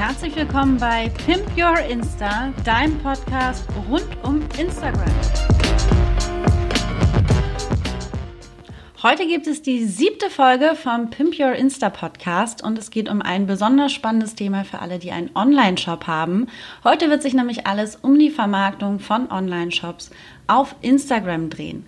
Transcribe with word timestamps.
Herzlich 0.00 0.34
willkommen 0.34 0.78
bei 0.78 1.10
Pimp 1.26 1.46
Your 1.58 1.78
Insta, 1.78 2.54
deinem 2.64 2.96
Podcast 3.00 3.66
rund 3.90 4.08
um 4.22 4.40
Instagram. 4.58 5.04
Heute 9.02 9.26
gibt 9.26 9.46
es 9.46 9.60
die 9.60 9.84
siebte 9.84 10.30
Folge 10.30 10.74
vom 10.74 11.10
Pimp 11.10 11.38
Your 11.38 11.52
Insta 11.52 11.90
Podcast 11.90 12.64
und 12.64 12.78
es 12.78 12.90
geht 12.90 13.10
um 13.10 13.20
ein 13.20 13.46
besonders 13.46 13.92
spannendes 13.92 14.34
Thema 14.34 14.64
für 14.64 14.78
alle, 14.78 14.98
die 14.98 15.10
einen 15.10 15.36
Online-Shop 15.36 16.06
haben. 16.06 16.46
Heute 16.82 17.10
wird 17.10 17.20
sich 17.20 17.34
nämlich 17.34 17.66
alles 17.66 17.96
um 17.96 18.18
die 18.18 18.30
Vermarktung 18.30 19.00
von 19.00 19.30
Online-Shops 19.30 20.12
auf 20.46 20.76
Instagram 20.80 21.50
drehen. 21.50 21.84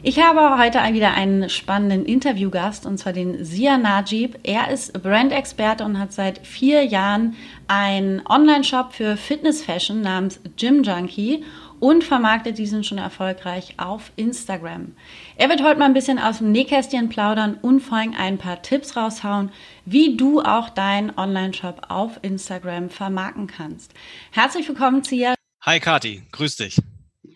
Ich 0.00 0.22
habe 0.22 0.58
heute 0.62 0.78
wieder 0.94 1.14
einen 1.14 1.50
spannenden 1.50 2.06
Interviewgast 2.06 2.86
und 2.86 2.98
zwar 2.98 3.12
den 3.12 3.44
Sia 3.44 3.78
Najib. 3.78 4.38
Er 4.44 4.70
ist 4.70 4.92
Brand-Experte 5.02 5.84
und 5.84 5.98
hat 5.98 6.12
seit 6.12 6.46
vier 6.46 6.84
Jahren 6.84 7.34
einen 7.66 8.24
Online-Shop 8.24 8.92
für 8.92 9.16
Fitness-Fashion 9.16 10.00
namens 10.00 10.40
Gym 10.56 10.84
Junkie 10.84 11.44
und 11.80 12.04
vermarktet 12.04 12.58
diesen 12.58 12.84
schon 12.84 12.98
erfolgreich 12.98 13.74
auf 13.78 14.12
Instagram. 14.14 14.94
Er 15.36 15.48
wird 15.48 15.64
heute 15.64 15.80
mal 15.80 15.86
ein 15.86 15.94
bisschen 15.94 16.20
aus 16.20 16.38
dem 16.38 16.52
Nähkästchen 16.52 17.08
plaudern 17.08 17.58
und 17.60 17.80
vor 17.80 17.98
allem 17.98 18.14
ein 18.16 18.38
paar 18.38 18.62
Tipps 18.62 18.96
raushauen, 18.96 19.50
wie 19.84 20.16
du 20.16 20.40
auch 20.40 20.68
deinen 20.68 21.10
Online-Shop 21.18 21.86
auf 21.88 22.20
Instagram 22.22 22.90
vermarkten 22.90 23.48
kannst. 23.48 23.94
Herzlich 24.30 24.68
willkommen, 24.68 25.02
Zia. 25.02 25.34
Hi 25.62 25.80
Kati, 25.80 26.22
grüß 26.30 26.54
dich. 26.54 26.76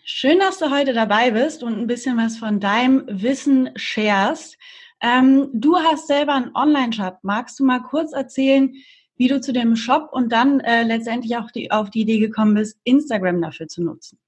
Schön, 0.05 0.39
dass 0.39 0.59
du 0.59 0.69
heute 0.69 0.91
dabei 0.91 1.31
bist 1.31 1.63
und 1.63 1.79
ein 1.79 1.87
bisschen 1.87 2.17
was 2.17 2.37
von 2.37 2.59
deinem 2.59 3.05
Wissen 3.07 3.69
sharest. 3.77 4.57
Ähm, 5.01 5.47
du 5.53 5.77
hast 5.77 6.07
selber 6.07 6.35
einen 6.35 6.53
Online-Shop. 6.53 7.19
Magst 7.21 7.57
du 7.57 7.63
mal 7.63 7.81
kurz 7.81 8.11
erzählen, 8.11 8.73
wie 9.15 9.29
du 9.29 9.39
zu 9.39 9.53
dem 9.53 9.77
Shop 9.77 10.09
und 10.11 10.33
dann 10.33 10.59
äh, 10.59 10.83
letztendlich 10.83 11.37
auch 11.37 11.49
die, 11.51 11.71
auf 11.71 11.89
die 11.89 12.01
Idee 12.01 12.19
gekommen 12.19 12.55
bist, 12.55 12.77
Instagram 12.83 13.41
dafür 13.41 13.69
zu 13.69 13.81
nutzen? 13.81 14.19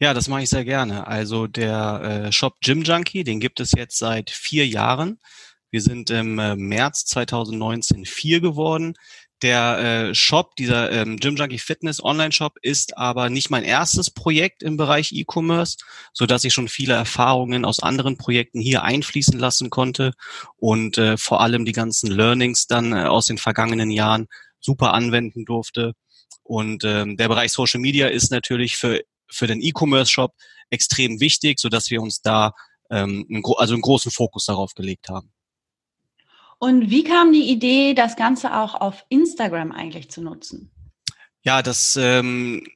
Ja, 0.00 0.12
das 0.12 0.28
mache 0.28 0.42
ich 0.42 0.50
sehr 0.50 0.66
gerne. 0.66 1.06
Also 1.06 1.46
der 1.46 2.26
äh, 2.26 2.32
Shop 2.32 2.60
Gym 2.60 2.82
Junkie, 2.82 3.24
den 3.24 3.40
gibt 3.40 3.58
es 3.60 3.72
jetzt 3.72 3.96
seit 3.96 4.28
vier 4.28 4.66
Jahren. 4.66 5.18
Wir 5.70 5.80
sind 5.80 6.10
im 6.10 6.38
äh, 6.38 6.56
März 6.56 7.06
2019 7.06 8.04
vier 8.04 8.42
geworden. 8.42 8.98
Der 9.42 10.08
äh, 10.08 10.14
Shop, 10.14 10.56
dieser 10.56 10.90
ähm, 10.92 11.18
Gym 11.18 11.36
Junkie 11.36 11.58
Fitness 11.58 12.02
Online 12.02 12.32
Shop, 12.32 12.54
ist 12.62 12.96
aber 12.96 13.28
nicht 13.28 13.50
mein 13.50 13.64
erstes 13.64 14.10
Projekt 14.10 14.62
im 14.62 14.76
Bereich 14.78 15.12
E-Commerce, 15.12 15.76
so 16.14 16.24
dass 16.24 16.44
ich 16.44 16.54
schon 16.54 16.68
viele 16.68 16.94
Erfahrungen 16.94 17.64
aus 17.66 17.80
anderen 17.80 18.16
Projekten 18.16 18.60
hier 18.60 18.82
einfließen 18.82 19.38
lassen 19.38 19.68
konnte 19.68 20.12
und 20.56 20.96
äh, 20.96 21.18
vor 21.18 21.42
allem 21.42 21.66
die 21.66 21.72
ganzen 21.72 22.10
Learnings 22.10 22.66
dann 22.66 22.92
äh, 22.92 23.04
aus 23.04 23.26
den 23.26 23.36
vergangenen 23.36 23.90
Jahren 23.90 24.26
super 24.60 24.94
anwenden 24.94 25.44
durfte. 25.44 25.92
Und 26.42 26.84
ähm, 26.84 27.16
der 27.16 27.28
Bereich 27.28 27.52
Social 27.52 27.80
Media 27.80 28.08
ist 28.08 28.30
natürlich 28.30 28.76
für 28.76 29.02
für 29.28 29.46
den 29.46 29.60
E-Commerce-Shop 29.60 30.32
extrem 30.70 31.20
wichtig, 31.20 31.58
so 31.58 31.68
dass 31.68 31.90
wir 31.90 32.00
uns 32.00 32.22
da 32.22 32.52
ähm, 32.90 33.26
also 33.56 33.74
einen 33.74 33.82
großen 33.82 34.10
Fokus 34.10 34.46
darauf 34.46 34.74
gelegt 34.74 35.08
haben. 35.08 35.32
Und 36.58 36.90
wie 36.90 37.04
kam 37.04 37.32
die 37.32 37.50
Idee, 37.50 37.94
das 37.94 38.16
Ganze 38.16 38.56
auch 38.56 38.74
auf 38.74 39.04
Instagram 39.08 39.72
eigentlich 39.72 40.10
zu 40.10 40.22
nutzen? 40.22 40.70
Ja, 41.42 41.62
das 41.62 41.96
ähm, 41.96 42.66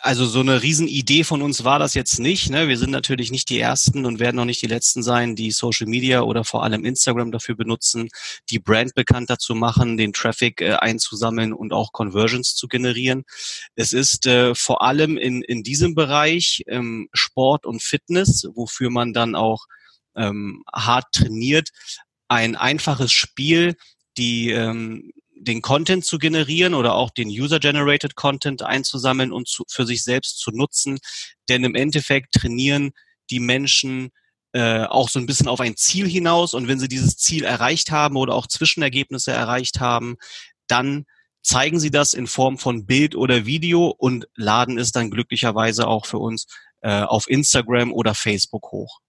also 0.00 0.26
so 0.26 0.40
eine 0.40 0.62
Riesenidee 0.62 1.24
von 1.24 1.42
uns 1.42 1.64
war 1.64 1.78
das 1.78 1.94
jetzt 1.94 2.20
nicht. 2.20 2.50
Ne? 2.50 2.68
Wir 2.68 2.78
sind 2.78 2.90
natürlich 2.90 3.30
nicht 3.30 3.48
die 3.48 3.58
Ersten 3.58 4.06
und 4.06 4.20
werden 4.20 4.38
auch 4.38 4.44
nicht 4.44 4.62
die 4.62 4.66
Letzten 4.66 5.02
sein, 5.02 5.34
die 5.34 5.50
Social 5.50 5.86
Media 5.86 6.22
oder 6.22 6.44
vor 6.44 6.62
allem 6.62 6.84
Instagram 6.84 7.32
dafür 7.32 7.56
benutzen, 7.56 8.08
die 8.50 8.58
Brand 8.58 8.94
bekannter 8.94 9.38
zu 9.38 9.54
machen, 9.54 9.96
den 9.96 10.12
Traffic 10.12 10.60
äh, 10.60 10.74
einzusammeln 10.74 11.52
und 11.52 11.72
auch 11.72 11.92
Conversions 11.92 12.54
zu 12.54 12.68
generieren. 12.68 13.24
Es 13.74 13.92
ist 13.92 14.26
äh, 14.26 14.54
vor 14.54 14.82
allem 14.82 15.16
in, 15.16 15.42
in 15.42 15.62
diesem 15.62 15.94
Bereich 15.94 16.62
ähm, 16.68 17.08
Sport 17.12 17.66
und 17.66 17.82
Fitness, 17.82 18.46
wofür 18.54 18.90
man 18.90 19.12
dann 19.12 19.34
auch 19.34 19.66
ähm, 20.16 20.62
hart 20.72 21.12
trainiert, 21.12 21.70
ein 22.28 22.56
einfaches 22.56 23.12
Spiel, 23.12 23.76
die 24.16 24.50
ähm, 24.50 25.12
den 25.34 25.62
Content 25.62 26.04
zu 26.04 26.18
generieren 26.18 26.74
oder 26.74 26.94
auch 26.94 27.10
den 27.10 27.28
User-Generated 27.28 28.16
Content 28.16 28.62
einzusammeln 28.62 29.32
und 29.32 29.48
zu, 29.48 29.64
für 29.68 29.86
sich 29.86 30.02
selbst 30.02 30.38
zu 30.38 30.50
nutzen. 30.50 30.98
Denn 31.48 31.64
im 31.64 31.74
Endeffekt 31.74 32.34
trainieren 32.34 32.90
die 33.30 33.40
Menschen 33.40 34.10
äh, 34.52 34.84
auch 34.84 35.08
so 35.08 35.18
ein 35.18 35.26
bisschen 35.26 35.48
auf 35.48 35.60
ein 35.60 35.76
Ziel 35.76 36.08
hinaus 36.08 36.54
und 36.54 36.68
wenn 36.68 36.80
sie 36.80 36.88
dieses 36.88 37.16
Ziel 37.16 37.44
erreicht 37.44 37.90
haben 37.90 38.16
oder 38.16 38.34
auch 38.34 38.46
Zwischenergebnisse 38.46 39.30
erreicht 39.30 39.80
haben, 39.80 40.16
dann 40.66 41.04
zeigen 41.42 41.78
sie 41.80 41.90
das 41.90 42.14
in 42.14 42.26
Form 42.26 42.58
von 42.58 42.86
Bild 42.86 43.14
oder 43.14 43.46
Video 43.46 43.88
und 43.88 44.26
laden 44.34 44.78
es 44.78 44.92
dann 44.92 45.10
glücklicherweise 45.10 45.86
auch 45.86 46.06
für 46.06 46.18
uns 46.18 46.46
äh, 46.80 47.02
auf 47.02 47.28
Instagram 47.28 47.92
oder 47.92 48.14
Facebook 48.14 48.72
hoch. 48.72 49.00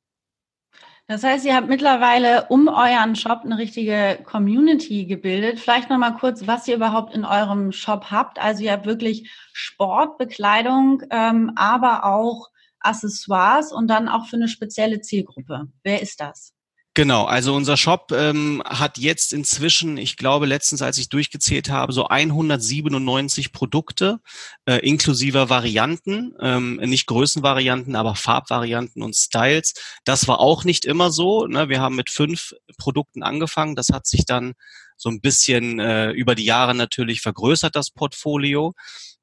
Das 1.09 1.23
heißt, 1.23 1.43
ihr 1.43 1.55
habt 1.55 1.67
mittlerweile 1.67 2.45
um 2.49 2.67
euren 2.67 3.15
Shop 3.15 3.41
eine 3.43 3.57
richtige 3.57 4.19
Community 4.25 5.07
gebildet. 5.07 5.59
Vielleicht 5.59 5.89
nochmal 5.89 6.13
kurz, 6.13 6.45
was 6.45 6.67
ihr 6.67 6.75
überhaupt 6.75 7.15
in 7.15 7.25
eurem 7.25 7.71
Shop 7.71 8.11
habt. 8.11 8.37
Also 8.37 8.63
ihr 8.63 8.73
habt 8.73 8.85
wirklich 8.85 9.27
Sportbekleidung, 9.51 11.01
ähm, 11.09 11.51
aber 11.55 12.05
auch 12.05 12.51
Accessoires 12.79 13.71
und 13.71 13.87
dann 13.87 14.07
auch 14.07 14.27
für 14.27 14.35
eine 14.35 14.47
spezielle 14.47 15.01
Zielgruppe. 15.01 15.69
Wer 15.81 16.03
ist 16.03 16.21
das? 16.21 16.53
Genau, 16.99 17.23
also 17.23 17.55
unser 17.55 17.77
Shop 17.77 18.11
ähm, 18.11 18.61
hat 18.65 18.97
jetzt 18.97 19.31
inzwischen, 19.31 19.95
ich 19.95 20.17
glaube 20.17 20.45
letztens, 20.45 20.81
als 20.81 20.97
ich 20.97 21.07
durchgezählt 21.07 21.69
habe, 21.69 21.93
so 21.93 22.09
197 22.09 23.53
Produkte 23.53 24.19
äh, 24.65 24.85
inklusive 24.85 25.49
Varianten, 25.49 26.35
ähm, 26.41 26.75
nicht 26.75 27.07
Größenvarianten, 27.07 27.95
aber 27.95 28.15
Farbvarianten 28.15 29.01
und 29.01 29.15
Styles. 29.15 29.75
Das 30.03 30.27
war 30.27 30.41
auch 30.41 30.65
nicht 30.65 30.83
immer 30.83 31.09
so. 31.09 31.47
Ne? 31.47 31.69
Wir 31.69 31.79
haben 31.79 31.95
mit 31.95 32.09
fünf 32.09 32.53
Produkten 32.77 33.23
angefangen. 33.23 33.77
Das 33.77 33.91
hat 33.93 34.05
sich 34.05 34.25
dann 34.25 34.55
so 34.97 35.07
ein 35.07 35.21
bisschen 35.21 35.79
äh, 35.79 36.11
über 36.11 36.35
die 36.35 36.43
Jahre 36.43 36.75
natürlich 36.75 37.21
vergrößert, 37.21 37.77
das 37.77 37.91
Portfolio. 37.91 38.73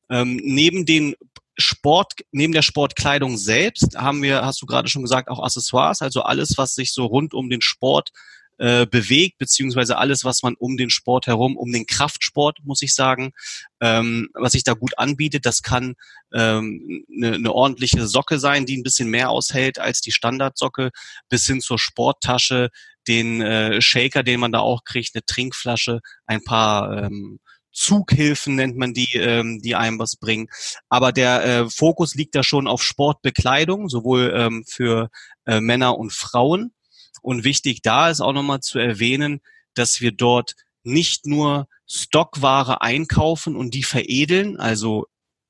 Ähm, 0.09 0.41
neben 0.43 0.87
den 0.87 1.15
Sport, 1.59 2.15
neben 2.33 2.53
der 2.53 2.63
Sportkleidung 2.63 3.37
selbst 3.37 3.97
haben 3.97 4.23
wir, 4.23 4.45
hast 4.45 4.61
du 4.63 4.67
gerade 4.67 4.89
schon 4.89 5.03
gesagt, 5.03 5.29
auch 5.29 5.43
Accessoires, 5.43 6.03
also 6.03 6.23
alles, 6.23 6.59
was 6.59 6.75
sich 6.75 6.93
so 6.93 7.07
rund 7.07 7.35
um 7.35 7.49
den 7.49 7.63
Sport 7.63 8.11
äh, 8.59 8.87
bewegt, 8.87 9.39
beziehungsweise 9.39 9.99
alles, 9.99 10.25
was 10.25 10.43
man 10.43 10.55
um 10.55 10.77
den 10.77 10.89
Sport 10.89 11.27
herum, 11.27 11.57
um 11.57 11.73
den 11.73 11.87
Kraftsport, 11.87 12.61
muss 12.65 12.83
ich 12.83 12.95
sagen, 12.95 13.33
ähm, 13.81 14.31
was 14.33 14.53
sich 14.53 14.65
da 14.65 14.73
gut 14.73 14.99
anbietet. 14.99 15.45
Das 15.45 15.63
kann 15.63 15.95
ähm, 16.33 17.05
eine, 17.15 17.39
ne 17.39 17.53
ordentliche 17.53 18.07
Socke 18.07 18.39
sein, 18.39 18.65
die 18.65 18.77
ein 18.77 18.83
bisschen 18.83 19.11
mehr 19.11 19.31
aushält 19.31 19.79
als 19.79 20.01
die 20.01 20.13
Standardsocke, 20.13 20.91
bis 21.29 21.47
hin 21.47 21.61
zur 21.61 21.79
Sporttasche, 21.79 22.71
den 23.07 23.43
äh, 23.43 23.81
Shaker, 23.81 24.23
den 24.23 24.41
man 24.41 24.53
da 24.53 24.61
auch 24.61 24.85
kriegt, 24.85 25.15
eine 25.15 25.25
Trinkflasche, 25.25 26.01
ein 26.27 26.43
paar 26.43 27.05
ähm, 27.05 27.41
Zughilfen 27.77 28.55
nennt 28.55 28.77
man 28.79 28.95
die, 28.95 29.15
ähm, 29.15 29.61
die 29.61 29.75
einem 29.75 29.99
was 29.99 30.17
bringen. 30.17 30.49
Aber 30.89 31.13
der 31.13 31.45
äh, 31.45 31.71
Fokus 31.71 32.15
liegt 32.15 32.35
da 32.35 32.43
schon 32.43 32.67
auf 32.67 32.83
Sportbekleidung, 32.83 33.91
sowohl 33.91 34.33
ähm, 34.35 34.65
für 34.67 35.11
äh, 35.45 35.61
Männer 35.61 35.99
und 35.99 36.13
Frauen. 36.13 36.73
Und 37.21 37.45
wichtig 37.45 37.83
da 37.83 38.09
ist 38.09 38.23
auch 38.23 38.33
nochmal 38.33 38.61
zu 38.61 38.79
erwähnen, 38.79 39.41
dass 39.75 40.01
wir 40.01 40.13
dort 40.13 40.55
nicht 40.85 41.27
nur 41.27 41.69
Stockware 41.87 42.81
einkaufen 42.81 43.57
und 43.57 43.75
die 43.75 43.83
veredeln, 43.83 44.59
also 44.59 45.07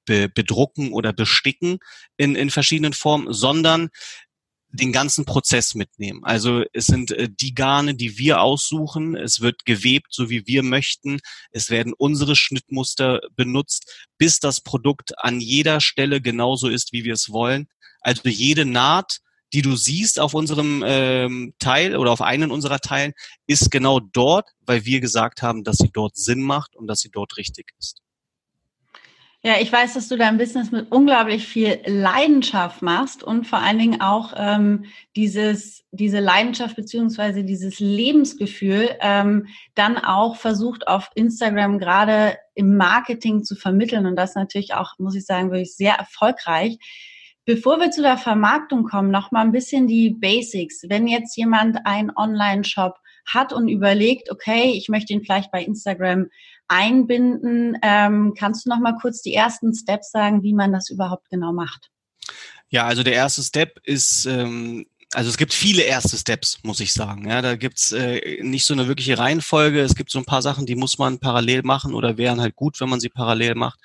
bedrucken 0.07 0.93
oder 0.93 1.13
besticken 1.13 1.81
in, 2.17 2.37
in 2.37 2.51
verschiedenen 2.51 2.93
Formen, 2.93 3.33
sondern 3.33 3.89
den 4.77 4.93
ganzen 4.93 5.25
Prozess 5.25 5.75
mitnehmen. 5.75 6.21
Also 6.25 6.65
es 6.73 6.87
sind 6.87 7.11
äh, 7.11 7.29
die 7.29 7.55
Garne, 7.55 7.95
die 7.95 8.19
wir 8.19 8.41
aussuchen. 8.41 9.17
Es 9.17 9.41
wird 9.41 9.65
gewebt, 9.65 10.09
so 10.11 10.31
wie 10.31 10.47
wir 10.47 10.63
möchten. 10.63 11.21
Es 11.51 11.71
werden 11.71 11.93
unsere 11.97 12.37
Schnittmuster 12.37 13.21
benutzt, 13.35 14.07
bis 14.19 14.41
das 14.41 14.61
Produkt 14.61 15.19
an 15.19 15.41
jeder 15.41 15.81
Stelle 15.81 16.21
genauso 16.21 16.69
ist, 16.69 16.93
wie 16.93 17.05
wir 17.05 17.15
es 17.15 17.31
wollen. 17.31 17.69
Also 18.01 18.29
jede 18.29 18.65
Naht, 18.65 19.19
die 19.53 19.63
du 19.63 19.77
siehst 19.77 20.21
auf 20.21 20.35
unserem 20.35 20.83
ähm, 20.87 21.55
Teil 21.59 21.97
oder 21.97 22.11
auf 22.11 22.21
einen 22.21 22.51
unserer 22.51 22.79
Teilen, 22.79 23.13
ist 23.47 23.71
genau 23.71 24.01
dort, 24.01 24.49
weil 24.61 24.85
wir 24.85 25.01
gesagt 25.01 25.43
haben, 25.43 25.65
dass 25.65 25.79
sie 25.79 25.91
dort 25.93 26.17
Sinn 26.17 26.43
macht 26.43 26.77
und 26.77 26.87
dass 26.87 27.01
sie 27.01 27.11
dort 27.11 27.37
richtig 27.37 27.73
ist. 27.79 28.03
Ja, 29.47 29.61
ich 29.61 29.73
weiß, 29.73 29.95
dass 29.95 30.09
du 30.09 30.17
dein 30.17 30.39
Business 30.39 30.73
mit 30.73 30.91
unglaublich 30.91 31.47
viel 31.47 31.79
Leidenschaft 31.87 32.83
machst 32.83 33.23
und 33.23 33.47
vor 33.47 33.61
allen 33.61 33.79
Dingen 33.79 34.01
auch 34.01 34.35
ähm, 34.37 34.87
dieses, 35.15 35.85
diese 35.93 36.19
Leidenschaft 36.19 36.75
beziehungsweise 36.75 37.45
dieses 37.45 37.79
Lebensgefühl 37.79 38.91
ähm, 39.01 39.47
dann 39.77 39.99
auch 39.99 40.35
versucht 40.35 40.89
auf 40.89 41.11
Instagram 41.15 41.79
gerade 41.79 42.37
im 42.57 42.77
Marketing 42.77 43.45
zu 43.45 43.55
vermitteln 43.55 44.07
und 44.07 44.17
das 44.17 44.35
natürlich 44.35 44.75
auch, 44.75 44.99
muss 44.99 45.15
ich 45.15 45.25
sagen, 45.25 45.53
wirklich 45.53 45.77
sehr 45.77 45.95
erfolgreich. 45.95 46.79
Bevor 47.45 47.79
wir 47.79 47.93
zu 47.93 48.03
der 48.03 48.19
Vermarktung 48.19 48.83
kommen, 48.83 49.13
noch 49.13 49.31
mal 49.31 49.43
ein 49.43 49.53
bisschen 49.53 49.87
die 49.87 50.11
Basics. 50.11 50.83
Wenn 50.89 51.07
jetzt 51.07 51.37
jemand 51.37 51.87
einen 51.87 52.11
Online-Shop 52.17 52.99
hat 53.27 53.53
und 53.53 53.69
überlegt, 53.69 54.31
okay, 54.31 54.73
ich 54.73 54.89
möchte 54.89 55.13
ihn 55.13 55.23
vielleicht 55.25 55.51
bei 55.51 55.63
Instagram 55.63 56.27
einbinden. 56.69 57.77
Ähm, 57.83 58.35
kannst 58.39 58.67
du 58.67 58.71
noch 58.71 58.81
mal 58.81 58.97
kurz 59.01 59.23
die 59.23 59.35
ersten 59.35 59.75
Steps 59.75 60.11
sagen, 60.11 60.43
wie 60.43 60.55
man 60.55 60.73
das 60.73 60.91
überhaupt 60.91 61.29
genau 61.31 61.53
macht? 61.53 61.91
Ja, 62.69 62.87
also 62.87 63.03
der 63.03 63.15
erste 63.15 63.43
Step 63.43 63.79
ist 63.85 64.27
ähm, 64.27 64.87
also 65.13 65.31
es 65.31 65.37
gibt 65.37 65.55
viele 65.55 65.83
erste 65.83 66.17
Steps, 66.17 66.59
muss 66.63 66.81
ich 66.81 66.93
sagen. 66.93 67.29
Ja, 67.29 67.41
da 67.41 67.57
gibt's 67.57 67.93
äh, 67.93 68.43
nicht 68.43 68.65
so 68.65 68.75
eine 68.75 68.89
wirkliche 68.89 69.19
Reihenfolge. 69.19 69.81
Es 69.81 69.95
gibt 69.95 70.11
so 70.11 70.19
ein 70.19 70.25
paar 70.25 70.43
Sachen, 70.43 70.67
die 70.67 70.75
muss 70.75 70.99
man 70.99 71.19
parallel 71.19 71.63
machen 71.63 71.95
oder 71.95 72.19
wären 72.19 72.41
halt 72.41 72.57
gut, 72.57 72.81
wenn 72.81 72.89
man 72.89 73.01
sie 73.01 73.09
parallel 73.09 73.55
macht. 73.55 73.79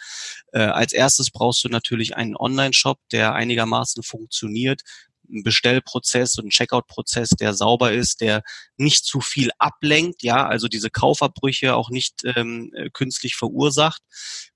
Äh, 0.51 0.61
als 0.63 0.93
erstes 0.93 1.29
brauchst 1.29 1.63
du 1.63 1.69
natürlich 1.69 2.15
einen 2.17 2.35
Online-Shop, 2.35 2.99
der 3.11 3.33
einigermaßen 3.33 4.03
funktioniert, 4.03 4.81
einen 5.31 5.43
Bestellprozess 5.43 6.37
und 6.37 6.45
einen 6.45 6.51
Checkout-Prozess, 6.51 7.29
der 7.29 7.53
sauber 7.53 7.91
ist, 7.91 8.21
der 8.21 8.43
nicht 8.77 9.05
zu 9.05 9.21
viel 9.21 9.49
ablenkt, 9.57 10.23
ja, 10.23 10.45
also 10.45 10.67
diese 10.67 10.89
Kaufabbrüche 10.89 11.75
auch 11.75 11.89
nicht 11.89 12.23
ähm, 12.35 12.71
äh, 12.75 12.89
künstlich 12.91 13.35
verursacht. 13.35 14.01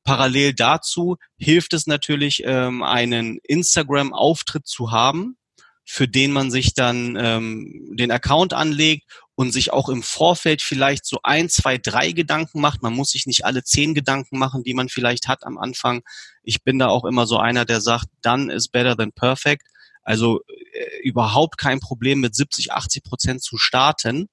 Parallel 0.03 0.53
dazu 0.53 1.17
hilft 1.37 1.73
es 1.73 1.87
natürlich, 1.87 2.43
ähm, 2.45 2.83
einen 2.83 3.39
Instagram-Auftritt 3.43 4.67
zu 4.67 4.91
haben, 4.91 5.37
für 5.85 6.07
den 6.07 6.31
man 6.31 6.49
sich 6.51 6.73
dann 6.73 7.15
ähm, 7.19 7.91
den 7.95 8.11
Account 8.11 8.53
anlegt 8.53 9.03
und 9.35 9.51
sich 9.51 9.71
auch 9.71 9.89
im 9.89 10.01
Vorfeld 10.01 10.61
vielleicht 10.61 11.05
so 11.05 11.19
ein, 11.23 11.49
zwei, 11.49 11.77
drei 11.77 12.11
Gedanken 12.11 12.61
macht. 12.61 12.81
Man 12.81 12.93
muss 12.93 13.09
sich 13.09 13.27
nicht 13.27 13.45
alle 13.45 13.63
zehn 13.63 13.93
Gedanken 13.93 14.39
machen, 14.39 14.63
die 14.63 14.73
man 14.73 14.89
vielleicht 14.89 15.27
hat 15.27 15.45
am 15.45 15.57
Anfang. 15.57 16.01
Ich 16.41 16.63
bin 16.63 16.79
da 16.79 16.87
auch 16.87 17.05
immer 17.05 17.27
so 17.27 17.37
einer, 17.37 17.65
der 17.65 17.81
sagt, 17.81 18.07
done 18.21 18.51
is 18.51 18.67
better 18.67 18.95
than 18.95 19.11
perfect. 19.11 19.67
Also 20.05 20.41
äh, 20.47 21.01
überhaupt 21.03 21.57
kein 21.57 21.81
Problem 21.81 22.21
mit 22.21 22.35
70, 22.35 22.71
80 22.71 23.03
Prozent 23.03 23.43
zu 23.43 23.57
starten. 23.57 24.29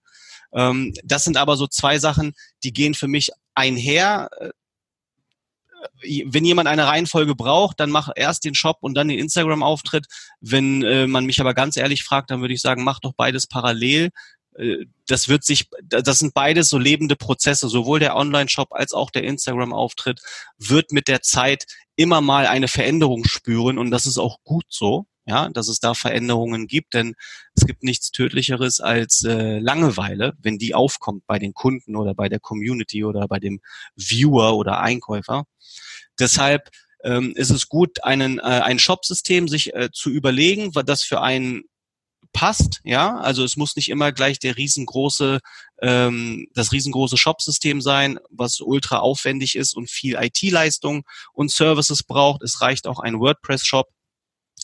Ähm, 0.52 0.94
das 1.02 1.24
sind 1.24 1.36
aber 1.36 1.56
so 1.56 1.66
zwei 1.66 1.98
Sachen, 1.98 2.34
die 2.62 2.72
gehen 2.72 2.94
für 2.94 3.08
mich 3.08 3.30
einher. 3.54 4.28
Äh, 4.38 4.50
wenn 6.26 6.44
jemand 6.44 6.69
eine 6.69 6.86
Reihenfolge 6.86 7.34
braucht, 7.34 7.80
dann 7.80 7.90
mach 7.90 8.10
erst 8.14 8.44
den 8.44 8.54
Shop 8.54 8.78
und 8.82 8.94
dann 8.94 9.08
den 9.08 9.19
Instagram-Auftritt. 9.19 10.06
Wenn 10.40 10.82
äh, 10.84 11.06
man 11.06 11.24
mich 11.24 11.40
aber 11.40 11.54
ganz 11.54 11.76
ehrlich 11.76 12.04
fragt, 12.04 12.30
dann 12.30 12.40
würde 12.40 12.54
ich 12.54 12.60
sagen, 12.60 12.84
mach 12.84 13.00
doch 13.00 13.14
beides 13.14 13.46
parallel. 13.46 14.10
Äh, 14.56 14.84
das 15.08 15.28
wird 15.28 15.44
sich, 15.44 15.70
das 15.82 16.18
sind 16.18 16.34
beides 16.34 16.68
so 16.68 16.78
lebende 16.78 17.16
Prozesse. 17.16 17.68
Sowohl 17.68 17.98
der 17.98 18.14
Online-Shop 18.14 18.68
als 18.72 18.92
auch 18.92 19.10
der 19.10 19.25
Instagram-Auftritt 19.25 20.20
wird 20.58 20.92
mit 20.92 21.08
der 21.08 21.22
Zeit 21.22 21.64
immer 21.96 22.20
mal 22.20 22.46
eine 22.46 22.68
Veränderung 22.68 23.25
spüren 23.25 23.78
und 23.78 23.90
das 23.90 24.06
ist 24.06 24.18
auch 24.18 24.38
gut 24.44 24.66
so 24.68 25.06
ja, 25.26 25.48
dass 25.50 25.69
es 25.69 25.78
da 25.78 25.94
Veränderungen 25.94 26.66
gibt, 26.66 26.94
denn 26.94 27.14
es 27.54 27.66
gibt 27.66 27.82
nichts 27.82 28.10
Tödlicheres 28.10 28.80
als 28.80 29.24
äh, 29.24 29.58
Langeweile, 29.58 30.34
wenn 30.40 30.58
die 30.58 30.74
aufkommt 30.74 31.26
bei 31.26 31.38
den 31.38 31.54
Kunden 31.54 31.96
oder 31.96 32.14
bei 32.14 32.28
der 32.28 32.40
Community 32.40 33.04
oder 33.04 33.28
bei 33.28 33.38
dem 33.38 33.60
Viewer 33.94 34.56
oder 34.56 34.80
Einkäufer. 34.80 35.44
Deshalb 36.19 36.70
ähm, 37.04 37.32
ist 37.36 37.50
es 37.50 37.69
gut, 37.69 38.04
einen, 38.04 38.38
äh, 38.38 38.42
ein 38.42 38.78
Shop-System 38.78 39.48
sich 39.48 39.74
äh, 39.74 39.90
zu 39.92 40.10
überlegen, 40.10 40.74
was 40.74 40.84
das 40.84 41.02
für 41.02 41.20
einen 41.20 41.64
passt, 42.32 42.80
ja, 42.84 43.18
also 43.18 43.44
es 43.44 43.56
muss 43.56 43.76
nicht 43.76 43.90
immer 43.90 44.10
gleich 44.10 44.38
der 44.38 44.56
riesengroße, 44.56 45.40
ähm, 45.82 46.46
das 46.54 46.72
riesengroße 46.72 47.18
Shop-System 47.18 47.80
sein, 47.82 48.18
was 48.30 48.60
ultra 48.60 48.98
aufwendig 48.98 49.54
ist 49.54 49.75
und 49.75 49.90
viel 49.90 50.16
IT-Leistung 50.18 51.04
und 51.34 51.50
Services 51.50 52.02
braucht. 52.02 52.42
Es 52.42 52.60
reicht 52.60 52.86
auch 52.86 53.00
ein 53.00 53.20
WordPress-Shop, 53.20 53.88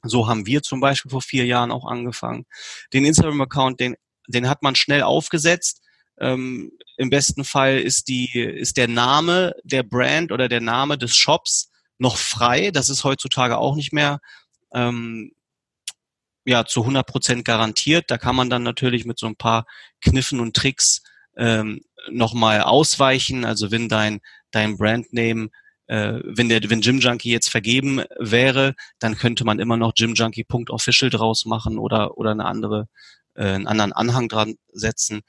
so 0.03 0.29
haben 0.29 0.47
wir 0.47 0.63
zum 0.63 0.81
Beispiel 0.81 1.11
vor 1.11 1.23
vier 1.23 1.45
Jahren 1.45 1.73
auch 1.73 1.87
angefangen. 1.87 2.47
Den 2.93 3.05
Instagram-Account, 3.05 3.81
den, 3.81 3.97
den 4.29 4.49
hat 4.49 4.63
man 4.63 4.75
schnell 4.75 5.03
aufgesetzt. 5.03 5.83
Ähm, 6.21 6.73
Im 6.97 7.11
besten 7.11 7.45
Fall 7.45 7.79
ist 7.79 8.09
die, 8.09 8.39
ist 8.39 8.77
der 8.77 8.89
Name 8.89 9.55
der 9.65 9.83
Brand 9.83 10.33
oder 10.33 10.49
der 10.49 10.61
Name 10.61 10.99
des 10.99 11.17
Shops 11.17 11.71
noch 11.99 12.17
frei. 12.17 12.71
Das 12.71 12.89
ist 12.89 13.05
heutzutage 13.05 13.59
auch 13.59 13.77
nicht 13.77 13.93
mehr 13.93 14.21
ähm, 14.73 15.33
ja 16.45 16.65
zu 16.65 16.81
100 16.81 17.07
Prozent 17.07 17.45
garantiert. 17.45 18.11
Da 18.11 18.19
kann 18.19 18.37
man 18.37 18.51
dann 18.51 18.63
natürlich 18.63 19.05
mit 19.05 19.19
so 19.19 19.27
ein 19.27 19.37
paar 19.37 19.67
Kniffen 20.01 20.41
und 20.41 20.57
Tricks 20.57 21.03
ähm, 21.37 21.83
nochmal 22.11 22.63
ausweichen. 22.63 23.45
Also 23.45 23.71
wenn 23.71 23.89
dein 23.89 24.21
dein 24.51 24.77
Brandname 24.77 25.51
äh, 25.89 26.21
wenn 26.25 26.49
der 26.49 26.69
wenn 26.71 26.81
Gym 26.81 27.01
Junkie 27.01 27.31
jetzt 27.31 27.51
vergeben 27.51 28.03
wäre, 28.19 28.75
dann 28.99 29.17
könnte 29.17 29.45
man 29.45 29.59
immer 29.59 29.77
noch 29.77 29.95
gymjunkie.official 29.95 31.11
draus 31.11 31.45
machen 31.47 31.79
oder 31.79 32.17
oder 32.17 32.31
eine 32.31 32.45
andere 32.45 32.89
äh, 33.35 33.45
einen 33.45 33.67
anderen 33.67 33.93
Anhang 33.93 34.29
dran 34.29 34.57
setzen. 34.73 35.23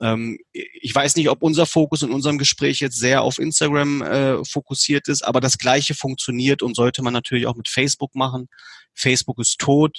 Ähm, 0.00 0.38
ich 0.52 0.94
weiß 0.94 1.16
nicht, 1.16 1.28
ob 1.30 1.42
unser 1.42 1.66
Fokus 1.66 2.02
in 2.02 2.12
unserem 2.12 2.38
Gespräch 2.38 2.80
jetzt 2.80 2.98
sehr 2.98 3.22
auf 3.22 3.38
Instagram 3.38 4.02
äh, 4.02 4.44
fokussiert 4.44 5.08
ist, 5.08 5.22
aber 5.22 5.40
das 5.40 5.58
Gleiche 5.58 5.94
funktioniert 5.94 6.62
und 6.62 6.76
sollte 6.76 7.02
man 7.02 7.12
natürlich 7.12 7.46
auch 7.46 7.56
mit 7.56 7.68
Facebook 7.68 8.14
machen. 8.14 8.48
Facebook 8.94 9.38
ist 9.40 9.58
tot, 9.58 9.98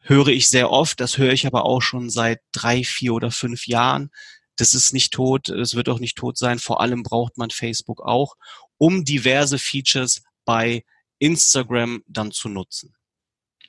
höre 0.00 0.28
ich 0.28 0.48
sehr 0.50 0.70
oft. 0.70 1.00
Das 1.00 1.18
höre 1.18 1.32
ich 1.32 1.46
aber 1.46 1.64
auch 1.64 1.80
schon 1.80 2.10
seit 2.10 2.40
drei, 2.52 2.84
vier 2.84 3.14
oder 3.14 3.30
fünf 3.30 3.66
Jahren. 3.66 4.10
Das 4.56 4.74
ist 4.74 4.92
nicht 4.92 5.12
tot, 5.12 5.48
es 5.48 5.74
wird 5.74 5.88
auch 5.88 5.98
nicht 6.00 6.16
tot 6.16 6.38
sein. 6.38 6.58
Vor 6.58 6.80
allem 6.80 7.02
braucht 7.02 7.36
man 7.38 7.50
Facebook 7.50 8.00
auch 8.00 8.34
um 8.78 9.04
diverse 9.04 9.58
Features 9.58 10.22
bei 10.44 10.84
Instagram 11.18 12.02
dann 12.06 12.32
zu 12.32 12.48
nutzen. 12.48 12.94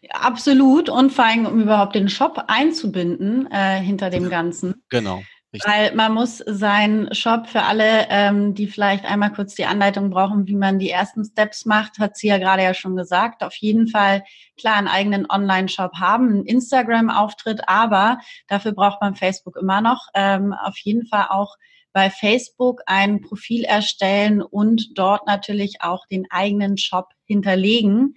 Absolut 0.09 0.89
und 0.89 1.11
vor 1.11 1.25
allem, 1.25 1.45
um 1.45 1.61
überhaupt 1.61 1.95
den 1.95 2.09
Shop 2.09 2.43
einzubinden 2.47 3.47
äh, 3.51 3.79
hinter 3.79 4.09
dem 4.09 4.29
Ganzen. 4.29 4.83
Genau. 4.89 5.23
Richtig. 5.55 5.71
Weil 5.71 5.95
man 5.95 6.13
muss 6.13 6.39
seinen 6.39 7.13
Shop 7.15 7.47
für 7.47 7.61
alle, 7.61 8.07
ähm, 8.09 8.53
die 8.55 8.67
vielleicht 8.67 9.05
einmal 9.05 9.31
kurz 9.31 9.55
die 9.55 9.65
Anleitung 9.65 10.09
brauchen, 10.09 10.47
wie 10.47 10.55
man 10.55 10.79
die 10.79 10.89
ersten 10.89 11.23
Steps 11.23 11.65
macht, 11.65 11.97
hat 11.97 12.17
sie 12.17 12.27
ja 12.27 12.37
gerade 12.37 12.61
ja 12.61 12.73
schon 12.73 12.97
gesagt. 12.97 13.41
Auf 13.41 13.55
jeden 13.55 13.87
Fall 13.87 14.23
klar 14.59 14.75
einen 14.75 14.89
eigenen 14.89 15.29
Online-Shop 15.29 15.93
haben, 15.97 16.29
einen 16.29 16.45
Instagram-Auftritt, 16.45 17.69
aber 17.69 18.19
dafür 18.49 18.73
braucht 18.73 18.99
man 18.99 19.15
Facebook 19.15 19.55
immer 19.55 19.79
noch. 19.79 20.07
Ähm, 20.13 20.53
auf 20.53 20.77
jeden 20.79 21.07
Fall 21.07 21.27
auch 21.29 21.55
bei 21.95 22.09
Facebook 22.09 22.81
ein 22.87 23.21
Profil 23.21 23.63
erstellen 23.63 24.41
und 24.41 24.99
dort 24.99 25.25
natürlich 25.27 25.77
auch 25.79 26.05
den 26.07 26.29
eigenen 26.29 26.77
Shop 26.77 27.07
hinterlegen. 27.23 28.15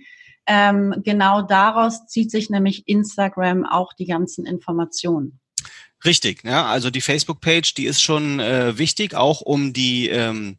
Ähm, 0.49 0.97
genau 1.05 1.43
daraus 1.43 2.05
zieht 2.09 2.33
sich 2.33 2.51
nämlich 2.51 2.89
Instagram 2.89 3.65
auch 3.65 3.93
die 3.93 4.07
ganzen 4.07 4.47
Informationen. 4.47 5.39
Richtig, 6.05 6.43
ja, 6.43 6.67
also 6.67 6.91
die 6.91 7.01
Facebook-Page, 7.01 7.75
die 7.75 7.85
ist 7.85 8.03
schon 8.03 8.41
äh, 8.41 8.77
wichtig, 8.79 9.15
auch 9.15 9.43
um 9.43 9.73
die 9.73 10.09
ähm, 10.09 10.57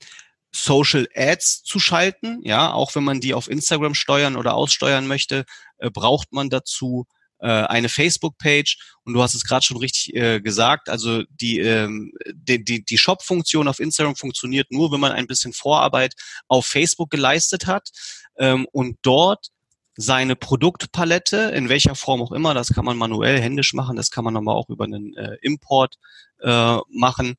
Social 0.54 1.06
Ads 1.14 1.64
zu 1.64 1.78
schalten. 1.78 2.40
Ja, 2.44 2.72
auch 2.72 2.96
wenn 2.96 3.04
man 3.04 3.20
die 3.20 3.34
auf 3.34 3.50
Instagram 3.50 3.96
steuern 3.96 4.38
oder 4.38 4.54
aussteuern 4.54 5.08
möchte, 5.08 5.44
äh, 5.80 5.92
braucht 5.92 6.32
man 6.32 6.50
dazu 6.50 7.06
äh, 7.40 7.48
eine 7.48 7.90
Facebook-Page 7.90 8.78
und 9.04 9.14
du 9.14 9.22
hast 9.22 9.34
es 9.34 9.44
gerade 9.44 9.66
schon 9.66 9.78
richtig 9.78 10.16
äh, 10.16 10.42
gesagt, 10.42 10.90
also 10.90 11.24
die, 11.30 11.60
ähm, 11.60 12.14
die, 12.32 12.64
die, 12.64 12.84
die 12.84 12.98
Shop-Funktion 12.98 13.68
auf 13.68 13.80
Instagram 13.80 14.16
funktioniert 14.16 14.72
nur, 14.72 14.92
wenn 14.92 15.00
man 15.00 15.12
ein 15.12 15.28
bisschen 15.28 15.54
Vorarbeit 15.54 16.14
auf 16.48 16.66
Facebook 16.66 17.10
geleistet 17.10 17.68
hat 17.68 17.90
ähm, 18.38 18.68
und 18.72 18.98
dort 19.02 19.48
seine 19.96 20.38
Produktpalette, 20.38 21.52
in 21.54 21.68
welcher 21.68 21.94
Form 21.94 22.22
auch 22.22 22.32
immer, 22.32 22.54
das 22.54 22.70
kann 22.70 22.86
man 22.86 22.98
manuell 22.98 23.42
händisch 23.42 23.74
machen, 23.74 23.98
das 23.98 24.12
kann 24.12 24.24
man 24.24 24.38
aber 24.38 24.56
auch 24.56 24.70
über 24.70 24.86
einen 24.86 25.14
äh, 25.18 25.36
Import 25.42 25.96
äh, 26.42 26.78
machen, 26.90 27.36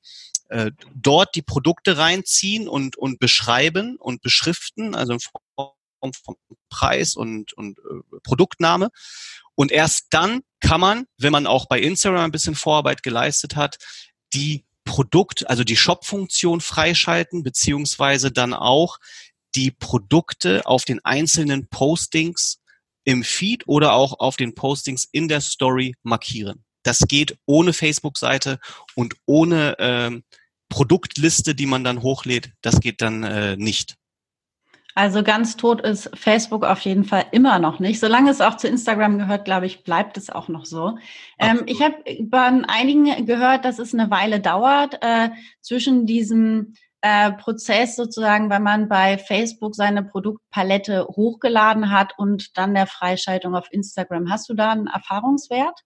äh, 0.50 0.71
dort 0.95 1.35
die 1.35 1.42
Produkte 1.42 1.97
reinziehen 1.97 2.69
und, 2.69 2.97
und 2.97 3.19
beschreiben 3.19 3.97
und 3.97 4.21
beschriften, 4.21 4.95
also 4.95 5.14
in 5.14 5.21
Form 5.21 6.12
von 6.12 6.37
Preis 6.69 7.16
und, 7.16 7.52
und 7.54 7.78
äh, 7.78 8.19
Produktname. 8.23 8.90
Und 9.60 9.72
erst 9.72 10.06
dann 10.08 10.40
kann 10.60 10.80
man, 10.80 11.04
wenn 11.18 11.32
man 11.32 11.46
auch 11.46 11.68
bei 11.68 11.82
Instagram 11.82 12.24
ein 12.24 12.30
bisschen 12.30 12.54
Vorarbeit 12.54 13.02
geleistet 13.02 13.56
hat, 13.56 13.76
die 14.32 14.64
Produkt, 14.86 15.50
also 15.50 15.64
die 15.64 15.76
Shop-Funktion 15.76 16.62
freischalten, 16.62 17.42
beziehungsweise 17.42 18.32
dann 18.32 18.54
auch 18.54 18.96
die 19.54 19.70
Produkte 19.70 20.64
auf 20.64 20.86
den 20.86 21.04
einzelnen 21.04 21.68
Postings 21.68 22.62
im 23.04 23.22
Feed 23.22 23.68
oder 23.68 23.92
auch 23.92 24.18
auf 24.18 24.36
den 24.36 24.54
Postings 24.54 25.06
in 25.12 25.28
der 25.28 25.42
Story 25.42 25.94
markieren. 26.02 26.64
Das 26.82 27.00
geht 27.00 27.36
ohne 27.44 27.74
Facebook-Seite 27.74 28.60
und 28.94 29.14
ohne 29.26 29.76
ähm, 29.78 30.24
Produktliste, 30.70 31.54
die 31.54 31.66
man 31.66 31.84
dann 31.84 32.00
hochlädt. 32.00 32.52
Das 32.62 32.80
geht 32.80 33.02
dann 33.02 33.24
äh, 33.24 33.58
nicht. 33.58 33.96
Also 34.94 35.23
ganz 35.23 35.56
tot 35.56 35.80
ist 35.80 36.11
Facebook 36.14 36.64
auf 36.64 36.80
jeden 36.80 37.04
Fall 37.04 37.26
immer 37.30 37.59
noch 37.59 37.78
nicht. 37.78 38.00
Solange 38.00 38.30
es 38.30 38.40
auch 38.40 38.56
zu 38.56 38.68
Instagram 38.68 39.18
gehört, 39.18 39.44
glaube 39.44 39.66
ich, 39.66 39.85
bleibt 39.85 40.16
es 40.16 40.30
auch 40.30 40.49
noch 40.49 40.64
so. 40.64 40.99
Ähm, 41.38 41.62
ich 41.66 41.80
habe 41.80 41.97
bei 42.23 42.62
einigen 42.66 43.25
gehört, 43.25 43.64
dass 43.64 43.78
es 43.78 43.94
eine 43.94 44.11
Weile 44.11 44.40
dauert 44.40 44.99
äh, 45.00 45.30
zwischen 45.61 46.06
diesem 46.06 46.75
äh, 47.02 47.32
Prozess 47.32 47.97
sozusagen, 47.97 48.50
wenn 48.50 48.62
man 48.62 48.88
bei 48.88 49.16
Facebook 49.16 49.75
seine 49.75 50.02
Produktpalette 50.02 51.06
hochgeladen 51.06 51.90
hat 51.90 52.12
und 52.18 52.59
dann 52.59 52.75
der 52.75 52.87
Freischaltung 52.87 53.54
auf 53.54 53.68
Instagram. 53.70 54.30
Hast 54.30 54.49
du 54.49 54.54
da 54.54 54.73
einen 54.73 54.87
Erfahrungswert? 54.87 55.80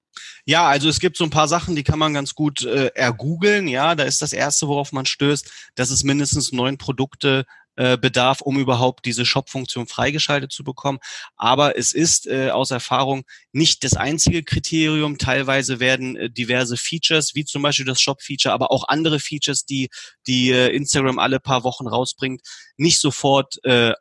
Ja, 0.44 0.66
also 0.66 0.88
es 0.88 1.00
gibt 1.00 1.16
so 1.16 1.24
ein 1.24 1.30
paar 1.30 1.48
Sachen, 1.48 1.76
die 1.76 1.84
kann 1.84 1.98
man 1.98 2.14
ganz 2.14 2.34
gut 2.34 2.64
äh, 2.64 2.86
ergoogeln. 2.94 3.68
Ja, 3.68 3.94
da 3.94 4.04
ist 4.04 4.22
das 4.22 4.32
erste, 4.32 4.68
worauf 4.68 4.92
man 4.92 5.06
stößt, 5.06 5.72
dass 5.74 5.90
es 5.90 6.04
mindestens 6.04 6.52
neun 6.52 6.78
Produkte 6.78 7.46
äh, 7.76 7.96
bedarf, 7.96 8.40
um 8.40 8.58
überhaupt 8.58 9.04
diese 9.04 9.26
Shop-Funktion 9.26 9.86
freigeschaltet 9.86 10.52
zu 10.52 10.64
bekommen. 10.64 10.98
Aber 11.36 11.76
es 11.76 11.92
ist 11.92 12.26
äh, 12.26 12.50
aus 12.50 12.70
Erfahrung 12.70 13.24
nicht 13.52 13.84
das 13.84 13.94
einzige 13.94 14.42
Kriterium. 14.42 15.18
Teilweise 15.18 15.80
werden 15.80 16.16
äh, 16.16 16.30
diverse 16.30 16.76
Features, 16.76 17.34
wie 17.34 17.44
zum 17.44 17.62
Beispiel 17.62 17.86
das 17.86 18.00
Shop-Feature, 18.00 18.54
aber 18.54 18.70
auch 18.70 18.88
andere 18.88 19.18
Features, 19.20 19.64
die, 19.64 19.88
die 20.26 20.50
äh, 20.50 20.68
Instagram 20.74 21.18
alle 21.18 21.40
paar 21.40 21.64
Wochen 21.64 21.86
rausbringt, 21.86 22.42
nicht 22.76 23.00
sofort 23.00 23.58
äh, 23.64 23.92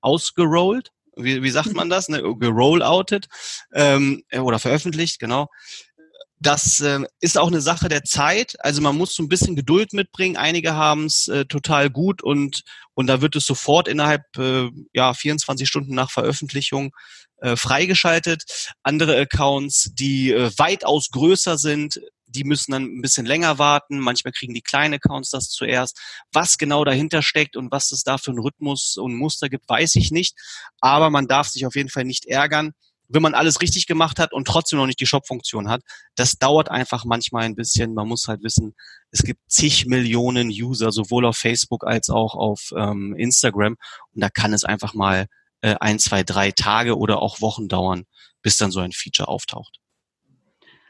ausgerollt. 0.00 0.90
Wie, 1.16 1.42
wie 1.42 1.50
sagt 1.50 1.74
man 1.74 1.88
das? 1.88 2.08
Ne? 2.08 2.22
Gerolloutet 2.38 3.28
ähm, 3.72 4.24
oder 4.32 4.58
veröffentlicht, 4.58 5.20
genau. 5.20 5.48
Das 6.44 6.78
äh, 6.80 7.00
ist 7.20 7.38
auch 7.38 7.48
eine 7.48 7.62
Sache 7.62 7.88
der 7.88 8.04
Zeit. 8.04 8.54
Also 8.58 8.82
man 8.82 8.98
muss 8.98 9.14
so 9.14 9.22
ein 9.22 9.30
bisschen 9.30 9.56
Geduld 9.56 9.94
mitbringen. 9.94 10.36
Einige 10.36 10.74
haben 10.74 11.06
es 11.06 11.26
äh, 11.26 11.46
total 11.46 11.88
gut 11.88 12.22
und 12.22 12.62
und 12.92 13.06
da 13.06 13.22
wird 13.22 13.34
es 13.34 13.46
sofort 13.46 13.88
innerhalb 13.88 14.22
äh, 14.36 14.68
ja 14.92 15.14
24 15.14 15.66
Stunden 15.66 15.94
nach 15.94 16.10
Veröffentlichung 16.10 16.94
äh, 17.38 17.56
freigeschaltet. 17.56 18.44
Andere 18.82 19.16
Accounts, 19.18 19.90
die 19.94 20.32
äh, 20.32 20.50
weitaus 20.58 21.08
größer 21.10 21.56
sind, 21.56 21.98
die 22.26 22.44
müssen 22.44 22.72
dann 22.72 22.84
ein 22.84 23.00
bisschen 23.00 23.24
länger 23.24 23.58
warten. 23.58 23.98
Manchmal 23.98 24.32
kriegen 24.32 24.52
die 24.52 24.60
kleinen 24.60 24.94
Accounts 24.94 25.30
das 25.30 25.48
zuerst. 25.48 25.98
Was 26.30 26.58
genau 26.58 26.84
dahinter 26.84 27.22
steckt 27.22 27.56
und 27.56 27.72
was 27.72 27.90
es 27.90 28.02
da 28.02 28.18
für 28.18 28.32
einen 28.32 28.40
Rhythmus 28.40 28.98
und 28.98 29.14
Muster 29.14 29.48
gibt, 29.48 29.66
weiß 29.66 29.94
ich 29.94 30.10
nicht. 30.10 30.36
Aber 30.80 31.08
man 31.08 31.26
darf 31.26 31.48
sich 31.48 31.64
auf 31.64 31.74
jeden 31.74 31.88
Fall 31.88 32.04
nicht 32.04 32.26
ärgern 32.26 32.74
wenn 33.14 33.22
man 33.22 33.34
alles 33.34 33.62
richtig 33.62 33.86
gemacht 33.86 34.18
hat 34.18 34.32
und 34.32 34.46
trotzdem 34.46 34.78
noch 34.78 34.86
nicht 34.86 35.00
die 35.00 35.06
Shop-Funktion 35.06 35.68
hat, 35.68 35.82
das 36.16 36.32
dauert 36.32 36.70
einfach 36.70 37.04
manchmal 37.04 37.44
ein 37.44 37.54
bisschen. 37.54 37.94
Man 37.94 38.08
muss 38.08 38.28
halt 38.28 38.42
wissen, 38.42 38.74
es 39.10 39.22
gibt 39.22 39.40
zig 39.48 39.86
Millionen 39.86 40.48
User, 40.48 40.90
sowohl 40.90 41.24
auf 41.24 41.36
Facebook 41.36 41.86
als 41.86 42.10
auch 42.10 42.34
auf 42.34 42.72
ähm, 42.76 43.14
Instagram. 43.16 43.76
Und 44.12 44.20
da 44.20 44.28
kann 44.28 44.52
es 44.52 44.64
einfach 44.64 44.94
mal 44.94 45.26
äh, 45.60 45.76
ein, 45.80 45.98
zwei, 45.98 46.24
drei 46.24 46.50
Tage 46.50 46.98
oder 46.98 47.22
auch 47.22 47.40
Wochen 47.40 47.68
dauern, 47.68 48.04
bis 48.42 48.56
dann 48.56 48.70
so 48.70 48.80
ein 48.80 48.92
Feature 48.92 49.28
auftaucht. 49.28 49.78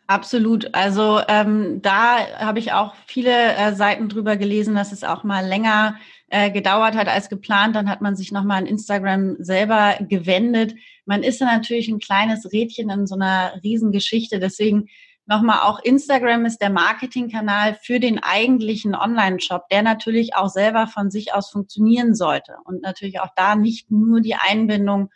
Absolut. 0.07 0.75
Also 0.75 1.21
ähm, 1.29 1.81
da 1.81 2.39
habe 2.39 2.59
ich 2.59 2.73
auch 2.73 2.95
viele 3.07 3.55
äh, 3.55 3.75
Seiten 3.75 4.09
drüber 4.09 4.37
gelesen, 4.37 4.75
dass 4.75 4.93
es 4.93 5.03
auch 5.03 5.25
mal 5.25 5.47
länger 5.47 5.97
äh, 6.29 6.51
gedauert 6.51 6.95
hat 6.95 7.09
als 7.09 7.29
geplant. 7.29 7.77
Dann 7.77 7.89
hat 7.89 8.01
man 8.01 8.17
sich 8.17 8.33
nochmal 8.33 8.59
an 8.59 8.67
Instagram 8.67 9.37
selber 9.39 9.97
gewendet. 10.01 10.75
Man 11.07 11.23
ist 11.23 11.41
dann 11.41 11.49
natürlich 11.49 11.89
ein 11.89 11.99
kleines 11.99 12.53
Rädchen 12.53 12.91
in 12.91 13.07
so 13.07 13.15
einer 13.15 13.61
Riesengeschichte. 13.63 14.41
Deswegen 14.41 14.89
nochmal 15.27 15.61
auch 15.61 15.81
Instagram 15.83 16.45
ist 16.45 16.59
der 16.59 16.71
Marketingkanal 16.71 17.79
für 17.83 18.01
den 18.01 18.23
eigentlichen 18.23 18.95
Online-Shop, 18.95 19.69
der 19.71 19.83
natürlich 19.83 20.35
auch 20.35 20.49
selber 20.49 20.87
von 20.87 21.11
sich 21.11 21.35
aus 21.35 21.51
funktionieren 21.51 22.15
sollte 22.15 22.57
und 22.65 22.83
natürlich 22.83 23.21
auch 23.21 23.31
da 23.37 23.57
nicht 23.57 23.91
nur 23.91 24.21
die 24.21 24.35
Einbindung 24.35 25.11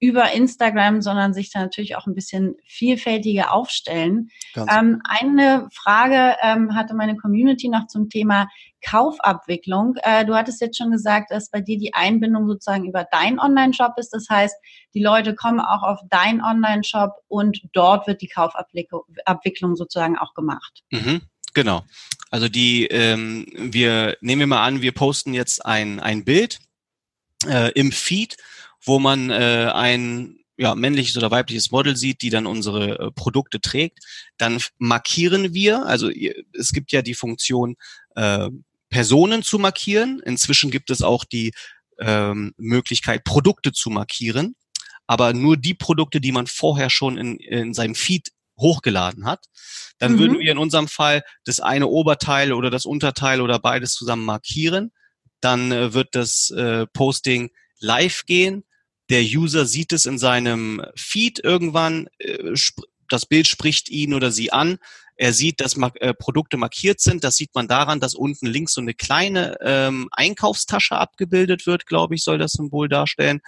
über 0.00 0.32
Instagram, 0.32 1.02
sondern 1.02 1.34
sich 1.34 1.50
da 1.50 1.60
natürlich 1.60 1.96
auch 1.96 2.06
ein 2.06 2.14
bisschen 2.14 2.56
vielfältiger 2.64 3.52
aufstellen. 3.52 4.30
Ähm, 4.70 5.02
eine 5.04 5.68
Frage 5.72 6.36
ähm, 6.40 6.76
hatte 6.76 6.94
meine 6.94 7.16
Community 7.16 7.68
noch 7.68 7.88
zum 7.88 8.08
Thema 8.08 8.48
Kaufabwicklung. 8.82 9.96
Äh, 10.02 10.24
du 10.24 10.34
hattest 10.34 10.60
jetzt 10.60 10.78
schon 10.78 10.90
gesagt, 10.90 11.30
dass 11.30 11.50
bei 11.50 11.60
dir 11.60 11.78
die 11.78 11.94
Einbindung 11.94 12.46
sozusagen 12.46 12.86
über 12.86 13.06
dein 13.10 13.38
Online-Shop 13.38 13.94
ist. 13.96 14.10
Das 14.10 14.26
heißt, 14.28 14.54
die 14.94 15.02
Leute 15.02 15.34
kommen 15.34 15.60
auch 15.60 15.82
auf 15.82 15.98
dein 16.10 16.42
Online-Shop 16.42 17.12
und 17.28 17.60
dort 17.72 18.06
wird 18.06 18.22
die 18.22 18.28
Kaufabwicklung 18.28 19.76
sozusagen 19.76 20.18
auch 20.18 20.34
gemacht. 20.34 20.82
Mhm, 20.90 21.22
genau. 21.54 21.82
Also 22.30 22.48
die, 22.48 22.86
ähm, 22.86 23.46
wir 23.56 24.16
nehmen 24.20 24.40
wir 24.40 24.46
mal 24.46 24.64
an, 24.64 24.82
wir 24.82 24.92
posten 24.92 25.34
jetzt 25.34 25.64
ein, 25.64 26.00
ein 26.00 26.24
Bild 26.24 26.58
äh, 27.46 27.72
im 27.72 27.92
Feed 27.92 28.36
wo 28.84 28.98
man 28.98 29.30
äh, 29.30 29.70
ein 29.72 30.38
ja, 30.56 30.74
männliches 30.74 31.16
oder 31.16 31.30
weibliches 31.30 31.70
Model 31.70 31.96
sieht, 31.96 32.22
die 32.22 32.30
dann 32.30 32.46
unsere 32.46 32.98
äh, 32.98 33.10
Produkte 33.12 33.60
trägt, 33.60 34.00
dann 34.38 34.60
markieren 34.78 35.54
wir, 35.54 35.86
also 35.86 36.10
es 36.10 36.72
gibt 36.72 36.90
ja 36.90 37.02
die 37.02 37.14
Funktion, 37.14 37.76
äh, 38.16 38.48
Personen 38.90 39.42
zu 39.42 39.58
markieren. 39.58 40.20
Inzwischen 40.24 40.70
gibt 40.70 40.90
es 40.90 41.02
auch 41.02 41.24
die 41.24 41.52
ähm, 42.00 42.54
Möglichkeit, 42.56 43.24
Produkte 43.24 43.72
zu 43.72 43.90
markieren, 43.90 44.54
aber 45.06 45.32
nur 45.32 45.56
die 45.56 45.74
Produkte, 45.74 46.20
die 46.20 46.32
man 46.32 46.46
vorher 46.46 46.90
schon 46.90 47.18
in, 47.18 47.36
in 47.36 47.74
seinem 47.74 47.94
Feed 47.94 48.30
hochgeladen 48.58 49.24
hat. 49.24 49.46
Dann 49.98 50.12
mhm. 50.12 50.18
würden 50.18 50.38
wir 50.38 50.50
in 50.50 50.58
unserem 50.58 50.88
Fall 50.88 51.22
das 51.44 51.60
eine 51.60 51.86
Oberteil 51.86 52.52
oder 52.52 52.70
das 52.70 52.86
Unterteil 52.86 53.40
oder 53.40 53.58
beides 53.58 53.92
zusammen 53.92 54.24
markieren. 54.24 54.92
Dann 55.40 55.70
äh, 55.72 55.94
wird 55.94 56.14
das 56.14 56.50
äh, 56.50 56.86
Posting 56.86 57.50
live 57.80 58.24
gehen 58.26 58.64
der 59.10 59.22
User 59.22 59.66
sieht 59.66 59.92
es 59.92 60.06
in 60.06 60.18
seinem 60.18 60.84
Feed 60.94 61.40
irgendwann, 61.42 62.08
äh, 62.18 62.54
das 63.08 63.26
Bild 63.26 63.48
spricht 63.48 63.88
ihn 63.88 64.12
oder 64.12 64.30
sie 64.30 64.52
an. 64.52 64.78
Er 65.18 65.32
sieht, 65.32 65.60
dass 65.60 65.76
äh, 65.76 66.14
Produkte 66.14 66.56
markiert 66.56 67.00
sind. 67.00 67.24
Das 67.24 67.34
sieht 67.34 67.52
man 67.52 67.66
daran, 67.66 67.98
dass 67.98 68.14
unten 68.14 68.46
links 68.46 68.72
so 68.72 68.80
eine 68.80 68.94
kleine 68.94 69.58
ähm, 69.60 70.08
Einkaufstasche 70.12 70.96
abgebildet 70.96 71.66
wird, 71.66 71.86
glaube 71.86 72.14
ich, 72.14 72.22
soll 72.22 72.38
das 72.38 72.52
Symbol 72.52 72.88
darstellen. 72.88 73.40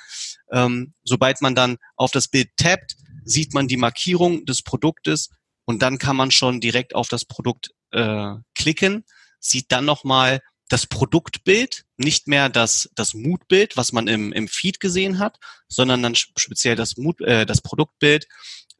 Ähm, 0.50 0.94
sobald 1.04 1.40
man 1.40 1.54
dann 1.54 1.78
auf 1.94 2.10
das 2.10 2.26
Bild 2.26 2.48
tappt, 2.56 2.96
sieht 3.24 3.54
man 3.54 3.68
die 3.68 3.76
Markierung 3.76 4.44
des 4.46 4.62
Produktes 4.62 5.30
und 5.64 5.80
dann 5.80 5.98
kann 5.98 6.16
man 6.16 6.32
schon 6.32 6.60
direkt 6.60 6.96
auf 6.96 7.08
das 7.08 7.24
Produkt 7.24 7.70
äh, 7.92 8.34
klicken, 8.56 9.04
sieht 9.38 9.70
dann 9.70 9.84
nochmal 9.84 10.40
das 10.68 10.86
Produktbild, 10.86 11.84
nicht 11.98 12.26
mehr 12.26 12.48
das, 12.48 12.90
das 12.96 13.14
Moodbild, 13.14 13.76
was 13.76 13.92
man 13.92 14.08
im, 14.08 14.32
im 14.32 14.48
Feed 14.48 14.80
gesehen 14.80 15.20
hat, 15.20 15.38
sondern 15.68 16.02
dann 16.02 16.16
speziell 16.16 16.74
das, 16.74 16.96
Mood, 16.96 17.20
äh, 17.20 17.46
das 17.46 17.60
Produktbild 17.60 18.26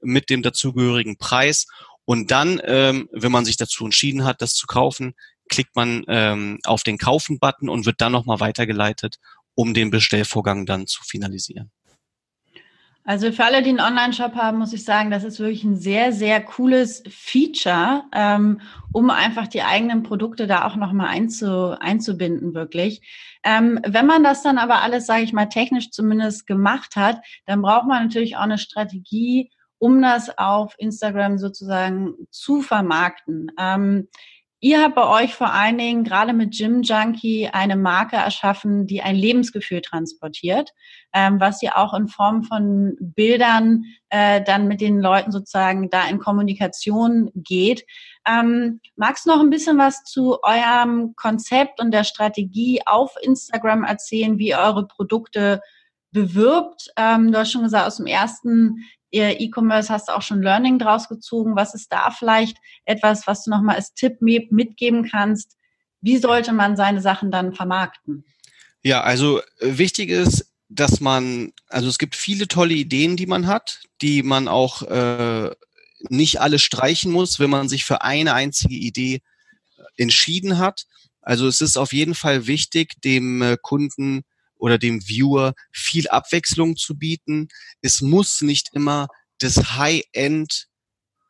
mit 0.03 0.31
dem 0.31 0.43
dazugehörigen 0.43 1.19
Preis. 1.19 1.67
Und 2.05 2.31
dann, 2.31 2.61
ähm, 2.65 3.09
wenn 3.13 3.33
man 3.33 3.45
sich 3.45 3.57
dazu 3.57 3.85
entschieden 3.85 4.25
hat, 4.25 4.43
das 4.43 4.55
zu 4.55 4.67
kaufen, 4.67 5.15
klickt 5.49 5.77
man 5.77 6.05
ähm, 6.09 6.59
auf 6.65 6.83
den 6.83 6.99
Kaufen-Button 6.99 7.69
und 7.69 7.87
wird 7.87 8.01
dann 8.01 8.13
nochmal 8.13 8.41
weitergeleitet, 8.41 9.17
um 9.55 9.75
den 9.75 9.91
Bestellvorgang 9.91 10.67
dann 10.67 10.87
zu 10.87 11.03
finalisieren. 11.03 11.71
Also 13.05 13.33
für 13.33 13.45
alle, 13.45 13.63
die 13.63 13.71
einen 13.71 13.81
Online-Shop 13.81 14.35
haben, 14.35 14.59
muss 14.59 14.73
ich 14.73 14.85
sagen, 14.85 15.11
das 15.11 15.25
ist 15.25 15.41
wirklich 15.41 15.65
ein 15.65 15.75
sehr, 15.75 16.13
sehr 16.13 16.41
cooles 16.43 17.03
Feature, 17.09 18.05
ähm, 18.15 18.61
um 18.93 19.11
einfach 19.11 19.49
die 19.49 19.63
eigenen 19.63 20.03
Produkte 20.03 20.47
da 20.47 20.65
auch 20.65 20.77
nochmal 20.77 21.09
einzu, 21.09 21.75
einzubinden, 21.81 22.55
wirklich. 22.55 23.01
Ähm, 23.43 23.81
wenn 23.85 24.07
man 24.07 24.23
das 24.23 24.43
dann 24.43 24.59
aber 24.59 24.83
alles, 24.83 25.07
sage 25.07 25.23
ich 25.23 25.33
mal, 25.33 25.47
technisch 25.47 25.91
zumindest 25.91 26.47
gemacht 26.47 26.95
hat, 26.95 27.21
dann 27.47 27.63
braucht 27.63 27.87
man 27.87 28.05
natürlich 28.05 28.37
auch 28.37 28.43
eine 28.43 28.59
Strategie, 28.59 29.51
um 29.81 30.01
das 30.01 30.39
auf 30.39 30.75
Instagram 30.79 31.39
sozusagen 31.39 32.15
zu 32.31 32.63
vermarkten. 32.63 33.51
Ähm, 33.59 34.07
Ihr 34.63 34.83
habt 34.83 34.95
bei 34.95 35.25
euch 35.25 35.35
vor 35.35 35.55
allen 35.55 35.79
Dingen 35.79 36.05
gerade 36.05 36.35
mit 36.35 36.55
Gym 36.55 36.83
Junkie 36.83 37.49
eine 37.49 37.77
Marke 37.77 38.17
erschaffen, 38.17 38.87
die 38.87 39.01
ein 39.01 39.17
Lebensgefühl 39.17 39.81
transportiert, 39.81 40.75
ähm, 41.15 41.41
was 41.41 41.63
ihr 41.63 41.79
auch 41.79 41.95
in 41.95 42.09
Form 42.09 42.43
von 42.43 42.95
Bildern 43.01 43.85
äh, 44.11 44.43
dann 44.43 44.69
mit 44.69 44.83
den 44.83 45.01
Leuten 45.01 45.33
sozusagen 45.33 45.89
da 45.89 46.07
in 46.09 46.19
Kommunikation 46.19 47.31
geht. 47.35 47.87
Ähm, 48.29 48.81
magst 48.97 49.25
du 49.25 49.31
noch 49.31 49.41
ein 49.41 49.49
bisschen 49.49 49.79
was 49.79 50.05
zu 50.05 50.43
eurem 50.43 51.15
Konzept 51.17 51.81
und 51.81 51.91
der 51.91 52.05
Strategie 52.05 52.83
auf 52.85 53.15
Instagram 53.23 53.85
erzählen, 53.85 54.37
wie 54.37 54.49
ihr 54.49 54.59
eure 54.59 54.87
Produkte 54.87 55.63
bewirbt? 56.13 56.93
Ähm, 56.97 57.33
du 57.33 57.39
hast 57.39 57.53
schon 57.53 57.63
gesagt, 57.63 57.87
aus 57.87 57.97
dem 57.97 58.07
ersten 58.07 58.85
E-Commerce 59.13 59.93
hast 59.93 60.09
du 60.09 60.13
auch 60.13 60.23
schon 60.23 60.43
Learning 60.43 60.79
draus 60.79 61.09
gezogen. 61.09 61.57
Was 61.57 61.75
ist 61.75 61.93
da 61.93 62.11
vielleicht 62.11 62.57
etwas, 62.85 63.27
was 63.27 63.45
du 63.45 63.51
nochmal 63.51 63.77
als 63.77 63.95
Tipp 63.95 64.21
mitgeben 64.21 65.09
kannst? 65.09 65.57
Wie 66.01 66.19
sollte 66.19 66.53
man 66.53 66.77
seine 66.77 67.01
Sachen 67.01 67.31
dann 67.31 67.53
vermarkten? 67.53 68.25
Ja, 68.83 69.03
also 69.03 69.41
äh, 69.59 69.79
wichtig 69.79 70.11
ist, 70.11 70.53
dass 70.69 71.01
man, 71.01 71.53
also 71.69 71.89
es 71.89 71.99
gibt 71.99 72.15
viele 72.15 72.49
tolle 72.49 72.75
Ideen, 72.75 73.17
die 73.17 73.27
man 73.27 73.47
hat, 73.47 73.83
die 74.01 74.23
man 74.23 74.49
auch 74.49 74.83
äh, 74.83 75.51
nicht 76.09 76.41
alle 76.41 76.59
streichen 76.59 77.13
muss, 77.13 77.41
wenn 77.41 77.51
man 77.51 77.69
sich 77.69 77.85
für 77.85 78.03
eine 78.03 78.35
einzige 78.35 78.77
Idee 78.77 79.17
äh, 79.77 79.83
entschieden 80.03 80.59
hat. 80.59 80.87
Also 81.21 81.47
es 81.47 81.61
ist 81.61 81.77
auf 81.77 81.93
jeden 81.93 82.15
Fall 82.15 82.47
wichtig, 82.47 83.01
dem 83.03 83.43
äh, 83.43 83.57
Kunden 83.61 84.23
oder 84.61 84.79
dem 84.79 85.07
Viewer 85.07 85.55
viel 85.73 86.09
Abwechslung 86.09 86.77
zu 86.77 86.97
bieten. 86.97 87.49
Es 87.83 88.01
muss 88.01 88.43
nicht 88.43 88.71
immer 88.73 89.09
das 89.39 89.77
High-End 89.77 90.69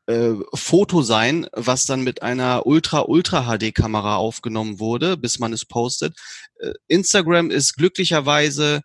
äh, 0.07 0.35
Foto 0.55 1.03
sein, 1.03 1.47
was 1.53 1.87
dann 1.87 2.03
mit 2.03 2.23
einer 2.23 2.67
Ultra 2.67 3.03
Ultra 3.03 3.57
HD 3.57 3.75
Kamera 3.75 4.17
aufgenommen 4.17 4.81
wurde, 4.81 5.17
bis 5.17 5.39
man 5.39 5.53
es 5.53 5.65
postet. 5.65 6.19
Äh, 6.59 6.73
Instagram 6.89 7.51
ist 7.51 7.75
glücklicherweise 7.75 8.83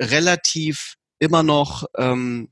relativ 0.00 0.94
immer 1.18 1.42
noch 1.42 1.84
ähm, 1.96 2.51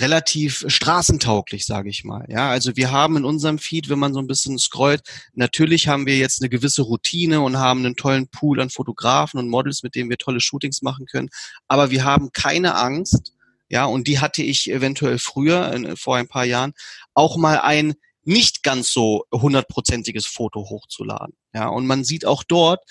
relativ 0.00 0.64
straßentauglich, 0.68 1.66
sage 1.66 1.90
ich 1.90 2.04
mal. 2.04 2.26
Ja, 2.28 2.50
also 2.50 2.76
wir 2.76 2.90
haben 2.90 3.16
in 3.16 3.24
unserem 3.24 3.58
Feed, 3.58 3.88
wenn 3.88 3.98
man 3.98 4.14
so 4.14 4.20
ein 4.20 4.26
bisschen 4.26 4.58
scrollt, 4.58 5.02
natürlich 5.34 5.88
haben 5.88 6.06
wir 6.06 6.16
jetzt 6.16 6.40
eine 6.40 6.48
gewisse 6.48 6.82
Routine 6.82 7.40
und 7.40 7.58
haben 7.58 7.84
einen 7.84 7.96
tollen 7.96 8.28
Pool 8.28 8.60
an 8.60 8.70
Fotografen 8.70 9.38
und 9.38 9.48
Models, 9.48 9.82
mit 9.82 9.94
denen 9.94 10.10
wir 10.10 10.18
tolle 10.18 10.40
Shootings 10.40 10.82
machen 10.82 11.06
können. 11.06 11.30
Aber 11.66 11.90
wir 11.90 12.04
haben 12.04 12.30
keine 12.32 12.74
Angst, 12.74 13.32
ja, 13.68 13.84
und 13.84 14.08
die 14.08 14.18
hatte 14.18 14.42
ich 14.42 14.70
eventuell 14.70 15.18
früher, 15.18 15.94
vor 15.96 16.16
ein 16.16 16.28
paar 16.28 16.44
Jahren, 16.44 16.72
auch 17.14 17.36
mal 17.36 17.60
ein 17.60 17.94
nicht 18.24 18.62
ganz 18.62 18.92
so 18.92 19.24
hundertprozentiges 19.32 20.26
Foto 20.26 20.68
hochzuladen. 20.68 21.34
Ja, 21.54 21.68
und 21.68 21.86
man 21.86 22.04
sieht 22.04 22.26
auch 22.26 22.44
dort, 22.44 22.82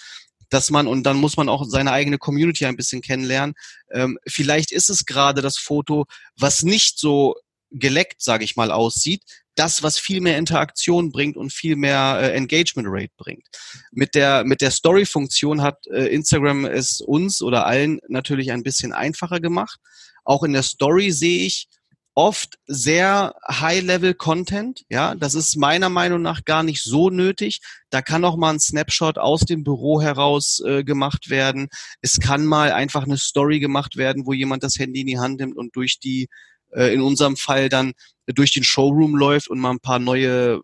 dass 0.50 0.72
man, 0.72 0.88
und 0.88 1.04
dann 1.04 1.18
muss 1.18 1.38
man 1.38 1.50
auch 1.50 1.66
seine 1.66 1.92
eigene 1.92 2.18
Community 2.18 2.66
ein 2.66 2.78
bisschen 2.78 3.02
kennenlernen, 3.02 3.56
ähm, 3.92 4.18
vielleicht 4.28 4.72
ist 4.72 4.90
es 4.90 5.06
gerade 5.06 5.42
das 5.42 5.58
Foto, 5.58 6.06
was 6.38 6.64
nicht 6.64 7.00
so 7.00 7.36
geleckt, 7.72 8.22
sage 8.22 8.44
ich 8.46 8.56
mal, 8.56 8.72
aussieht, 8.72 9.24
das, 9.56 9.82
was 9.82 9.98
viel 9.98 10.22
mehr 10.22 10.38
Interaktion 10.38 11.12
bringt 11.12 11.36
und 11.36 11.52
viel 11.52 11.76
mehr 11.76 12.20
äh, 12.22 12.32
Engagement 12.34 12.88
Rate 12.90 13.12
bringt. 13.18 13.48
Mit 13.92 14.14
der, 14.16 14.44
mit 14.46 14.62
der 14.62 14.72
Story-Funktion 14.72 15.62
hat 15.62 15.86
äh, 15.88 16.06
Instagram 16.08 16.66
es 16.66 17.02
uns 17.02 17.42
oder 17.42 17.66
allen 17.66 18.00
natürlich 18.08 18.52
ein 18.52 18.64
bisschen 18.64 18.94
einfacher 18.94 19.40
gemacht. 19.40 19.80
Auch 20.24 20.44
in 20.44 20.54
der 20.54 20.64
Story 20.64 21.12
sehe 21.12 21.46
ich, 21.46 21.68
oft 22.18 22.58
sehr 22.66 23.36
High-Level-Content. 23.48 24.86
Ja, 24.90 25.14
das 25.14 25.36
ist 25.36 25.56
meiner 25.56 25.90
Meinung 25.90 26.24
nach 26.24 26.46
gar 26.46 26.64
nicht 26.64 26.82
so 26.82 27.12
nötig. 27.12 27.62
Da 27.92 28.02
kann 28.02 28.26
auch 28.26 28.38
mal 28.38 28.56
ein 28.56 28.60
Snapshot 28.60 29.20
aus 29.20 29.42
dem 29.42 29.64
Büro 29.64 30.02
heraus 30.02 30.60
äh, 30.66 30.84
gemacht 30.84 31.30
werden. 31.30 31.70
Es 32.02 32.20
kann 32.20 32.44
mal 32.44 32.72
einfach 32.72 33.04
eine 33.04 33.20
Story 33.20 33.60
gemacht 33.60 33.98
werden, 33.98 34.26
wo 34.26 34.34
jemand 34.34 34.64
das 34.64 34.80
Handy 34.80 35.02
in 35.02 35.08
die 35.08 35.20
Hand 35.20 35.40
nimmt 35.40 35.58
und 35.58 35.76
durch 35.76 36.00
die, 36.00 36.28
äh, 36.72 36.92
in 36.92 37.02
unserem 37.02 37.38
Fall 37.38 37.70
dann 37.70 37.94
durch 38.26 38.52
den 38.52 38.64
Showroom 38.64 39.16
läuft 39.16 39.48
und 39.48 39.60
mal 39.60 39.70
ein 39.70 39.80
paar 39.80 40.00
neue 40.00 40.62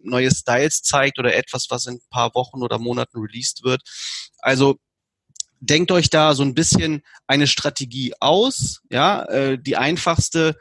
neue 0.00 0.30
Styles 0.30 0.82
zeigt 0.82 1.18
oder 1.18 1.34
etwas, 1.34 1.68
was 1.70 1.86
in 1.86 1.94
ein 1.94 2.00
paar 2.10 2.34
Wochen 2.34 2.62
oder 2.62 2.78
Monaten 2.78 3.20
released 3.20 3.64
wird. 3.64 3.80
Also 4.36 4.78
denkt 5.60 5.90
euch 5.92 6.10
da 6.10 6.34
so 6.34 6.42
ein 6.42 6.54
bisschen 6.54 7.02
eine 7.26 7.46
Strategie 7.46 8.12
aus. 8.20 8.82
Ja, 8.90 9.24
äh, 9.24 9.58
die 9.58 9.78
einfachste 9.78 10.58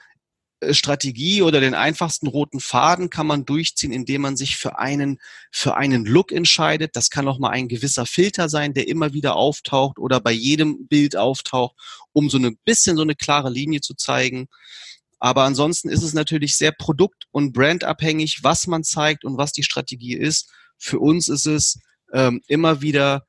Strategie 0.71 1.41
oder 1.41 1.59
den 1.59 1.73
einfachsten 1.73 2.27
roten 2.27 2.59
Faden 2.59 3.09
kann 3.09 3.27
man 3.27 3.45
durchziehen, 3.45 3.91
indem 3.91 4.21
man 4.21 4.37
sich 4.37 4.57
für 4.57 4.79
einen, 4.79 5.19
für 5.51 5.75
einen 5.75 6.05
Look 6.05 6.31
entscheidet. 6.31 6.95
Das 6.95 7.09
kann 7.09 7.27
auch 7.27 7.39
mal 7.39 7.49
ein 7.49 7.67
gewisser 7.67 8.05
Filter 8.05 8.49
sein, 8.49 8.73
der 8.73 8.87
immer 8.87 9.13
wieder 9.13 9.35
auftaucht 9.35 9.99
oder 9.99 10.19
bei 10.19 10.31
jedem 10.31 10.87
Bild 10.87 11.15
auftaucht, 11.15 11.75
um 12.13 12.29
so 12.29 12.37
ein 12.37 12.57
bisschen 12.65 12.95
so 12.95 13.01
eine 13.01 13.15
klare 13.15 13.49
Linie 13.49 13.81
zu 13.81 13.95
zeigen. 13.95 14.47
Aber 15.19 15.43
ansonsten 15.43 15.89
ist 15.89 16.03
es 16.03 16.13
natürlich 16.13 16.57
sehr 16.57 16.73
produkt- 16.73 17.27
und 17.31 17.53
brandabhängig, 17.53 18.39
was 18.43 18.67
man 18.67 18.83
zeigt 18.83 19.23
und 19.23 19.37
was 19.37 19.53
die 19.53 19.63
Strategie 19.63 20.15
ist. 20.15 20.49
Für 20.77 20.99
uns 20.99 21.29
ist 21.29 21.45
es 21.45 21.79
ähm, 22.11 22.41
immer 22.47 22.81
wieder 22.81 23.25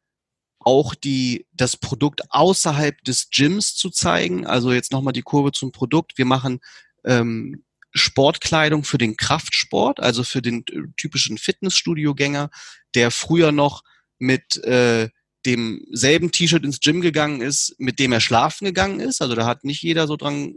auch 0.65 0.95
die, 0.95 1.47
das 1.53 1.77
Produkt 1.77 2.23
außerhalb 2.31 3.03
des 3.05 3.31
Gyms 3.31 3.77
zu 3.77 3.91
zeigen. 3.91 4.47
Also 4.47 4.73
jetzt 4.73 4.93
nochmal 4.93 5.13
die 5.13 5.23
Kurve 5.23 5.53
zum 5.53 5.73
Produkt. 5.73 6.19
Wir 6.19 6.25
machen 6.25 6.61
ähm, 7.05 7.65
Sportkleidung 7.93 8.85
für 8.85 8.99
den 8.99 9.17
Kraftsport, 9.17 10.01
also 10.01 10.25
für 10.25 10.43
den 10.43 10.65
typischen 10.97 11.39
Fitnessstudio-Gänger, 11.39 12.51
der 12.95 13.11
früher 13.11 13.53
noch 13.53 13.83
mit 14.19 14.57
äh, 14.65 15.11
demselben 15.47 16.33
T-Shirt 16.33 16.65
ins 16.65 16.81
Gym 16.81 17.01
gegangen 17.01 17.41
ist, 17.41 17.75
mit 17.79 17.99
dem 17.99 18.13
er 18.13 18.21
schlafen 18.21 18.65
gegangen 18.65 19.01
ist. 19.01 19.23
Also 19.23 19.35
da 19.35 19.47
hat 19.47 19.65
nicht 19.65 19.83
jeder 19.83 20.07
so 20.07 20.17
dran 20.17 20.55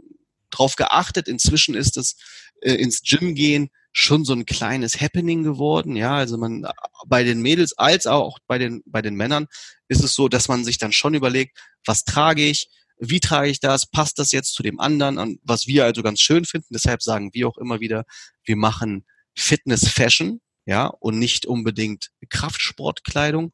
drauf 0.50 0.76
geachtet. 0.76 1.28
Inzwischen 1.28 1.74
ist 1.74 1.96
es 1.96 2.16
äh, 2.62 2.74
ins 2.74 3.02
Gym 3.02 3.34
gehen 3.34 3.70
schon 3.92 4.24
so 4.24 4.32
ein 4.32 4.46
kleines 4.46 5.00
Happening 5.00 5.42
geworden. 5.42 5.96
Ja, 5.96 6.16
also 6.16 6.38
man 6.38 6.66
bei 7.06 7.24
den 7.24 7.40
Mädels 7.42 7.76
als 7.76 8.06
auch 8.06 8.38
bei 8.46 8.58
den 8.58 8.82
bei 8.86 9.02
den 9.02 9.14
Männern 9.14 9.46
ist 9.88 10.02
es 10.02 10.14
so, 10.14 10.28
dass 10.28 10.48
man 10.48 10.64
sich 10.64 10.78
dann 10.78 10.92
schon 10.92 11.14
überlegt, 11.14 11.58
was 11.84 12.04
trage 12.04 12.44
ich, 12.44 12.68
wie 12.98 13.20
trage 13.20 13.50
ich 13.50 13.60
das, 13.60 13.86
passt 13.86 14.18
das 14.18 14.32
jetzt 14.32 14.54
zu 14.54 14.62
dem 14.62 14.80
anderen, 14.80 15.18
und 15.18 15.40
was 15.42 15.66
wir 15.66 15.84
also 15.84 16.02
ganz 16.02 16.20
schön 16.20 16.44
finden. 16.44 16.68
Deshalb 16.70 17.02
sagen 17.02 17.30
wir 17.32 17.48
auch 17.48 17.58
immer 17.58 17.80
wieder, 17.80 18.04
wir 18.44 18.56
machen 18.56 19.04
Fitness 19.34 19.88
Fashion, 19.88 20.40
ja, 20.66 20.86
und 20.86 21.18
nicht 21.18 21.46
unbedingt 21.46 22.10
Kraftsportkleidung. 22.28 23.52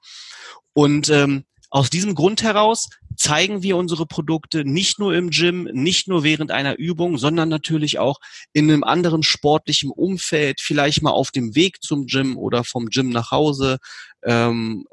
Und 0.73 1.09
ähm, 1.11 1.45
aus 1.71 1.91
diesem 1.91 2.15
Grund 2.15 2.43
heraus 2.43 2.89
zeigen 3.17 3.63
wir 3.63 3.77
unsere 3.77 4.07
Produkte 4.07 4.65
nicht 4.65 4.99
nur 4.99 5.15
im 5.15 5.31
Gym, 5.31 5.65
nicht 5.73 6.09
nur 6.09 6.25
während 6.25 6.51
einer 6.51 6.79
Übung, 6.79 7.19
sondern 7.19 7.49
natürlich 7.49 7.99
auch 7.99 8.19
in 8.53 8.71
einem 8.71 8.85
anderen 8.85 9.23
sportlichen 9.23 9.91
Umfeld, 9.91 10.61
vielleicht 10.61 11.03
mal 11.03 11.11
auf 11.11 11.31
dem 11.31 11.55
Weg 11.55 11.83
zum 11.83 12.07
Gym 12.07 12.37
oder 12.37 12.65
vom 12.65 12.87
Gym 12.87 13.11
nach 13.11 13.31
Hause. 13.31 13.79
Ähm, 14.23 14.87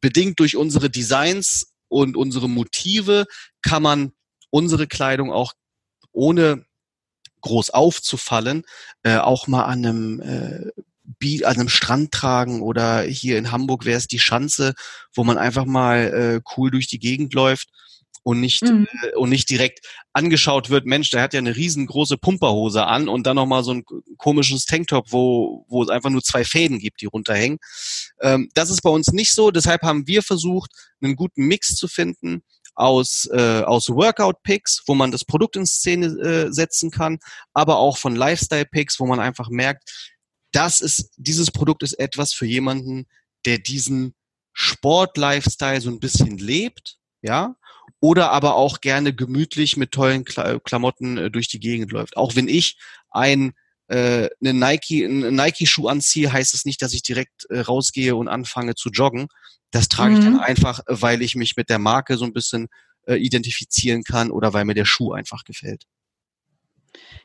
bedingt 0.00 0.38
durch 0.38 0.56
unsere 0.56 0.90
Designs 0.90 1.72
und 1.94 2.16
unsere 2.16 2.48
Motive 2.48 3.24
kann 3.62 3.82
man 3.82 4.12
unsere 4.50 4.88
Kleidung 4.88 5.32
auch 5.32 5.52
ohne 6.10 6.66
groß 7.40 7.70
aufzufallen, 7.70 8.64
äh, 9.04 9.18
auch 9.18 9.46
mal 9.46 9.64
an 9.64 9.86
einem 9.86 10.20
äh, 10.20 10.70
an 11.44 11.54
einem 11.54 11.68
Strand 11.68 12.12
tragen 12.12 12.60
oder 12.60 13.02
hier 13.02 13.38
in 13.38 13.52
Hamburg 13.52 13.84
wäre 13.84 13.98
es 13.98 14.08
die 14.08 14.18
Schanze, 14.18 14.74
wo 15.14 15.22
man 15.22 15.38
einfach 15.38 15.64
mal 15.64 15.98
äh, 16.12 16.40
cool 16.56 16.70
durch 16.70 16.86
die 16.86 16.98
Gegend 16.98 17.32
läuft 17.34 17.68
und 18.24 18.40
nicht 18.40 18.62
mhm. 18.62 18.88
äh, 19.02 19.14
und 19.16 19.28
nicht 19.30 19.48
direkt 19.48 19.86
angeschaut 20.12 20.70
wird, 20.70 20.86
Mensch, 20.86 21.10
der 21.10 21.22
hat 21.22 21.34
ja 21.34 21.38
eine 21.38 21.54
riesengroße 21.54 22.18
Pumperhose 22.18 22.84
an 22.84 23.08
und 23.08 23.26
dann 23.26 23.36
noch 23.36 23.46
mal 23.46 23.62
so 23.62 23.72
ein 23.72 23.84
komisches 24.16 24.64
Tanktop, 24.64 25.12
wo 25.12 25.64
wo 25.68 25.82
es 25.82 25.90
einfach 25.90 26.10
nur 26.10 26.22
zwei 26.22 26.44
Fäden 26.44 26.80
gibt, 26.80 27.00
die 27.02 27.06
runterhängen. 27.06 27.58
Ähm, 28.20 28.48
das 28.54 28.70
ist 28.70 28.82
bei 28.82 28.90
uns 28.90 29.12
nicht 29.12 29.32
so. 29.32 29.52
Deshalb 29.52 29.82
haben 29.82 30.08
wir 30.08 30.22
versucht, 30.22 30.72
einen 31.00 31.14
guten 31.14 31.46
Mix 31.46 31.76
zu 31.76 31.86
finden 31.86 32.42
aus 32.74 33.28
äh, 33.32 33.62
aus 33.62 33.88
Workout 33.90 34.42
Picks, 34.42 34.82
wo 34.86 34.94
man 34.94 35.12
das 35.12 35.24
Produkt 35.24 35.56
in 35.56 35.66
Szene 35.66 36.06
äh, 36.06 36.52
setzen 36.52 36.90
kann, 36.90 37.18
aber 37.52 37.76
auch 37.76 37.98
von 37.98 38.16
Lifestyle 38.16 38.64
Picks, 38.64 38.98
wo 38.98 39.06
man 39.06 39.20
einfach 39.20 39.48
merkt, 39.50 40.10
das 40.50 40.80
ist 40.80 41.10
dieses 41.16 41.50
Produkt 41.50 41.82
ist 41.82 41.98
etwas 41.98 42.32
für 42.32 42.46
jemanden, 42.46 43.06
der 43.44 43.58
diesen 43.58 44.14
Sport-Lifestyle 44.54 45.80
so 45.80 45.90
ein 45.90 46.00
bisschen 46.00 46.38
lebt, 46.38 46.96
ja, 47.22 47.56
oder 48.04 48.32
aber 48.32 48.56
auch 48.56 48.82
gerne 48.82 49.14
gemütlich 49.14 49.78
mit 49.78 49.90
tollen 49.90 50.26
Klamotten 50.26 51.16
äh, 51.16 51.30
durch 51.30 51.48
die 51.48 51.58
Gegend 51.58 51.90
läuft. 51.90 52.18
Auch 52.18 52.36
wenn 52.36 52.48
ich 52.48 52.76
ein 53.08 53.54
äh, 53.88 54.28
eine 54.42 54.52
Nike, 54.52 55.06
einen 55.06 55.34
Nike-Schuh 55.34 55.88
anziehe, 55.88 56.30
heißt 56.30 56.52
es 56.52 56.66
nicht, 56.66 56.82
dass 56.82 56.92
ich 56.92 57.02
direkt 57.02 57.46
äh, 57.48 57.60
rausgehe 57.60 58.14
und 58.14 58.28
anfange 58.28 58.74
zu 58.74 58.90
joggen. 58.90 59.28
Das 59.70 59.88
trage 59.88 60.10
mhm. 60.10 60.18
ich 60.18 60.24
dann 60.24 60.34
mhm. 60.34 60.40
einfach, 60.40 60.80
weil 60.86 61.22
ich 61.22 61.34
mich 61.34 61.56
mit 61.56 61.70
der 61.70 61.78
Marke 61.78 62.18
so 62.18 62.26
ein 62.26 62.34
bisschen 62.34 62.68
äh, 63.06 63.14
identifizieren 63.14 64.02
kann 64.02 64.30
oder 64.30 64.52
weil 64.52 64.66
mir 64.66 64.74
der 64.74 64.84
Schuh 64.84 65.12
einfach 65.12 65.44
gefällt. 65.44 65.84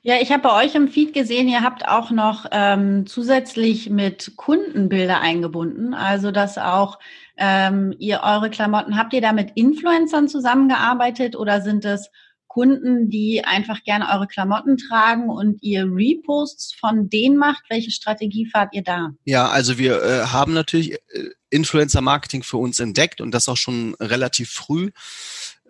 Ja, 0.02 0.16
ich 0.22 0.32
habe 0.32 0.44
bei 0.44 0.66
euch 0.66 0.76
im 0.76 0.88
Feed 0.88 1.14
gesehen, 1.14 1.50
ihr 1.50 1.62
habt 1.62 1.88
auch 1.88 2.10
noch 2.10 2.46
ähm, 2.52 3.06
zusätzlich 3.06 3.90
mit 3.90 4.34
Kundenbilder 4.38 5.20
eingebunden, 5.20 5.94
also 5.94 6.32
dass 6.32 6.58
auch 6.58 7.00
ähm, 7.38 7.94
ihr 8.00 8.22
eure 8.24 8.50
Klamotten, 8.50 8.98
habt 8.98 9.14
ihr 9.14 9.22
da 9.22 9.34
mit 9.34 9.52
Influencern 9.56 10.28
zusammengearbeitet 10.28 11.36
oder 11.36 11.62
sind 11.62 11.84
es 11.86 12.10
Kunden, 12.48 13.10
die 13.10 13.44
einfach 13.46 13.84
gerne 13.84 14.10
eure 14.12 14.28
Klamotten 14.28 14.78
tragen 14.78 15.30
und 15.30 15.62
ihr 15.62 15.86
Reposts 15.86 16.74
von 16.74 17.10
denen 17.10 17.38
macht? 17.38 17.64
Welche 17.70 17.92
Strategie 17.92 18.48
fahrt 18.48 18.74
ihr 18.74 18.84
da? 18.84 19.12
Ja, 19.24 19.48
also 19.50 19.78
wir 19.78 20.02
äh, 20.02 20.26
haben 20.26 20.54
natürlich 20.54 20.94
äh, 20.94 21.30
Influencer-Marketing 21.52 22.44
für 22.44 22.58
uns 22.58 22.80
entdeckt 22.80 23.22
und 23.22 23.32
das 23.32 23.48
auch 23.48 23.58
schon 23.58 23.96
relativ 24.00 24.50
früh. 24.50 24.90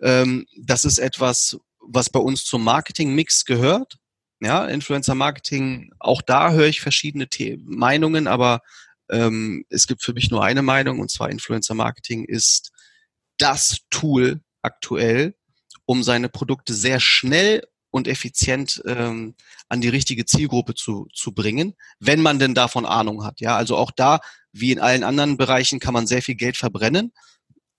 Ähm, 0.00 0.46
das 0.56 0.84
ist 0.84 0.98
etwas, 0.98 1.60
was 1.80 2.10
bei 2.10 2.20
uns 2.20 2.44
zum 2.44 2.64
Marketing-Mix 2.64 3.44
gehört. 3.44 3.98
Ja, 4.40 4.66
Influencer-Marketing, 4.66 5.92
auch 5.98 6.22
da 6.22 6.52
höre 6.52 6.66
ich 6.66 6.80
verschiedene 6.80 7.28
The 7.30 7.58
Meinungen, 7.62 8.26
aber 8.26 8.60
ähm, 9.10 9.64
es 9.68 9.86
gibt 9.86 10.02
für 10.02 10.14
mich 10.14 10.30
nur 10.30 10.42
eine 10.42 10.62
Meinung 10.62 11.00
und 11.00 11.10
zwar 11.10 11.30
Influencer-Marketing 11.30 12.24
ist 12.24 12.72
das 13.36 13.80
Tool 13.90 14.40
aktuell, 14.62 15.34
um 15.84 16.02
seine 16.02 16.28
Produkte 16.28 16.72
sehr 16.74 17.00
schnell 17.00 17.62
und 17.90 18.06
effizient 18.06 18.82
ähm, 18.86 19.34
an 19.68 19.80
die 19.80 19.88
richtige 19.88 20.24
Zielgruppe 20.24 20.74
zu, 20.74 21.08
zu 21.12 21.32
bringen, 21.32 21.74
wenn 21.98 22.22
man 22.22 22.38
denn 22.38 22.54
davon 22.54 22.86
Ahnung 22.86 23.24
hat. 23.24 23.40
Ja, 23.40 23.56
also 23.56 23.76
auch 23.76 23.90
da, 23.90 24.20
wie 24.52 24.72
in 24.72 24.78
allen 24.78 25.04
anderen 25.04 25.36
Bereichen, 25.36 25.80
kann 25.80 25.94
man 25.94 26.06
sehr 26.06 26.22
viel 26.22 26.36
Geld 26.36 26.56
verbrennen. 26.56 27.12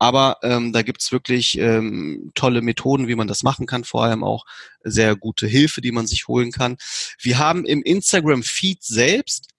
Aber 0.02 0.40
ähm, 0.42 0.74
da 0.74 0.82
gibt's 0.82 1.12
wirklich 1.12 1.60
ähm, 1.60 2.32
tolle 2.34 2.64
Methoden, 2.64 3.08
wie 3.08 3.14
man 3.14 3.28
das 3.28 3.44
machen 3.44 3.68
kann, 3.68 3.84
vor 3.84 4.04
allem 4.04 4.24
auch 4.24 4.46
sehr 4.84 5.16
gute 5.16 5.46
Hilfe, 5.46 5.80
die 5.80 5.92
man 5.92 6.08
sich 6.08 6.28
holen 6.28 6.52
kann. 6.52 6.78
Wir 7.20 7.38
haben 7.38 7.68
im 7.68 7.84
Instagram-Feed 7.84 8.82
selbst 8.82 9.50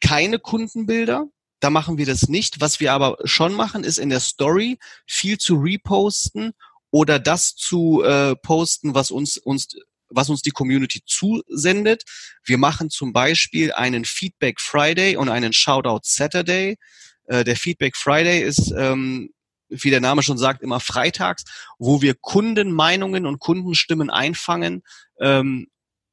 keine 0.00 0.38
Kundenbilder. 0.38 1.26
Da 1.58 1.70
machen 1.70 1.98
wir 1.98 2.06
das 2.06 2.28
nicht. 2.28 2.60
Was 2.60 2.78
wir 2.78 2.92
aber 2.92 3.16
schon 3.24 3.54
machen, 3.54 3.82
ist 3.82 3.98
in 3.98 4.08
der 4.08 4.20
Story 4.20 4.78
viel 5.04 5.36
zu 5.36 5.56
reposten 5.56 6.52
oder 6.92 7.18
das 7.18 7.56
zu 7.56 8.04
äh, 8.04 8.36
posten, 8.36 8.94
was 8.94 9.10
uns, 9.10 9.36
uns 9.36 9.66
was 10.10 10.30
uns 10.30 10.42
die 10.42 10.52
Community 10.52 11.02
zusendet. 11.06 12.04
Wir 12.44 12.56
machen 12.56 12.88
zum 12.88 13.12
Beispiel 13.12 13.72
einen 13.72 14.04
Feedback 14.04 14.60
Friday 14.60 15.16
und 15.16 15.28
einen 15.28 15.52
Shoutout 15.52 16.02
Saturday. 16.04 16.78
Äh, 17.24 17.42
der 17.42 17.56
Feedback 17.56 17.96
Friday 17.96 18.42
ist, 18.42 18.72
ähm, 18.76 19.30
wie 19.68 19.90
der 19.90 20.00
Name 20.00 20.22
schon 20.22 20.38
sagt, 20.38 20.62
immer 20.62 20.80
freitags, 20.80 21.44
wo 21.78 22.02
wir 22.02 22.14
Kundenmeinungen 22.14 23.26
und 23.26 23.38
Kundenstimmen 23.38 24.10
einfangen 24.10 24.82
ähm, 25.20 25.68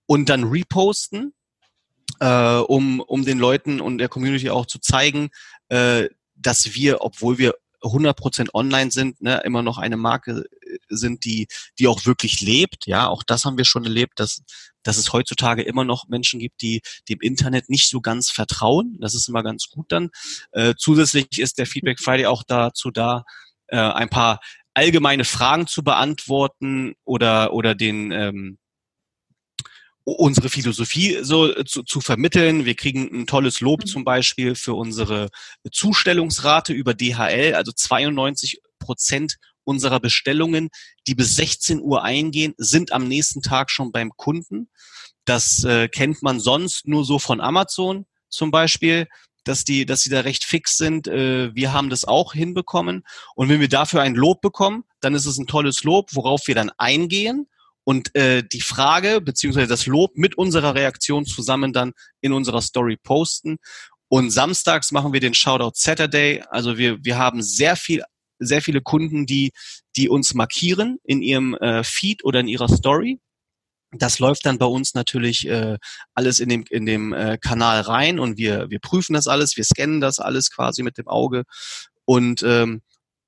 und 0.05 0.29
dann 0.29 0.43
reposten 0.43 1.33
äh, 2.19 2.57
um, 2.57 2.99
um 2.99 3.25
den 3.25 3.39
Leuten 3.39 3.81
und 3.81 3.97
der 3.97 4.09
Community 4.09 4.49
auch 4.49 4.65
zu 4.65 4.79
zeigen, 4.79 5.29
äh, 5.69 6.09
dass 6.35 6.73
wir, 6.73 7.01
obwohl 7.01 7.37
wir 7.37 7.55
100% 7.81 8.49
online 8.53 8.91
sind, 8.91 9.21
ne, 9.21 9.41
immer 9.45 9.61
noch 9.61 9.77
eine 9.77 9.97
Marke 9.97 10.45
äh, 10.61 10.77
sind, 10.89 11.25
die, 11.25 11.47
die 11.79 11.87
auch 11.87 12.05
wirklich 12.05 12.41
lebt. 12.41 12.87
Ja, 12.87 13.07
auch 13.07 13.23
das 13.23 13.45
haben 13.45 13.57
wir 13.57 13.65
schon 13.65 13.83
erlebt, 13.83 14.19
dass, 14.19 14.41
dass 14.85 14.97
es 14.97 15.11
heutzutage 15.11 15.63
immer 15.63 15.83
noch 15.83 16.07
Menschen 16.07 16.39
gibt, 16.39 16.61
die 16.61 16.81
dem 17.09 17.19
Internet 17.19 17.69
nicht 17.69 17.89
so 17.89 17.99
ganz 17.99 18.29
vertrauen. 18.29 18.97
Das 19.01 19.13
ist 19.13 19.27
immer 19.27 19.43
ganz 19.43 19.67
gut 19.69 19.91
dann. 19.91 20.11
Äh, 20.51 20.75
zusätzlich 20.77 21.39
ist 21.39 21.57
der 21.57 21.65
Feedback 21.65 21.99
Friday 21.99 22.27
auch 22.27 22.43
dazu 22.43 22.91
da, 22.91 23.23
äh, 23.67 23.77
ein 23.77 24.09
paar 24.09 24.39
allgemeine 24.73 25.25
Fragen 25.25 25.67
zu 25.67 25.83
beantworten 25.83 26.93
oder, 27.03 27.53
oder 27.53 27.75
den, 27.75 28.11
ähm, 28.11 28.57
unsere 30.03 30.49
Philosophie 30.49 31.17
so 31.21 31.51
äh, 31.51 31.65
zu, 31.65 31.83
zu 31.83 31.99
vermitteln. 31.99 32.65
Wir 32.65 32.75
kriegen 32.75 33.09
ein 33.11 33.25
tolles 33.25 33.61
Lob 33.61 33.81
mhm. 33.81 33.87
zum 33.87 34.05
Beispiel 34.05 34.55
für 34.55 34.75
unsere 34.75 35.29
Zustellungsrate 35.71 36.73
über 36.73 36.93
DHL, 36.93 37.55
also 37.55 37.71
92 37.71 38.61
Prozent 38.79 39.37
unserer 39.65 39.99
Bestellungen, 39.99 40.69
die 41.07 41.15
bis 41.15 41.35
16 41.35 41.81
Uhr 41.81 42.03
eingehen, 42.03 42.53
sind 42.57 42.91
am 42.91 43.07
nächsten 43.07 43.41
Tag 43.41 43.71
schon 43.71 43.91
beim 43.91 44.11
Kunden. 44.15 44.69
Das 45.25 45.63
äh, 45.63 45.87
kennt 45.89 46.21
man 46.23 46.39
sonst 46.39 46.87
nur 46.87 47.03
so 47.03 47.19
von 47.19 47.41
Amazon 47.41 48.05
zum 48.29 48.51
Beispiel, 48.51 49.07
dass 49.43 49.63
die, 49.63 49.85
dass 49.85 50.01
sie 50.01 50.09
da 50.09 50.21
recht 50.21 50.43
fix 50.43 50.77
sind. 50.77 51.07
Äh, 51.07 51.53
wir 51.53 51.73
haben 51.73 51.89
das 51.89 52.05
auch 52.05 52.33
hinbekommen. 52.33 53.03
Und 53.35 53.49
wenn 53.49 53.59
wir 53.59 53.69
dafür 53.69 54.01
ein 54.01 54.15
Lob 54.15 54.41
bekommen, 54.41 54.83
dann 55.01 55.13
ist 55.13 55.25
es 55.25 55.37
ein 55.37 55.47
tolles 55.47 55.83
Lob, 55.83 56.09
worauf 56.13 56.47
wir 56.47 56.55
dann 56.55 56.71
eingehen 56.77 57.47
und 57.85 58.15
äh, 58.15 58.43
die 58.43 58.61
Frage 58.61 59.21
beziehungsweise 59.21 59.67
das 59.67 59.85
Lob 59.85 60.17
mit 60.17 60.37
unserer 60.37 60.75
Reaktion 60.75 61.25
zusammen 61.25 61.71
dann 61.71 61.93
in 62.19 62.33
unserer 62.33 62.61
Story 62.61 62.97
posten. 62.97 63.57
Und 64.07 64.31
samstags 64.31 64.91
machen 64.91 65.13
wir 65.13 65.19
den 65.19 65.33
Shoutout 65.33 65.73
Saturday. 65.75 66.43
Also 66.49 66.77
wir, 66.77 67.03
wir 67.03 67.17
haben 67.17 67.41
sehr 67.41 67.75
viel, 67.75 68.03
sehr 68.39 68.61
viele 68.61 68.81
Kunden, 68.81 69.25
die, 69.25 69.51
die 69.95 70.09
uns 70.09 70.33
markieren 70.33 70.97
in 71.03 71.21
ihrem 71.21 71.55
äh, 71.55 71.83
Feed 71.83 72.23
oder 72.23 72.39
in 72.39 72.47
ihrer 72.47 72.67
Story. 72.67 73.19
Das 73.91 74.19
läuft 74.19 74.45
dann 74.45 74.57
bei 74.57 74.65
uns 74.65 74.93
natürlich 74.93 75.47
äh, 75.47 75.77
alles 76.13 76.39
in 76.39 76.49
dem, 76.49 76.65
in 76.69 76.85
dem 76.85 77.13
äh, 77.13 77.37
Kanal 77.37 77.81
rein 77.81 78.19
und 78.19 78.37
wir, 78.37 78.69
wir 78.69 78.79
prüfen 78.79 79.13
das 79.13 79.27
alles, 79.27 79.55
wir 79.55 79.63
scannen 79.63 80.01
das 80.01 80.19
alles 80.19 80.51
quasi 80.51 80.83
mit 80.83 80.97
dem 80.97 81.07
Auge 81.07 81.43
und 82.03 82.43
ähm, 82.43 82.81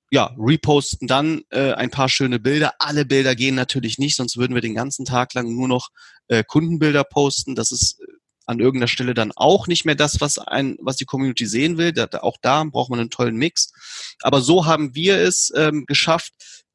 ja, 0.10 0.34
reposten 0.38 1.08
dann 1.08 1.42
äh, 1.50 1.74
ein 1.74 1.90
paar 1.92 2.08
schöne 2.08 2.40
Bilder. 2.40 2.74
Alle 2.80 3.06
Bilder 3.06 3.36
gehen 3.36 3.56
natürlich 3.56 3.98
nicht, 3.98 4.16
sonst 4.16 4.38
würden 4.38 4.56
wir 4.56 4.62
den 4.62 4.76
ganzen 4.76 5.06
Tag 5.06 5.34
lang 5.34 5.54
nur 5.54 5.68
noch 5.68 5.90
äh, 6.28 6.44
Kundenbilder 6.46 7.04
posten. 7.04 7.56
Das 7.56 7.72
ist 7.72 8.00
an 8.48 8.60
irgendeiner 8.60 8.88
Stelle 8.88 9.14
dann 9.14 9.32
auch 9.36 9.68
nicht 9.68 9.86
mehr 9.86 9.96
das, 9.96 10.20
was 10.22 10.40
ein, 10.40 10.78
was 10.80 10.96
die 10.96 11.06
Community 11.06 11.46
sehen 11.46 11.78
will. 11.78 11.92
Da, 11.92 12.08
auch 12.22 12.38
da 12.42 12.64
braucht 12.64 12.90
man 12.90 13.00
einen 13.00 13.10
tollen 13.10 13.36
Mix. 13.36 13.72
Aber 14.22 14.42
so 14.42 14.66
haben 14.66 14.96
wir 14.96 15.18
es 15.18 15.52
ähm, 15.56 15.86
geschafft, 15.86 16.34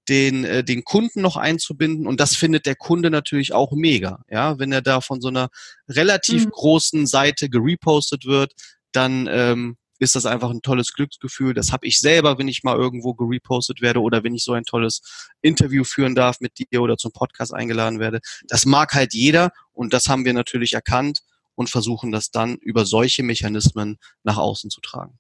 den, 0.08 0.44
äh, 0.44 0.64
den 0.64 0.85
Kunden 0.85 1.22
noch 1.22 1.37
einzubinden 1.37 2.06
und 2.06 2.20
das 2.20 2.37
findet 2.37 2.66
der 2.66 2.74
Kunde 2.76 3.11
natürlich 3.11 3.52
auch 3.52 3.72
mega. 3.72 4.22
Ja, 4.28 4.58
wenn 4.58 4.72
er 4.72 4.82
da 4.82 5.00
von 5.00 5.20
so 5.20 5.28
einer 5.28 5.48
relativ 5.88 6.44
mhm. 6.44 6.50
großen 6.50 7.06
Seite 7.06 7.48
gerepostet 7.48 8.26
wird, 8.26 8.52
dann 8.92 9.28
ähm, 9.30 9.76
ist 9.98 10.16
das 10.16 10.26
einfach 10.26 10.50
ein 10.50 10.62
tolles 10.62 10.92
Glücksgefühl. 10.92 11.54
Das 11.54 11.72
habe 11.72 11.87
ich 11.87 12.00
selber, 12.00 12.37
wenn 12.37 12.48
ich 12.48 12.64
mal 12.64 12.76
irgendwo 12.76 13.14
gerepostet 13.14 13.80
werde 13.80 14.00
oder 14.00 14.24
wenn 14.24 14.35
ich 14.35 14.42
so 14.42 14.52
ein 14.52 14.64
tolles 14.64 15.00
Interview 15.40 15.85
führen 15.85 16.16
darf 16.16 16.40
mit 16.40 16.58
dir 16.58 16.82
oder 16.82 16.96
zum 16.96 17.12
Podcast 17.12 17.54
eingeladen 17.54 18.00
werde. 18.00 18.20
Das 18.48 18.66
mag 18.66 18.92
halt 18.94 19.14
jeder 19.14 19.52
und 19.72 19.92
das 19.94 20.08
haben 20.08 20.24
wir 20.24 20.35
natürlich 20.35 20.72
erkannt 20.72 21.20
und 21.55 21.71
versuchen 21.71 22.12
das 22.12 22.31
dann 22.31 22.57
über 22.57 22.85
solche 22.85 23.23
Mechanismen 23.23 23.99
nach 24.23 24.37
außen 24.37 24.71
zu 24.71 24.81
tragen. 24.81 25.19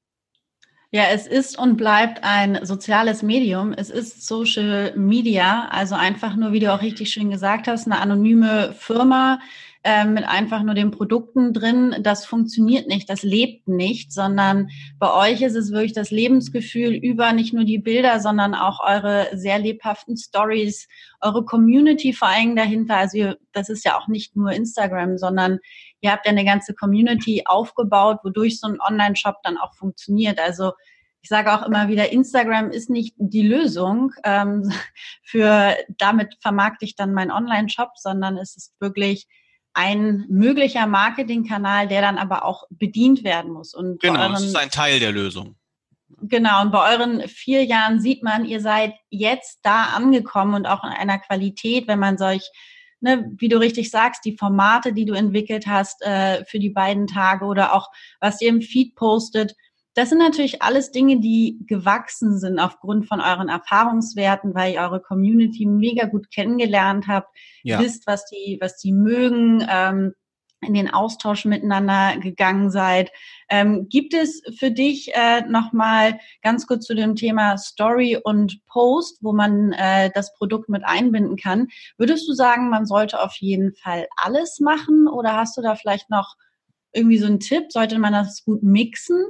Ja, 0.94 1.04
es 1.10 1.26
ist 1.26 1.58
und 1.58 1.76
bleibt 1.78 2.22
ein 2.22 2.66
soziales 2.66 3.22
Medium. 3.22 3.72
Es 3.72 3.88
ist 3.88 4.26
Social 4.26 4.94
Media, 4.94 5.66
also 5.70 5.94
einfach 5.94 6.36
nur, 6.36 6.52
wie 6.52 6.60
du 6.60 6.70
auch 6.70 6.82
richtig 6.82 7.10
schön 7.10 7.30
gesagt 7.30 7.66
hast, 7.66 7.86
eine 7.86 7.98
anonyme 7.98 8.74
Firma, 8.78 9.40
äh, 9.84 10.04
mit 10.04 10.24
einfach 10.24 10.62
nur 10.62 10.74
den 10.74 10.92
Produkten 10.92 11.52
drin, 11.52 11.96
das 12.02 12.24
funktioniert 12.24 12.86
nicht, 12.86 13.10
das 13.10 13.24
lebt 13.24 13.66
nicht, 13.66 14.12
sondern 14.12 14.68
bei 15.00 15.12
euch 15.12 15.42
ist 15.42 15.56
es 15.56 15.72
wirklich 15.72 15.92
das 15.92 16.10
Lebensgefühl 16.12 16.92
über 16.94 17.32
nicht 17.32 17.52
nur 17.52 17.64
die 17.64 17.78
Bilder, 17.78 18.20
sondern 18.20 18.54
auch 18.54 18.78
eure 18.80 19.28
sehr 19.32 19.58
lebhaften 19.58 20.16
Stories, 20.16 20.86
eure 21.20 21.44
Community 21.44 22.12
vor 22.12 22.28
allem 22.28 22.54
dahinter. 22.54 22.96
Also 22.96 23.18
ihr, 23.18 23.38
das 23.52 23.68
ist 23.68 23.84
ja 23.84 23.98
auch 23.98 24.06
nicht 24.06 24.36
nur 24.36 24.52
Instagram, 24.52 25.18
sondern 25.18 25.58
ihr 26.00 26.12
habt 26.12 26.26
ja 26.26 26.30
eine 26.30 26.44
ganze 26.44 26.74
Community 26.74 27.42
aufgebaut, 27.44 28.20
wodurch 28.22 28.60
so 28.60 28.68
ein 28.68 28.80
Online-Shop 28.80 29.36
dann 29.42 29.56
auch 29.56 29.74
funktioniert. 29.74 30.38
Also 30.38 30.72
ich 31.22 31.28
sage 31.28 31.52
auch 31.52 31.66
immer 31.66 31.88
wieder, 31.88 32.12
Instagram 32.12 32.70
ist 32.70 32.88
nicht 32.88 33.14
die 33.18 33.46
Lösung 33.46 34.12
ähm, 34.22 34.72
für, 35.24 35.76
damit 35.98 36.36
vermarkte 36.40 36.84
ich 36.84 36.94
dann 36.94 37.14
meinen 37.14 37.32
Online-Shop, 37.32 37.90
sondern 37.96 38.36
es 38.36 38.56
ist 38.56 38.74
wirklich 38.80 39.26
ein 39.74 40.26
möglicher 40.28 40.86
Marketingkanal, 40.86 41.88
der 41.88 42.02
dann 42.02 42.18
aber 42.18 42.44
auch 42.44 42.64
bedient 42.70 43.24
werden 43.24 43.52
muss. 43.52 43.74
Und 43.74 44.00
genau, 44.00 44.20
euren, 44.20 44.32
das 44.32 44.44
ist 44.44 44.56
ein 44.56 44.70
Teil 44.70 45.00
der 45.00 45.12
Lösung. 45.12 45.56
Genau, 46.20 46.62
und 46.62 46.70
bei 46.70 46.92
euren 46.92 47.26
vier 47.28 47.64
Jahren 47.64 48.00
sieht 48.00 48.22
man, 48.22 48.44
ihr 48.44 48.60
seid 48.60 48.94
jetzt 49.10 49.60
da 49.62 49.86
angekommen 49.96 50.54
und 50.54 50.66
auch 50.66 50.84
in 50.84 50.90
einer 50.90 51.18
Qualität, 51.18 51.88
wenn 51.88 51.98
man 51.98 52.18
solch, 52.18 52.48
ne, 53.00 53.30
wie 53.38 53.48
du 53.48 53.58
richtig 53.58 53.90
sagst, 53.90 54.24
die 54.24 54.36
Formate, 54.36 54.92
die 54.92 55.04
du 55.04 55.14
entwickelt 55.14 55.66
hast 55.66 56.02
äh, 56.02 56.44
für 56.44 56.58
die 56.58 56.70
beiden 56.70 57.06
Tage 57.06 57.44
oder 57.44 57.74
auch 57.74 57.88
was 58.20 58.40
ihr 58.40 58.50
im 58.50 58.60
Feed 58.60 58.94
postet, 58.94 59.56
das 59.94 60.08
sind 60.08 60.18
natürlich 60.18 60.62
alles 60.62 60.90
Dinge, 60.90 61.20
die 61.20 61.58
gewachsen 61.66 62.38
sind 62.38 62.58
aufgrund 62.58 63.06
von 63.06 63.20
euren 63.20 63.48
Erfahrungswerten, 63.48 64.54
weil 64.54 64.74
ihr 64.74 64.80
eure 64.80 65.00
Community 65.00 65.66
mega 65.66 66.06
gut 66.06 66.30
kennengelernt 66.30 67.06
habt, 67.08 67.36
ja. 67.62 67.78
wisst, 67.78 68.06
was 68.06 68.24
die, 68.26 68.58
was 68.60 68.78
die 68.78 68.92
mögen, 68.92 69.66
ähm, 69.68 70.14
in 70.62 70.74
den 70.74 70.90
Austausch 70.90 71.44
miteinander 71.44 72.16
gegangen 72.18 72.70
seid. 72.70 73.10
Ähm, 73.48 73.88
gibt 73.88 74.14
es 74.14 74.42
für 74.56 74.70
dich 74.70 75.12
äh, 75.14 75.42
nochmal 75.42 76.20
ganz 76.40 76.66
kurz 76.66 76.86
zu 76.86 76.94
dem 76.94 77.16
Thema 77.16 77.58
Story 77.58 78.16
und 78.22 78.64
Post, 78.66 79.18
wo 79.22 79.32
man 79.32 79.72
äh, 79.72 80.10
das 80.14 80.32
Produkt 80.34 80.68
mit 80.68 80.84
einbinden 80.84 81.36
kann? 81.36 81.68
Würdest 81.98 82.28
du 82.28 82.32
sagen, 82.32 82.70
man 82.70 82.86
sollte 82.86 83.20
auf 83.20 83.34
jeden 83.38 83.74
Fall 83.74 84.06
alles 84.16 84.60
machen 84.60 85.08
oder 85.08 85.36
hast 85.36 85.56
du 85.56 85.62
da 85.62 85.74
vielleicht 85.74 86.10
noch 86.10 86.36
irgendwie 86.92 87.18
so 87.18 87.26
einen 87.26 87.40
Tipp? 87.40 87.72
Sollte 87.72 87.98
man 87.98 88.12
das 88.12 88.44
gut 88.44 88.62
mixen? 88.62 89.20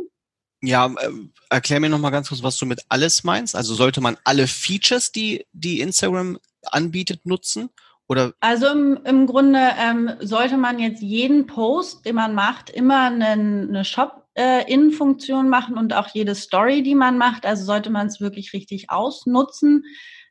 Ja, 0.62 0.87
äh, 0.87 1.11
erklär 1.51 1.81
mir 1.81 1.88
noch 1.88 1.98
mal 1.98 2.11
ganz 2.11 2.29
kurz, 2.29 2.42
was 2.42 2.57
du 2.57 2.66
mit 2.66 2.81
alles 2.88 3.25
meinst. 3.25 3.57
Also 3.57 3.75
sollte 3.75 4.01
man 4.01 4.16
alle 4.25 4.46
Features, 4.46 5.11
die, 5.11 5.44
die 5.53 5.81
Instagram 5.81 6.38
anbietet, 6.62 7.27
nutzen? 7.27 7.70
Oder? 8.09 8.33
Also 8.40 8.68
im, 8.68 9.01
im 9.05 9.27
Grunde 9.27 9.59
ähm, 9.79 10.11
sollte 10.20 10.57
man 10.57 10.79
jetzt 10.79 11.03
jeden 11.03 11.46
Post, 11.46 12.05
den 12.05 12.14
man 12.14 12.35
macht, 12.35 12.70
immer 12.70 13.07
eine, 13.07 13.31
eine 13.31 13.85
Shop-In-Funktion 13.85 15.46
äh, 15.46 15.48
machen 15.48 15.79
und 15.79 15.94
auch 15.94 16.09
jede 16.09 16.35
Story, 16.35 16.83
die 16.83 16.94
man 16.94 17.18
macht. 17.18 17.44
Also 17.44 17.64
sollte 17.64 17.90
man 17.90 18.07
es 18.07 18.20
wirklich 18.20 18.53
richtig 18.53 18.90
ausnutzen. 18.90 19.85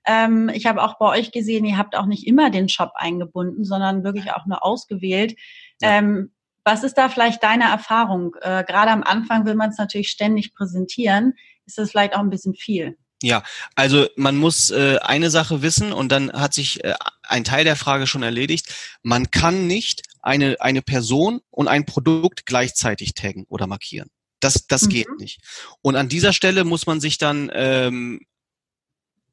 Ähm, 0.06 0.50
ich 0.54 0.66
habe 0.66 0.82
auch 0.84 0.98
bei 0.98 1.08
euch 1.08 1.32
gesehen, 1.32 1.66
ihr 1.66 1.78
habt 1.78 1.96
auch 1.96 2.06
nicht 2.06 2.26
immer 2.26 2.50
den 2.50 2.70
Shop 2.70 2.92
eingebunden, 2.96 3.64
sondern 3.66 4.04
wirklich 4.04 4.32
auch 4.32 4.46
nur 4.46 4.64
ausgewählt. 4.64 5.36
Ja. 5.82 5.98
Ähm, 5.98 6.32
was 6.64 6.84
ist 6.84 6.96
da 6.96 7.10
vielleicht 7.10 7.44
deine 7.44 7.66
Erfahrung? 7.66 8.36
Äh, 8.42 8.64
Gerade 8.64 8.92
am 8.92 9.04
Anfang 9.04 9.46
will 9.46 9.56
man 9.56 9.72
es 9.72 9.78
natürlich 9.78 10.10
ständig 10.10 10.54
präsentieren. 10.54 11.34
Ist 11.66 11.78
das 11.78 11.92
vielleicht 11.92 12.16
auch 12.16 12.20
ein 12.20 12.30
bisschen 12.30 12.54
viel? 12.54 12.98
Ja, 13.24 13.44
also 13.76 14.08
man 14.16 14.36
muss 14.36 14.72
äh, 14.72 14.98
eine 15.02 15.30
Sache 15.30 15.62
wissen 15.62 15.94
und 15.94 16.12
dann 16.12 16.32
hat 16.34 16.54
sich 16.54 16.84
äh, 16.84 16.96
ein 17.24 17.44
Teil 17.44 17.64
der 17.64 17.76
Frage 17.76 18.08
schon 18.08 18.24
erledigt. 18.24 18.74
Man 19.04 19.30
kann 19.30 19.68
nicht 19.68 20.04
eine, 20.22 20.58
eine 20.60 20.82
Person 20.82 21.40
und 21.52 21.68
ein 21.68 21.86
Produkt 21.86 22.46
gleichzeitig 22.46 23.14
taggen 23.14 23.46
oder 23.48 23.68
markieren. 23.68 24.10
Das, 24.40 24.66
das 24.68 24.84
mhm. 24.84 24.90
geht 24.90 25.20
nicht. 25.20 25.40
Und 25.82 25.96
an 25.96 26.10
dieser 26.10 26.34
Stelle 26.34 26.64
muss 26.64 26.88
man 26.88 27.00
sich 27.00 27.20
dann 27.20 27.52
ähm, 27.54 28.22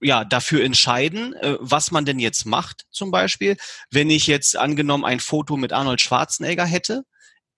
ja, 0.01 0.25
dafür 0.25 0.63
entscheiden, 0.65 1.35
äh, 1.35 1.57
was 1.61 1.91
man 1.91 2.05
denn 2.05 2.19
jetzt 2.19 2.45
macht, 2.45 2.85
zum 2.91 3.11
Beispiel. 3.11 3.57
Wenn 3.91 4.11
ich 4.11 4.27
jetzt 4.27 4.57
angenommen 4.57 5.05
ein 5.05 5.21
Foto 5.21 5.57
mit 5.57 5.73
Arnold 5.73 6.01
Schwarzenegger 6.01 6.67
hätte, 6.67 7.05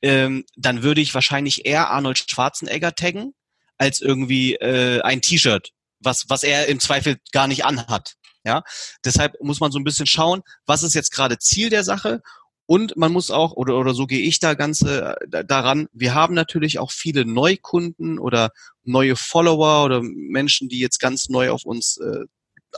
ähm, 0.03 0.45
dann 0.57 0.83
würde 0.83 1.01
ich 1.01 1.15
wahrscheinlich 1.15 1.67
eher 1.67 1.91
Arnold 1.91 2.19
Schwarzenegger 2.19 2.95
taggen, 2.95 3.35
als 3.79 4.01
irgendwie 4.01 4.55
äh, 4.55 5.01
ein 5.03 5.23
T-Shirt, 5.23 5.71
was, 6.01 6.27
was 6.29 6.43
er 6.43 6.67
im 6.67 6.81
Zweifel 6.81 7.19
gar 7.33 7.47
nicht 7.47 7.65
anhat. 7.65 8.15
Ja, 8.45 8.63
deshalb 9.05 9.35
muss 9.43 9.61
man 9.61 9.71
so 9.71 9.79
ein 9.79 9.85
bisschen 9.85 10.07
schauen, 10.07 10.43
was 10.65 10.83
ist 10.83 10.95
jetzt 10.95 11.13
gerade 11.13 11.39
Ziel 11.39 11.69
der 11.69 11.85
Sache 11.85 12.23
und 12.71 12.97
man 12.97 13.11
muss 13.11 13.33
auch, 13.33 13.55
oder, 13.55 13.77
oder 13.77 13.95
so 13.95 14.07
gehe 14.07 14.21
ich 14.21 14.39
da 14.39 14.55
ganze 14.55 15.17
äh, 15.33 15.45
daran, 15.45 15.89
wir 15.93 16.15
haben 16.15 16.35
natürlich 16.35 16.79
auch 16.79 16.93
viele 16.93 17.25
Neukunden 17.25 18.21
oder 18.21 18.51
neue 18.85 19.17
Follower 19.17 19.85
oder 19.85 20.03
Menschen, 20.03 20.69
die 20.69 20.79
jetzt 20.79 21.01
ganz 21.01 21.29
neu 21.29 21.51
auf 21.51 21.65
uns 21.65 21.97
äh, 21.97 22.27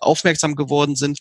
aufmerksam 0.01 0.57
geworden 0.57 0.97
sind. 0.97 1.19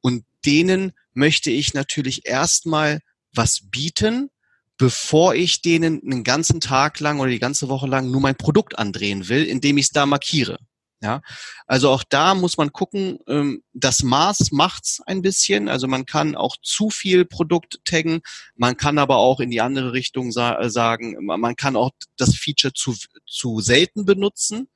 Und 0.00 0.24
denen 0.46 0.92
möchte 1.12 1.50
ich 1.50 1.74
natürlich 1.74 2.26
erstmal 2.26 3.00
was 3.34 3.60
bieten, 3.70 4.30
bevor 4.78 5.34
ich 5.34 5.62
denen 5.62 6.00
einen 6.02 6.24
ganzen 6.24 6.60
Tag 6.60 7.00
lang 7.00 7.20
oder 7.20 7.30
die 7.30 7.38
ganze 7.38 7.68
Woche 7.68 7.86
lang 7.86 8.10
nur 8.10 8.20
mein 8.20 8.36
Produkt 8.36 8.78
andrehen 8.78 9.28
will, 9.28 9.44
indem 9.44 9.78
ich 9.78 9.86
es 9.86 9.92
da 9.92 10.06
markiere. 10.06 10.58
Ja, 11.04 11.20
also 11.66 11.90
auch 11.90 12.02
da 12.02 12.34
muss 12.34 12.56
man 12.56 12.72
gucken, 12.72 13.18
ähm, 13.28 13.62
das 13.74 14.02
Maß 14.02 14.52
macht's 14.52 15.02
ein 15.04 15.20
bisschen. 15.20 15.68
Also 15.68 15.86
man 15.86 16.06
kann 16.06 16.34
auch 16.34 16.56
zu 16.62 16.88
viel 16.88 17.26
Produkt 17.26 17.80
taggen, 17.84 18.22
man 18.56 18.78
kann 18.78 18.96
aber 18.96 19.18
auch 19.18 19.40
in 19.40 19.50
die 19.50 19.60
andere 19.60 19.92
Richtung 19.92 20.32
sa 20.32 20.66
sagen, 20.70 21.16
man 21.26 21.56
kann 21.56 21.76
auch 21.76 21.90
das 22.16 22.34
Feature 22.34 22.72
zu, 22.72 22.96
zu 23.26 23.60
selten 23.60 24.06
benutzen. 24.06 24.70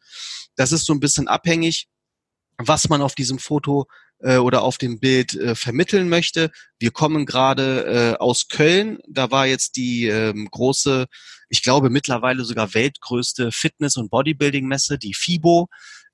Das 0.54 0.70
ist 0.70 0.84
so 0.84 0.92
ein 0.92 1.00
bisschen 1.00 1.28
abhängig, 1.28 1.88
was 2.58 2.90
man 2.90 3.00
auf 3.00 3.14
diesem 3.14 3.38
Foto 3.38 3.86
äh, 4.20 4.36
oder 4.36 4.62
auf 4.62 4.78
dem 4.78 5.00
Bild 5.00 5.34
äh, 5.34 5.54
vermitteln 5.54 6.08
möchte. 6.08 6.50
Wir 6.78 6.90
kommen 6.90 7.26
gerade 7.26 8.16
äh, 8.16 8.18
aus 8.18 8.48
Köln. 8.48 8.98
Da 9.08 9.30
war 9.30 9.46
jetzt 9.46 9.76
die 9.76 10.06
ähm, 10.06 10.48
große, 10.50 11.06
ich 11.48 11.62
glaube 11.62 11.90
mittlerweile 11.90 12.44
sogar 12.44 12.74
weltgrößte 12.74 13.52
Fitness- 13.52 13.96
und 13.96 14.10
Bodybuilding-Messe, 14.10 14.98
die 14.98 15.14
FIBO 15.14 15.68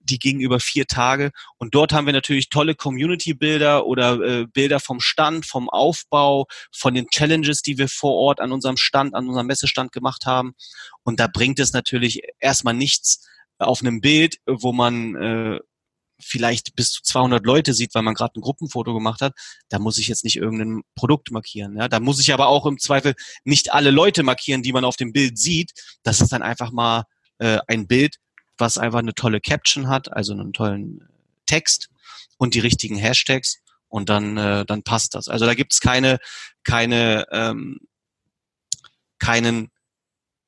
die 0.05 0.19
ging 0.19 0.40
über 0.40 0.61
vier 0.61 0.87
Tage. 0.87 1.31
Und 1.59 1.75
dort 1.75 1.93
haben 1.93 2.07
wir 2.07 2.12
natürlich 2.12 2.49
tolle 2.49 2.75
Community-Bilder 2.75 3.87
oder 3.87 4.21
äh, 4.21 4.47
Bilder 4.47 4.81
vom 4.81 5.01
Stand, 5.01 5.47
vom 5.47 5.69
Aufbau, 5.69 6.47
von 6.73 6.95
den 6.95 7.09
Challenges, 7.09 7.62
die 7.62 7.79
wir 7.79 7.88
vor 7.88 8.14
Ort 8.14 8.40
an 8.40 8.53
unserem 8.53 8.77
Stand, 8.77 9.14
an 9.14 9.29
unserem 9.29 9.47
Messestand 9.47 9.93
gemacht 9.93 10.27
haben. 10.27 10.55
Und 11.03 11.21
da 11.21 11.27
bringt 11.27 11.59
es 11.59 11.73
natürlich 11.73 12.23
erstmal 12.38 12.75
nichts 12.75 13.27
auf 13.59 13.81
einem 13.81 14.01
Bild, 14.01 14.37
wo 14.47 14.73
man 14.73 15.14
äh, 15.17 15.61
vielleicht 16.25 16.75
bis 16.75 16.91
zu 16.91 17.03
200 17.03 17.45
Leute 17.45 17.75
sieht, 17.75 17.95
weil 17.95 18.03
man 18.03 18.15
gerade 18.15 18.39
ein 18.39 18.43
Gruppenfoto 18.43 18.95
gemacht 18.95 19.21
hat, 19.21 19.35
da 19.69 19.79
muss 19.79 19.99
ich 19.99 20.09
jetzt 20.09 20.25
nicht 20.25 20.37
irgendein 20.37 20.83
Produkt 20.95 21.31
markieren. 21.31 21.77
Ja? 21.77 21.89
Da 21.89 22.01
muss 22.01 22.21
ich 22.21 22.33
aber 22.33 22.49
auch 22.49 22.67
im 22.67 22.79
Zweifel 22.79 23.15
nicht 23.45 23.73
alle 23.73 23.91
Leute 23.91 24.23
markieren, 24.23 24.63
die 24.63 24.73
man 24.73 24.85
auf 24.85 24.97
dem 24.97 25.13
Bild 25.13 25.39
sieht. 25.39 25.73
Das 26.03 26.21
ist 26.21 26.33
dann 26.33 26.43
einfach 26.43 26.73
mal 26.73 27.05
äh, 27.39 27.59
ein 27.67 27.87
Bild, 27.87 28.17
was 28.59 28.79
einfach 28.79 29.01
eine 29.01 29.15
tolle 29.15 29.41
Caption 29.41 29.89
hat, 29.89 30.13
also 30.13 30.33
einen 30.33 30.53
tollen 30.53 31.09
Text 31.47 31.89
und 32.39 32.55
die 32.55 32.61
richtigen 32.61 32.97
Hashtags 32.97 33.61
und 33.89 34.09
dann, 34.09 34.37
äh, 34.37 34.65
dann 34.65 34.83
passt 34.83 35.15
das. 35.15 35.29
Also 35.29 35.47
da 35.47 35.55
gibt's 35.55 35.81
keine, 35.81 36.19
keine, 36.65 37.27
ähm, 37.31 37.81
keinen 39.19 39.71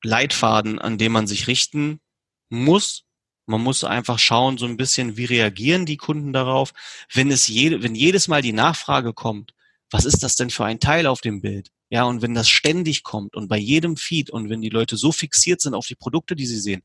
Leitfaden, 0.03 0.79
an 0.79 0.97
dem 0.97 1.11
man 1.11 1.27
sich 1.27 1.47
richten 1.47 1.99
muss. 2.49 3.03
Man 3.47 3.61
muss 3.63 3.83
einfach 3.85 4.19
schauen, 4.19 4.57
so 4.57 4.65
ein 4.65 4.77
bisschen, 4.77 5.15
wie 5.15 5.25
reagieren 5.25 5.85
die 5.85 5.97
Kunden 5.97 6.33
darauf. 6.33 6.73
Wenn 7.13 7.31
es 7.31 7.47
jede, 7.47 7.81
wenn 7.81 7.95
jedes 7.95 8.27
Mal 8.27 8.41
die 8.41 8.53
Nachfrage 8.53 9.13
kommt, 9.13 9.53
was 9.89 10.03
ist 10.05 10.21
das 10.21 10.35
denn 10.35 10.49
für 10.49 10.65
ein 10.65 10.81
Teil 10.81 11.07
auf 11.07 11.21
dem 11.21 11.41
Bild? 11.41 11.71
Ja, 11.89 12.03
und 12.03 12.21
wenn 12.21 12.33
das 12.33 12.49
ständig 12.49 13.03
kommt 13.03 13.35
und 13.37 13.47
bei 13.47 13.57
jedem 13.57 13.95
Feed 13.95 14.29
und 14.29 14.49
wenn 14.49 14.61
die 14.61 14.69
Leute 14.69 14.97
so 14.97 15.13
fixiert 15.13 15.61
sind 15.61 15.73
auf 15.73 15.87
die 15.87 15.95
Produkte, 15.95 16.35
die 16.35 16.45
sie 16.45 16.59
sehen, 16.59 16.83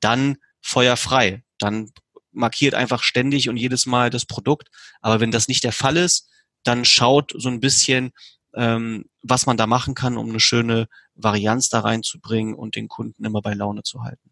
dann 0.00 0.38
feuerfrei. 0.60 1.44
Dann 1.58 1.92
markiert 2.32 2.74
einfach 2.74 3.04
ständig 3.04 3.48
und 3.48 3.56
jedes 3.56 3.86
Mal 3.86 4.10
das 4.10 4.26
Produkt. 4.26 4.70
Aber 5.00 5.20
wenn 5.20 5.30
das 5.30 5.46
nicht 5.46 5.62
der 5.62 5.72
Fall 5.72 5.96
ist, 5.96 6.28
dann 6.64 6.84
schaut 6.84 7.32
so 7.36 7.48
ein 7.48 7.60
bisschen, 7.60 8.10
ähm, 8.54 9.04
was 9.22 9.46
man 9.46 9.56
da 9.56 9.68
machen 9.68 9.94
kann, 9.94 10.16
um 10.16 10.30
eine 10.30 10.40
schöne 10.40 10.88
Varianz 11.14 11.68
da 11.68 11.80
reinzubringen 11.80 12.54
und 12.54 12.74
den 12.74 12.88
Kunden 12.88 13.24
immer 13.24 13.40
bei 13.40 13.54
Laune 13.54 13.84
zu 13.84 14.02
halten. 14.02 14.31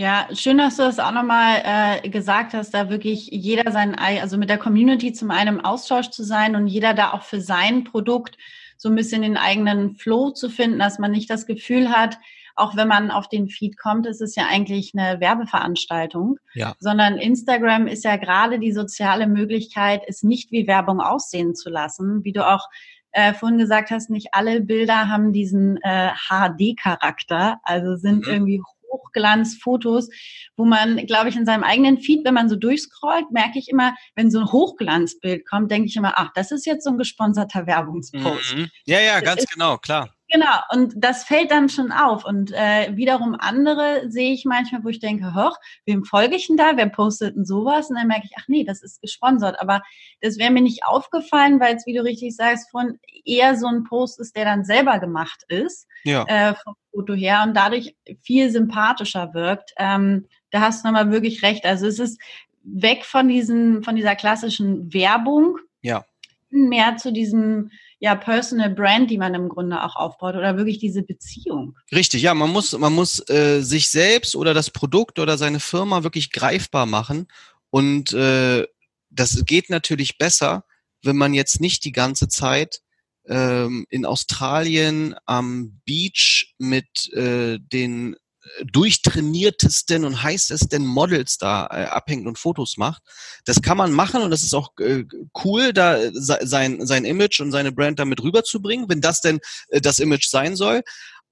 Ja, 0.00 0.28
schön, 0.32 0.56
dass 0.56 0.76
du 0.76 0.82
das 0.82 0.98
auch 0.98 1.12
nochmal 1.12 1.60
äh, 1.62 2.08
gesagt 2.08 2.54
hast, 2.54 2.72
da 2.72 2.88
wirklich 2.88 3.26
jeder 3.30 3.70
sein, 3.70 3.94
also 3.94 4.38
mit 4.38 4.48
der 4.48 4.56
Community 4.56 5.12
zum 5.12 5.30
einen 5.30 5.58
im 5.58 5.60
Austausch 5.62 6.08
zu 6.08 6.24
sein 6.24 6.56
und 6.56 6.68
jeder 6.68 6.94
da 6.94 7.12
auch 7.12 7.22
für 7.22 7.42
sein 7.42 7.84
Produkt 7.84 8.38
so 8.78 8.88
ein 8.88 8.94
bisschen 8.94 9.20
den 9.20 9.36
eigenen 9.36 9.96
Flow 9.96 10.30
zu 10.30 10.48
finden, 10.48 10.78
dass 10.78 10.98
man 10.98 11.10
nicht 11.10 11.28
das 11.28 11.44
Gefühl 11.44 11.90
hat, 11.90 12.16
auch 12.56 12.76
wenn 12.76 12.88
man 12.88 13.10
auf 13.10 13.28
den 13.28 13.50
Feed 13.50 13.76
kommt, 13.76 14.06
ist 14.06 14.22
es 14.22 14.36
ja 14.36 14.44
eigentlich 14.48 14.94
eine 14.96 15.20
Werbeveranstaltung, 15.20 16.38
ja. 16.54 16.72
sondern 16.78 17.18
Instagram 17.18 17.86
ist 17.86 18.02
ja 18.02 18.16
gerade 18.16 18.58
die 18.58 18.72
soziale 18.72 19.26
Möglichkeit, 19.26 20.00
es 20.06 20.22
nicht 20.22 20.50
wie 20.50 20.66
Werbung 20.66 21.02
aussehen 21.02 21.54
zu 21.54 21.68
lassen, 21.68 22.24
wie 22.24 22.32
du 22.32 22.48
auch 22.48 22.70
äh, 23.12 23.34
vorhin 23.34 23.58
gesagt 23.58 23.90
hast, 23.90 24.08
nicht 24.08 24.28
alle 24.32 24.62
Bilder 24.62 25.10
haben 25.10 25.34
diesen 25.34 25.76
äh, 25.82 26.12
HD-Charakter, 26.26 27.60
also 27.64 27.96
sind 27.96 28.26
mhm. 28.26 28.32
irgendwie 28.32 28.62
Hochglanzfotos, 28.90 30.08
wo 30.56 30.64
man, 30.64 30.96
glaube 31.06 31.28
ich, 31.28 31.36
in 31.36 31.46
seinem 31.46 31.64
eigenen 31.64 31.98
Feed, 31.98 32.24
wenn 32.24 32.34
man 32.34 32.48
so 32.48 32.56
durchscrollt, 32.56 33.30
merke 33.30 33.58
ich 33.58 33.68
immer, 33.68 33.94
wenn 34.14 34.30
so 34.30 34.40
ein 34.40 34.52
Hochglanzbild 34.52 35.46
kommt, 35.48 35.70
denke 35.70 35.88
ich 35.88 35.96
immer, 35.96 36.14
ach, 36.16 36.30
das 36.34 36.50
ist 36.50 36.66
jetzt 36.66 36.84
so 36.84 36.90
ein 36.90 36.98
gesponserter 36.98 37.66
Werbungspost. 37.66 38.56
Mhm. 38.56 38.68
Ja, 38.86 39.00
ja, 39.00 39.20
ganz 39.20 39.46
genau, 39.46 39.78
klar. 39.78 40.14
Genau, 40.30 40.60
und 40.72 40.94
das 40.96 41.24
fällt 41.24 41.50
dann 41.50 41.68
schon 41.68 41.90
auf. 41.90 42.24
Und 42.24 42.52
äh, 42.52 42.96
wiederum 42.96 43.34
andere 43.38 44.08
sehe 44.08 44.32
ich 44.32 44.44
manchmal, 44.44 44.84
wo 44.84 44.88
ich 44.88 45.00
denke, 45.00 45.34
hoch, 45.34 45.56
wem 45.86 46.04
folge 46.04 46.36
ich 46.36 46.46
denn 46.46 46.56
da? 46.56 46.76
Wer 46.76 46.88
postet 46.88 47.34
denn 47.34 47.44
sowas? 47.44 47.90
Und 47.90 47.96
dann 47.96 48.06
merke 48.06 48.26
ich, 48.26 48.36
ach 48.38 48.46
nee, 48.46 48.62
das 48.62 48.80
ist 48.80 49.02
gesponsert. 49.02 49.60
Aber 49.60 49.82
das 50.20 50.38
wäre 50.38 50.52
mir 50.52 50.62
nicht 50.62 50.84
aufgefallen, 50.84 51.58
weil 51.58 51.74
es, 51.74 51.86
wie 51.86 51.94
du 51.94 52.04
richtig 52.04 52.36
sagst, 52.36 52.70
von 52.70 53.00
eher 53.24 53.56
so 53.56 53.66
ein 53.66 53.82
Post 53.82 54.20
ist, 54.20 54.36
der 54.36 54.44
dann 54.44 54.64
selber 54.64 55.00
gemacht 55.00 55.42
ist, 55.48 55.88
ja. 56.04 56.24
äh, 56.28 56.54
vom 56.54 56.74
Foto 56.92 57.14
her 57.14 57.42
und 57.44 57.56
dadurch 57.56 57.96
viel 58.22 58.50
sympathischer 58.50 59.34
wirkt. 59.34 59.72
Ähm, 59.78 60.26
da 60.52 60.60
hast 60.60 60.84
du 60.84 60.88
nochmal 60.88 61.10
wirklich 61.10 61.42
recht. 61.42 61.64
Also 61.64 61.86
es 61.88 61.98
ist 61.98 62.20
weg 62.62 63.04
von 63.04 63.26
diesen, 63.26 63.82
von 63.82 63.96
dieser 63.96 64.14
klassischen 64.14 64.92
Werbung. 64.94 65.58
Ja. 65.82 66.04
Mehr 66.50 66.96
zu 66.98 67.12
diesem 67.12 67.70
ja 68.00 68.16
Personal 68.16 68.70
Brand, 68.70 69.10
die 69.10 69.18
man 69.18 69.34
im 69.34 69.48
Grunde 69.48 69.82
auch 69.82 69.94
aufbaut 69.94 70.34
oder 70.34 70.56
wirklich 70.56 70.78
diese 70.78 71.02
Beziehung. 71.02 71.76
Richtig, 71.92 72.22
ja, 72.22 72.34
man 72.34 72.50
muss 72.50 72.76
man 72.76 72.92
muss 72.92 73.22
äh, 73.28 73.60
sich 73.60 73.88
selbst 73.90 74.34
oder 74.34 74.54
das 74.54 74.70
Produkt 74.70 75.18
oder 75.18 75.38
seine 75.38 75.60
Firma 75.60 76.02
wirklich 76.02 76.32
greifbar 76.32 76.86
machen 76.86 77.28
und 77.70 78.12
äh, 78.12 78.66
das 79.10 79.44
geht 79.44 79.70
natürlich 79.70 80.18
besser, 80.18 80.64
wenn 81.02 81.16
man 81.16 81.34
jetzt 81.34 81.60
nicht 81.60 81.84
die 81.84 81.92
ganze 81.92 82.28
Zeit 82.28 82.80
ähm, 83.26 83.86
in 83.90 84.06
Australien 84.06 85.14
am 85.26 85.80
Beach 85.84 86.54
mit 86.58 87.12
äh, 87.12 87.58
den 87.60 88.16
durchtrainiertesten 88.64 90.04
und 90.04 90.22
heißesten 90.22 90.84
Models 90.84 91.38
da 91.38 91.66
äh, 91.66 91.84
abhängt 91.84 92.26
und 92.26 92.38
Fotos 92.38 92.76
macht. 92.76 93.02
Das 93.44 93.60
kann 93.60 93.76
man 93.76 93.92
machen 93.92 94.22
und 94.22 94.30
das 94.30 94.42
ist 94.42 94.54
auch 94.54 94.70
äh, 94.78 95.04
cool, 95.44 95.72
da 95.72 95.98
sein, 96.12 96.86
sein 96.86 97.04
Image 97.04 97.40
und 97.40 97.52
seine 97.52 97.72
Brand 97.72 97.98
damit 97.98 98.22
rüberzubringen, 98.22 98.88
wenn 98.88 99.00
das 99.00 99.20
denn 99.20 99.40
äh, 99.68 99.80
das 99.80 99.98
Image 99.98 100.28
sein 100.28 100.56
soll. 100.56 100.82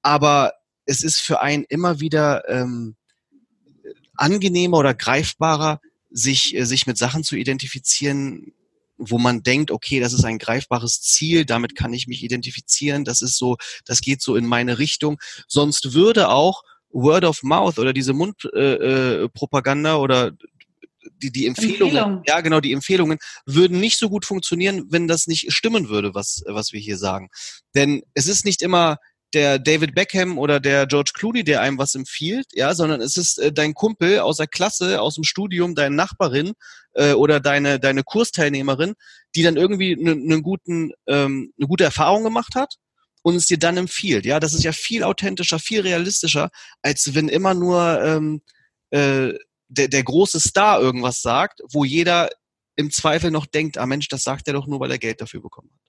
Aber 0.03 0.53
es 0.85 1.03
ist 1.03 1.21
für 1.21 1.41
einen 1.41 1.65
immer 1.65 2.01
wieder 2.01 2.49
ähm, 2.49 2.97
angenehmer 4.15 4.79
oder 4.79 4.95
greifbarer, 4.95 5.81
sich, 6.11 6.55
äh, 6.57 6.65
sich 6.65 6.87
mit 6.87 6.99
Sachen 6.99 7.25
zu 7.25 7.37
identifizieren, 7.37 8.53
wo 8.99 9.19
man 9.19 9.43
denkt, 9.43 9.71
okay, 9.71 10.01
das 10.01 10.13
ist 10.13 10.25
ein 10.25 10.39
greifbares 10.39 11.01
Ziel, 11.01 11.45
damit 11.45 11.77
kann 11.77 11.93
ich 11.93 12.09
mich 12.09 12.23
identifizieren, 12.23 13.05
das 13.05 13.23
ist 13.23 13.39
so, 13.39 13.57
das 13.85 14.01
geht 14.01 14.21
so 14.21 14.35
in 14.35 14.45
meine 14.45 14.79
Richtung. 14.79 15.19
Sonst 15.47 15.95
würde 15.95 16.29
auch 16.29 16.65
Word 16.91 17.25
of 17.25 17.43
Mouth 17.43 17.79
oder 17.79 17.93
diese 17.93 18.13
Mundpropaganda 18.13 19.91
äh, 19.91 19.97
äh 19.97 19.99
oder 19.99 20.33
die, 21.23 21.31
die 21.31 21.47
Empfehlungen, 21.47 21.97
Empfehlung. 21.97 22.23
ja 22.27 22.41
genau, 22.41 22.61
die 22.61 22.73
Empfehlungen 22.73 23.19
würden 23.47 23.81
nicht 23.81 23.99
so 23.99 24.09
gut 24.09 24.25
funktionieren, 24.25 24.87
wenn 24.91 25.09
das 25.09 25.27
nicht 25.27 25.53
stimmen 25.53 25.89
würde, 25.89 26.15
was, 26.15 26.43
was 26.47 26.73
wir 26.73 26.81
hier 26.81 26.99
sagen. 26.99 27.31
Denn 27.75 28.03
es 28.15 28.27
ist 28.27 28.45
nicht 28.45 28.63
immer 28.63 28.99
der 29.35 29.59
David 29.59 29.95
Beckham 29.95 30.39
oder 30.39 30.59
der 30.59 30.87
George 30.87 31.11
Clooney, 31.15 31.45
der 31.45 31.61
einem 31.61 31.77
was 31.77 31.95
empfiehlt, 31.95 32.47
ja, 32.53 32.75
sondern 32.75 33.01
es 33.03 33.17
ist 33.17 33.39
äh, 33.39 33.53
dein 33.53 33.75
Kumpel 33.75 34.21
aus 34.21 34.39
der 34.39 34.47
Klasse, 34.47 35.03
aus 35.03 35.17
dem 35.17 35.25
Studium, 35.25 35.75
deine 35.75 35.95
Nachbarin 35.95 36.53
äh, 36.95 37.13
oder 37.13 37.39
deine 37.39 37.79
deine 37.79 38.05
Kursteilnehmerin, 38.05 38.95
die 39.35 39.43
dann 39.43 39.57
irgendwie 39.57 39.97
eine 39.99 40.17
ne 40.17 40.41
guten 40.41 40.93
ähm, 41.07 41.53
eine 41.59 41.69
gute 41.69 41.85
Erfahrung 41.85 42.25
gemacht 42.25 42.55
hat 42.55 42.77
und 43.23 43.35
es 43.35 43.47
dir 43.47 43.59
dann 43.59 43.77
empfiehlt. 43.77 44.27
Ja, 44.27 44.41
das 44.41 44.55
ist 44.55 44.65
ja 44.65 44.73
viel 44.73 45.03
authentischer, 45.05 45.59
viel 45.59 45.81
realistischer, 45.81 46.51
als 46.83 47.15
wenn 47.15 47.29
immer 47.29 47.55
nur 47.55 48.03
ähm, 48.03 48.43
äh, 48.91 49.35
der, 49.69 49.89
der 49.89 50.03
große 50.03 50.41
Star 50.41 50.81
irgendwas 50.81 51.23
sagt, 51.23 51.61
wo 51.71 51.85
jeder 51.85 52.31
im 52.77 52.91
Zweifel 52.91 53.31
noch 53.31 53.47
denkt, 53.47 53.77
ah 53.79 53.87
Mensch, 53.87 54.09
das 54.09 54.23
sagt 54.23 54.49
er 54.49 54.55
doch 54.55 54.67
nur, 54.67 54.81
weil 54.81 54.91
er 54.91 54.99
Geld 54.99 55.21
dafür 55.21 55.43
bekommen 55.43 55.71
hat. 55.73 55.89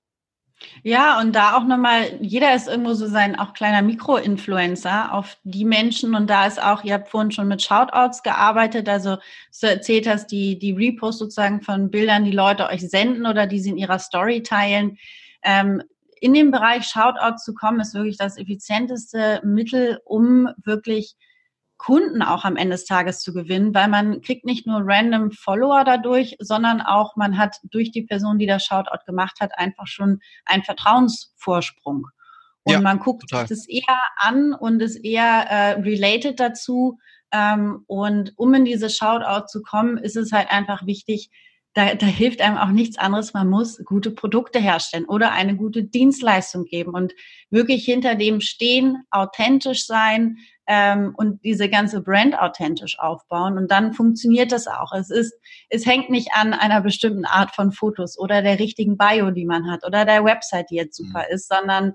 Ja, 0.83 1.19
und 1.19 1.33
da 1.33 1.55
auch 1.55 1.63
nochmal, 1.63 2.17
jeder 2.21 2.53
ist 2.53 2.67
irgendwo 2.67 2.93
so 2.93 3.07
sein 3.07 3.39
auch 3.39 3.53
kleiner 3.53 3.81
Mikro-Influencer 3.81 5.13
auf 5.13 5.37
die 5.43 5.63
Menschen. 5.63 6.15
Und 6.15 6.29
da 6.29 6.47
ist 6.47 6.61
auch, 6.61 6.83
ihr 6.83 6.95
habt 6.95 7.09
vorhin 7.09 7.31
schon 7.31 7.47
mit 7.47 7.61
Shoutouts 7.61 8.23
gearbeitet, 8.23 8.89
also 8.89 9.17
du 9.61 9.67
erzählt 9.67 10.07
hast, 10.07 10.27
die, 10.27 10.59
die 10.59 10.73
Repost 10.73 11.19
sozusagen 11.19 11.61
von 11.61 11.89
Bildern, 11.89 12.25
die 12.25 12.31
Leute 12.31 12.67
euch 12.67 12.81
senden 12.81 13.25
oder 13.25 13.47
die 13.47 13.59
sie 13.59 13.69
in 13.69 13.77
ihrer 13.77 13.99
Story 13.99 14.43
teilen. 14.43 14.97
Ähm, 15.43 15.81
in 16.21 16.33
dem 16.33 16.51
Bereich 16.51 16.85
Shoutout 16.85 17.37
zu 17.37 17.53
kommen, 17.53 17.79
ist 17.79 17.93
wirklich 17.93 18.17
das 18.17 18.37
effizienteste 18.37 19.41
Mittel, 19.43 19.99
um 20.05 20.49
wirklich 20.63 21.15
Kunden 21.77 22.21
auch 22.21 22.43
am 22.43 22.57
Ende 22.57 22.75
des 22.75 22.85
Tages 22.85 23.21
zu 23.21 23.33
gewinnen, 23.33 23.73
weil 23.73 23.87
man 23.87 24.21
kriegt 24.21 24.45
nicht 24.45 24.67
nur 24.67 24.81
random 24.83 25.31
Follower 25.31 25.83
dadurch, 25.85 26.35
sondern 26.39 26.81
auch 26.81 27.15
man 27.15 27.37
hat 27.37 27.55
durch 27.63 27.91
die 27.91 28.01
Person, 28.01 28.37
die 28.37 28.47
das 28.47 28.65
Shoutout 28.65 29.05
gemacht 29.05 29.39
hat, 29.39 29.57
einfach 29.57 29.87
schon 29.87 30.19
einen 30.45 30.63
Vertrauensvorsprung. 30.63 32.07
Und 32.63 32.73
ja, 32.73 32.81
man 32.81 32.99
guckt 32.99 33.21
total. 33.21 33.47
sich 33.47 33.57
das 33.57 33.67
eher 33.69 34.01
an 34.17 34.53
und 34.53 34.81
ist 34.81 34.97
eher 34.97 35.23
äh, 35.49 35.71
related 35.79 36.41
dazu. 36.41 36.99
Ähm, 37.31 37.85
und 37.87 38.33
um 38.35 38.53
in 38.53 38.65
diese 38.65 38.89
Shoutout 38.89 39.47
zu 39.47 39.61
kommen, 39.61 39.97
ist 39.97 40.17
es 40.17 40.33
halt 40.33 40.51
einfach 40.51 40.85
wichtig, 40.85 41.31
da, 41.73 41.93
da 41.93 42.05
hilft 42.05 42.41
einem 42.41 42.57
auch 42.57 42.69
nichts 42.69 42.97
anderes. 42.97 43.33
Man 43.33 43.49
muss 43.49 43.83
gute 43.85 44.11
Produkte 44.11 44.59
herstellen 44.59 45.05
oder 45.05 45.31
eine 45.31 45.55
gute 45.55 45.83
Dienstleistung 45.83 46.65
geben 46.65 46.93
und 46.93 47.13
wirklich 47.49 47.85
hinter 47.85 48.15
dem 48.15 48.41
stehen, 48.41 49.03
authentisch 49.11 49.85
sein 49.85 50.37
ähm, 50.67 51.13
und 51.15 51.43
diese 51.43 51.69
ganze 51.69 52.01
Brand 52.01 52.39
authentisch 52.39 52.99
aufbauen. 52.99 53.57
Und 53.57 53.69
dann 53.69 53.93
funktioniert 53.93 54.51
das 54.51 54.67
auch. 54.67 54.93
Es 54.93 55.11
ist, 55.11 55.33
es 55.69 55.85
hängt 55.85 56.09
nicht 56.09 56.29
an 56.33 56.53
einer 56.53 56.81
bestimmten 56.81 57.25
Art 57.25 57.53
von 57.55 57.71
Fotos 57.71 58.17
oder 58.17 58.41
der 58.41 58.59
richtigen 58.59 58.97
Bio, 58.97 59.29
die 59.29 59.45
man 59.45 59.69
hat 59.69 59.85
oder 59.85 60.05
der 60.05 60.23
Website, 60.25 60.71
die 60.71 60.75
jetzt 60.75 60.97
super 60.97 61.25
mhm. 61.27 61.35
ist, 61.35 61.49
sondern 61.49 61.93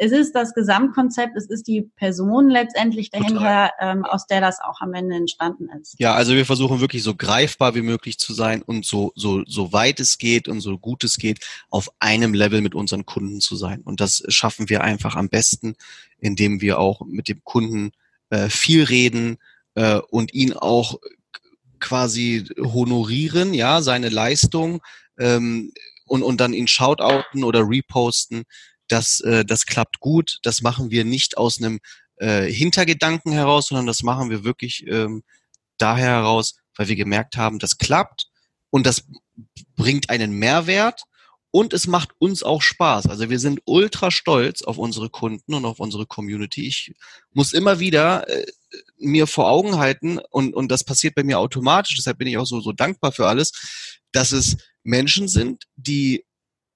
es 0.00 0.12
ist 0.12 0.32
das 0.32 0.54
Gesamtkonzept, 0.54 1.36
es 1.36 1.46
ist 1.46 1.66
die 1.66 1.82
Person 1.82 2.48
letztendlich 2.48 3.10
dahinter, 3.10 3.72
ähm, 3.80 4.04
aus 4.04 4.28
der 4.28 4.40
das 4.40 4.60
auch 4.60 4.80
am 4.80 4.94
Ende 4.94 5.16
entstanden 5.16 5.68
ist. 5.80 5.96
Ja, 5.98 6.14
also 6.14 6.34
wir 6.34 6.46
versuchen 6.46 6.80
wirklich 6.80 7.02
so 7.02 7.16
greifbar 7.16 7.74
wie 7.74 7.82
möglich 7.82 8.16
zu 8.16 8.32
sein 8.32 8.62
und 8.62 8.86
so, 8.86 9.12
so, 9.16 9.42
so 9.44 9.72
weit 9.72 9.98
es 9.98 10.16
geht 10.18 10.46
und 10.46 10.60
so 10.60 10.78
gut 10.78 11.02
es 11.02 11.16
geht, 11.16 11.44
auf 11.68 11.90
einem 11.98 12.32
Level 12.32 12.60
mit 12.60 12.76
unseren 12.76 13.06
Kunden 13.06 13.40
zu 13.40 13.56
sein. 13.56 13.82
Und 13.82 14.00
das 14.00 14.22
schaffen 14.28 14.68
wir 14.68 14.84
einfach 14.84 15.16
am 15.16 15.28
besten, 15.28 15.74
indem 16.20 16.60
wir 16.60 16.78
auch 16.78 17.00
mit 17.04 17.26
dem 17.26 17.42
Kunden 17.42 17.90
äh, 18.30 18.48
viel 18.48 18.84
reden 18.84 19.38
äh, 19.74 19.98
und 20.10 20.32
ihn 20.32 20.52
auch 20.52 21.00
quasi 21.80 22.44
honorieren, 22.56 23.52
ja, 23.52 23.82
seine 23.82 24.10
Leistung 24.10 24.80
ähm, 25.18 25.72
und, 26.06 26.22
und 26.22 26.40
dann 26.40 26.52
ihn 26.52 26.68
shoutouten 26.68 27.42
oder 27.42 27.68
reposten 27.68 28.44
das, 28.88 29.20
äh, 29.20 29.44
das 29.44 29.66
klappt 29.66 30.00
gut. 30.00 30.38
Das 30.42 30.62
machen 30.62 30.90
wir 30.90 31.04
nicht 31.04 31.36
aus 31.36 31.58
einem 31.58 31.80
äh, 32.16 32.50
Hintergedanken 32.50 33.32
heraus, 33.32 33.68
sondern 33.68 33.86
das 33.86 34.02
machen 34.02 34.30
wir 34.30 34.44
wirklich 34.44 34.86
ähm, 34.86 35.22
daher 35.78 36.16
heraus, 36.16 36.56
weil 36.76 36.88
wir 36.88 36.96
gemerkt 36.96 37.36
haben, 37.36 37.58
das 37.58 37.78
klappt 37.78 38.26
und 38.70 38.86
das 38.86 39.04
bringt 39.76 40.10
einen 40.10 40.32
Mehrwert 40.32 41.02
und 41.50 41.72
es 41.72 41.86
macht 41.86 42.10
uns 42.18 42.42
auch 42.42 42.60
Spaß. 42.60 43.06
Also 43.06 43.30
wir 43.30 43.38
sind 43.38 43.60
ultra 43.64 44.10
stolz 44.10 44.62
auf 44.62 44.78
unsere 44.78 45.08
Kunden 45.08 45.54
und 45.54 45.64
auf 45.64 45.80
unsere 45.80 46.06
Community. 46.06 46.66
Ich 46.66 46.94
muss 47.32 47.52
immer 47.52 47.80
wieder 47.80 48.28
äh, 48.28 48.46
mir 48.98 49.26
vor 49.26 49.48
Augen 49.48 49.78
halten 49.78 50.18
und, 50.30 50.54
und 50.54 50.70
das 50.70 50.84
passiert 50.84 51.14
bei 51.14 51.22
mir 51.22 51.38
automatisch, 51.38 51.96
deshalb 51.96 52.18
bin 52.18 52.28
ich 52.28 52.36
auch 52.36 52.46
so, 52.46 52.60
so 52.60 52.72
dankbar 52.72 53.12
für 53.12 53.26
alles, 53.26 53.52
dass 54.12 54.32
es 54.32 54.56
Menschen 54.82 55.28
sind, 55.28 55.64
die 55.76 56.24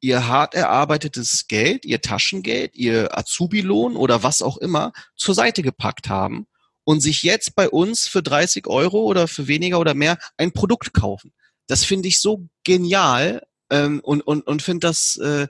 ihr 0.03 0.27
hart 0.27 0.55
erarbeitetes 0.55 1.47
Geld, 1.49 1.85
ihr 1.85 2.01
Taschengeld, 2.03 2.75
ihr 2.75 3.17
Azubi-Lohn 3.17 3.97
oder 3.97 4.23
was 4.23 4.43
auch 4.43 4.59
immer 4.59 4.93
zur 5.17 5.35
Seite 5.35 5.63
gepackt 5.63 6.09
haben 6.09 6.47
und 6.85 7.01
sich 7.01 7.23
jetzt 7.23 7.55
bei 7.55 7.71
uns 7.71 8.09
für 8.09 8.23
30 8.23 8.67
Euro 8.67 9.03
oder 9.03 9.29
für 9.29 9.47
weniger 9.47 9.79
oder 9.79 9.95
mehr 9.95 10.19
ein 10.37 10.53
Produkt 10.53 10.93
kaufen. 10.93 11.33
Das 11.69 11.85
finde 11.85 12.09
ich 12.09 12.21
so 12.21 12.49
genial 12.65 13.47
ähm, 13.71 14.01
und, 14.01 14.23
und, 14.23 14.47
und 14.47 14.61
finde 14.61 14.89
das, 14.89 15.17
äh, 15.17 15.47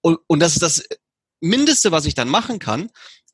und, 0.00 0.20
und 0.28 0.38
das 0.38 0.52
ist 0.52 0.62
das 0.62 0.84
Mindeste, 1.40 1.90
was 1.90 2.06
ich 2.06 2.14
dann 2.14 2.28
machen 2.28 2.60
kann, 2.60 2.88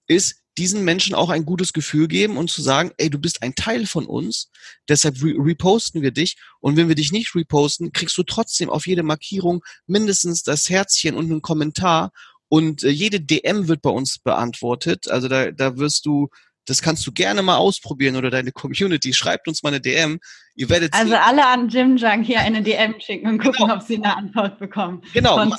ist, 0.07 0.41
diesen 0.61 0.85
Menschen 0.85 1.15
auch 1.15 1.31
ein 1.31 1.47
gutes 1.47 1.73
Gefühl 1.73 2.07
geben 2.07 2.37
und 2.37 2.51
zu 2.51 2.61
sagen, 2.61 2.93
ey, 2.99 3.09
du 3.09 3.19
bist 3.19 3.43
ein 3.43 3.55
Teil 3.55 3.87
von 3.87 4.05
uns, 4.05 4.51
deshalb 4.91 5.23
re 5.23 5.35
reposten 5.39 6.03
wir 6.03 6.11
dich 6.11 6.37
und 6.61 6.77
wenn 6.77 6.89
wir 6.89 6.95
dich 6.95 7.13
nicht 7.13 7.35
reposten, 7.35 7.93
kriegst 7.93 8.19
du 8.19 8.23
trotzdem 8.23 8.69
auf 8.69 8.87
jede 8.87 9.03
Markierung 9.03 9.65
mindestens 9.87 10.43
das 10.43 10.69
Herzchen 10.69 11.15
und 11.15 11.31
einen 11.31 11.41
Kommentar 11.41 12.13
und 12.49 12.83
äh, 12.83 12.91
jede 12.91 13.23
DM 13.23 13.69
wird 13.69 13.81
bei 13.81 13.89
uns 13.89 14.19
beantwortet, 14.19 15.11
also 15.11 15.29
da, 15.29 15.51
da 15.51 15.79
wirst 15.79 16.05
du 16.05 16.29
das 16.67 16.83
kannst 16.83 17.05
du 17.07 17.11
gerne 17.11 17.43
mal 17.43 17.57
ausprobieren 17.57 18.15
oder 18.15 18.31
deine 18.31 18.53
Community. 18.53 19.13
Schreibt 19.13 19.49
uns 19.49 19.63
mal 19.65 19.71
eine 19.71 19.81
DM. 19.81 20.21
Ihr 20.55 20.69
werdet 20.69 20.95
also 20.95 21.17
alle 21.17 21.45
an 21.49 21.69
Jim 21.69 21.97
Junk 21.97 22.25
hier 22.25 22.41
eine 22.41 22.63
DM 22.63 22.95
schicken 23.01 23.27
und 23.27 23.39
gucken, 23.39 23.67
genau. 23.67 23.75
ob 23.75 23.83
sie 23.83 23.97
eine 23.97 24.17
Antwort 24.17 24.59
bekommen. 24.61 25.03
Genau. 25.13 25.37
Von 25.37 25.53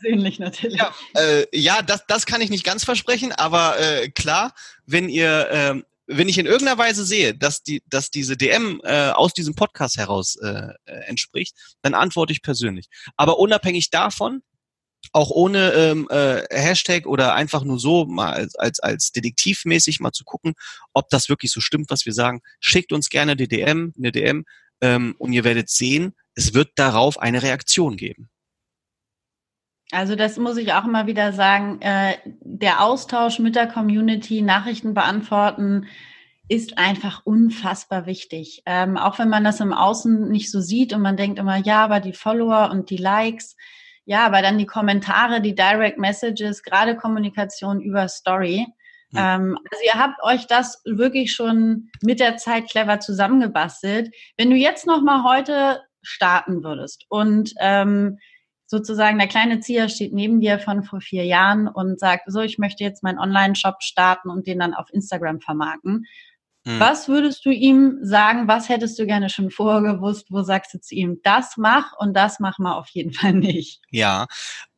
persönlich 0.00 0.38
natürlich. 0.38 0.78
Ja, 0.78 0.94
äh, 1.14 1.46
ja 1.52 1.82
das, 1.82 2.06
das 2.06 2.26
kann 2.26 2.40
ich 2.40 2.50
nicht 2.50 2.64
ganz 2.64 2.84
versprechen, 2.84 3.32
aber 3.32 3.78
äh, 3.78 4.08
klar, 4.08 4.54
wenn 4.86 5.08
ihr, 5.08 5.50
äh, 5.50 5.82
wenn 6.06 6.28
ich 6.28 6.38
in 6.38 6.46
irgendeiner 6.46 6.78
Weise 6.78 7.04
sehe, 7.04 7.34
dass 7.34 7.62
die, 7.62 7.82
dass 7.88 8.10
diese 8.10 8.36
DM 8.36 8.80
äh, 8.84 9.10
aus 9.10 9.32
diesem 9.32 9.54
Podcast 9.54 9.96
heraus 9.96 10.36
äh, 10.36 10.68
äh, 10.84 10.92
entspricht, 11.06 11.56
dann 11.82 11.94
antworte 11.94 12.32
ich 12.32 12.42
persönlich. 12.42 12.86
Aber 13.16 13.38
unabhängig 13.38 13.90
davon, 13.90 14.42
auch 15.12 15.30
ohne 15.30 15.72
ähm, 15.72 16.08
äh, 16.10 16.42
Hashtag 16.50 17.06
oder 17.06 17.34
einfach 17.34 17.64
nur 17.64 17.78
so 17.78 18.06
mal 18.06 18.32
als, 18.32 18.54
als, 18.54 18.80
als 18.80 19.12
detektivmäßig 19.12 20.00
mal 20.00 20.12
zu 20.12 20.24
gucken, 20.24 20.54
ob 20.92 21.08
das 21.10 21.28
wirklich 21.28 21.50
so 21.50 21.60
stimmt, 21.60 21.90
was 21.90 22.06
wir 22.06 22.12
sagen, 22.12 22.40
schickt 22.60 22.92
uns 22.92 23.10
gerne 23.10 23.36
die 23.36 23.48
DM, 23.48 23.92
eine 23.96 24.12
DM 24.12 24.44
ähm, 24.80 25.14
und 25.18 25.32
ihr 25.32 25.44
werdet 25.44 25.70
sehen, 25.70 26.14
es 26.34 26.54
wird 26.54 26.70
darauf 26.76 27.18
eine 27.18 27.42
Reaktion 27.42 27.96
geben. 27.96 28.30
Also 29.92 30.16
das 30.16 30.38
muss 30.38 30.56
ich 30.56 30.72
auch 30.72 30.84
immer 30.84 31.06
wieder 31.06 31.32
sagen. 31.32 31.80
Äh, 31.82 32.14
der 32.40 32.82
Austausch 32.82 33.38
mit 33.38 33.54
der 33.54 33.68
Community, 33.68 34.40
Nachrichten 34.40 34.94
beantworten, 34.94 35.86
ist 36.48 36.78
einfach 36.78 37.22
unfassbar 37.24 38.06
wichtig. 38.06 38.62
Ähm, 38.64 38.96
auch 38.96 39.18
wenn 39.18 39.28
man 39.28 39.44
das 39.44 39.60
im 39.60 39.72
Außen 39.72 40.30
nicht 40.30 40.50
so 40.50 40.60
sieht 40.60 40.92
und 40.94 41.02
man 41.02 41.16
denkt 41.16 41.38
immer, 41.38 41.56
ja, 41.58 41.84
aber 41.84 42.00
die 42.00 42.14
Follower 42.14 42.70
und 42.70 42.88
die 42.88 42.96
Likes, 42.96 43.54
ja, 44.04 44.26
aber 44.26 44.42
dann 44.42 44.58
die 44.58 44.66
Kommentare, 44.66 45.40
die 45.40 45.54
Direct 45.54 45.98
Messages, 45.98 46.62
gerade 46.62 46.96
Kommunikation 46.96 47.80
über 47.80 48.08
Story. 48.08 48.66
Mhm. 49.10 49.18
Ähm, 49.18 49.58
also 49.70 49.84
ihr 49.84 50.00
habt 50.00 50.22
euch 50.22 50.46
das 50.46 50.80
wirklich 50.84 51.34
schon 51.34 51.90
mit 52.00 52.18
der 52.18 52.38
Zeit 52.38 52.68
clever 52.70 52.98
zusammengebastelt. 52.98 54.10
Wenn 54.38 54.50
du 54.50 54.56
jetzt 54.56 54.86
noch 54.86 55.02
mal 55.02 55.22
heute 55.22 55.82
starten 56.02 56.64
würdest 56.64 57.04
und 57.08 57.52
ähm, 57.60 58.18
sozusagen 58.72 59.18
der 59.18 59.28
kleine 59.28 59.60
Zieher 59.60 59.90
steht 59.90 60.14
neben 60.14 60.40
dir 60.40 60.58
von 60.58 60.82
vor 60.82 61.02
vier 61.02 61.26
Jahren 61.26 61.68
und 61.68 62.00
sagt, 62.00 62.22
so, 62.28 62.40
ich 62.40 62.56
möchte 62.56 62.82
jetzt 62.82 63.02
meinen 63.02 63.18
Online-Shop 63.18 63.82
starten 63.82 64.30
und 64.30 64.46
den 64.46 64.58
dann 64.60 64.72
auf 64.72 64.90
Instagram 64.90 65.42
vermarkten. 65.42 66.06
Hm. 66.64 66.78
Was 66.78 67.08
würdest 67.08 67.44
du 67.44 67.50
ihm 67.50 67.98
sagen? 68.02 68.46
Was 68.46 68.68
hättest 68.68 68.96
du 68.98 69.06
gerne 69.06 69.28
schon 69.28 69.50
vorher 69.50 69.94
gewusst? 69.94 70.26
Wo 70.30 70.42
sagst 70.42 70.72
du 70.74 70.80
zu 70.80 70.94
ihm, 70.94 71.18
das 71.24 71.56
mach 71.56 71.92
und 71.98 72.14
das 72.14 72.38
mach 72.38 72.58
mal 72.58 72.74
auf 72.74 72.88
jeden 72.90 73.12
Fall 73.12 73.32
nicht? 73.32 73.80
Ja, 73.90 74.26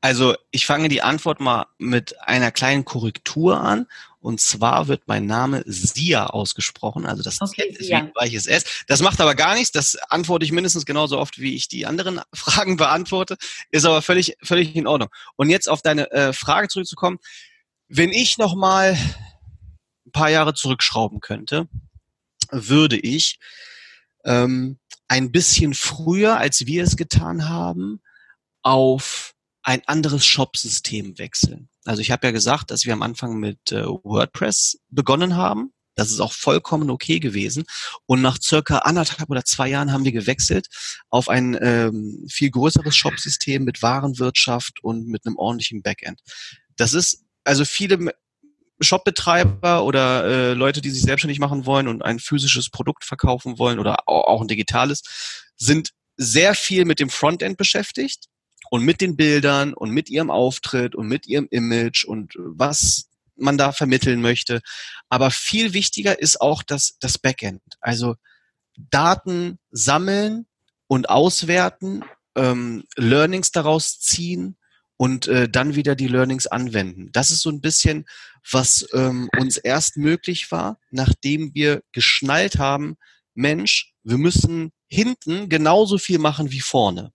also 0.00 0.34
ich 0.50 0.64
fange 0.64 0.88
die 0.88 1.02
Antwort 1.02 1.40
mal 1.40 1.66
mit 1.78 2.20
einer 2.22 2.50
kleinen 2.50 2.84
Korrektur 2.84 3.60
an. 3.60 3.86
Und 4.20 4.40
zwar 4.40 4.88
wird 4.88 5.02
mein 5.04 5.26
Name 5.26 5.62
Sia 5.66 6.28
ausgesprochen, 6.28 7.04
also 7.04 7.22
das 7.22 7.42
okay, 7.42 7.70
Z 7.70 7.78
ist 7.78 7.90
wie 7.90 7.94
ein 7.94 8.10
weiches 8.14 8.46
S. 8.46 8.64
Das 8.86 9.02
macht 9.02 9.20
aber 9.20 9.34
gar 9.34 9.54
nichts. 9.54 9.70
Das 9.70 9.96
antworte 10.08 10.46
ich 10.46 10.52
mindestens 10.52 10.86
genauso 10.86 11.18
oft, 11.18 11.38
wie 11.38 11.54
ich 11.54 11.68
die 11.68 11.84
anderen 11.84 12.22
Fragen 12.32 12.78
beantworte. 12.78 13.36
Ist 13.70 13.84
aber 13.84 14.00
völlig, 14.00 14.38
völlig 14.42 14.74
in 14.74 14.86
Ordnung. 14.86 15.10
Und 15.36 15.50
jetzt 15.50 15.68
auf 15.68 15.82
deine 15.82 16.10
äh, 16.10 16.32
Frage 16.32 16.68
zurückzukommen. 16.68 17.18
Wenn 17.88 18.12
ich 18.12 18.38
noch 18.38 18.54
mal 18.54 18.96
ein 20.06 20.12
paar 20.12 20.30
Jahre 20.30 20.54
zurückschrauben 20.54 21.20
könnte, 21.20 21.68
würde 22.50 22.98
ich 22.98 23.38
ähm, 24.24 24.78
ein 25.08 25.30
bisschen 25.32 25.74
früher, 25.74 26.38
als 26.38 26.66
wir 26.66 26.82
es 26.82 26.96
getan 26.96 27.48
haben, 27.48 28.00
auf 28.62 29.34
ein 29.62 29.82
anderes 29.86 30.24
Shop-System 30.26 31.18
wechseln. 31.18 31.68
Also 31.84 32.00
ich 32.00 32.10
habe 32.10 32.26
ja 32.26 32.32
gesagt, 32.32 32.70
dass 32.70 32.84
wir 32.84 32.92
am 32.92 33.02
Anfang 33.02 33.38
mit 33.38 33.72
äh, 33.72 33.84
WordPress 33.84 34.78
begonnen 34.90 35.36
haben. 35.36 35.72
Das 35.96 36.10
ist 36.10 36.20
auch 36.20 36.32
vollkommen 36.32 36.90
okay 36.90 37.20
gewesen. 37.20 37.64
Und 38.06 38.20
nach 38.20 38.38
circa 38.42 38.78
anderthalb 38.78 39.30
oder 39.30 39.44
zwei 39.44 39.68
Jahren 39.68 39.92
haben 39.92 40.04
wir 40.04 40.12
gewechselt 40.12 40.66
auf 41.08 41.28
ein 41.28 41.56
ähm, 41.60 42.26
viel 42.28 42.50
größeres 42.50 42.96
Shop-System 42.96 43.64
mit 43.64 43.80
Warenwirtschaft 43.80 44.82
und 44.82 45.06
mit 45.06 45.24
einem 45.24 45.36
ordentlichen 45.36 45.82
Backend. 45.82 46.20
Das 46.76 46.94
ist, 46.94 47.24
also 47.44 47.64
viele 47.64 48.12
Shopbetreiber 48.80 49.84
oder 49.84 50.24
äh, 50.24 50.52
Leute, 50.54 50.80
die 50.80 50.90
sich 50.90 51.02
selbstständig 51.02 51.38
machen 51.38 51.66
wollen 51.66 51.88
und 51.88 52.02
ein 52.02 52.18
physisches 52.18 52.70
Produkt 52.70 53.04
verkaufen 53.04 53.58
wollen 53.58 53.78
oder 53.78 54.08
auch 54.08 54.40
ein 54.40 54.48
digitales, 54.48 55.02
sind 55.56 55.90
sehr 56.16 56.54
viel 56.54 56.84
mit 56.84 57.00
dem 57.00 57.10
Frontend 57.10 57.56
beschäftigt 57.56 58.26
und 58.70 58.82
mit 58.82 59.00
den 59.00 59.16
Bildern 59.16 59.74
und 59.74 59.90
mit 59.90 60.10
ihrem 60.10 60.30
Auftritt 60.30 60.94
und 60.94 61.06
mit 61.06 61.26
ihrem 61.26 61.48
Image 61.50 62.04
und 62.04 62.34
was 62.36 63.08
man 63.36 63.58
da 63.58 63.72
vermitteln 63.72 64.20
möchte. 64.20 64.60
Aber 65.08 65.30
viel 65.30 65.72
wichtiger 65.72 66.20
ist 66.20 66.40
auch 66.40 66.62
das, 66.62 66.96
das 67.00 67.18
Backend. 67.18 67.62
Also 67.80 68.16
Daten 68.76 69.58
sammeln 69.70 70.46
und 70.86 71.08
auswerten, 71.08 72.04
ähm, 72.36 72.84
Learnings 72.96 73.52
daraus 73.52 74.00
ziehen 74.00 74.56
und 75.04 75.26
äh, 75.26 75.50
dann 75.50 75.74
wieder 75.74 75.96
die 75.96 76.08
Learnings 76.08 76.46
anwenden. 76.46 77.10
Das 77.12 77.30
ist 77.30 77.42
so 77.42 77.50
ein 77.50 77.60
bisschen, 77.60 78.06
was 78.50 78.88
ähm, 78.94 79.28
uns 79.38 79.58
erst 79.58 79.98
möglich 79.98 80.50
war, 80.50 80.78
nachdem 80.90 81.54
wir 81.54 81.82
geschnallt 81.92 82.58
haben, 82.58 82.96
Mensch, 83.34 83.92
wir 84.02 84.16
müssen 84.16 84.72
hinten 84.88 85.50
genauso 85.50 85.98
viel 85.98 86.18
machen 86.18 86.52
wie 86.52 86.60
vorne. 86.60 87.12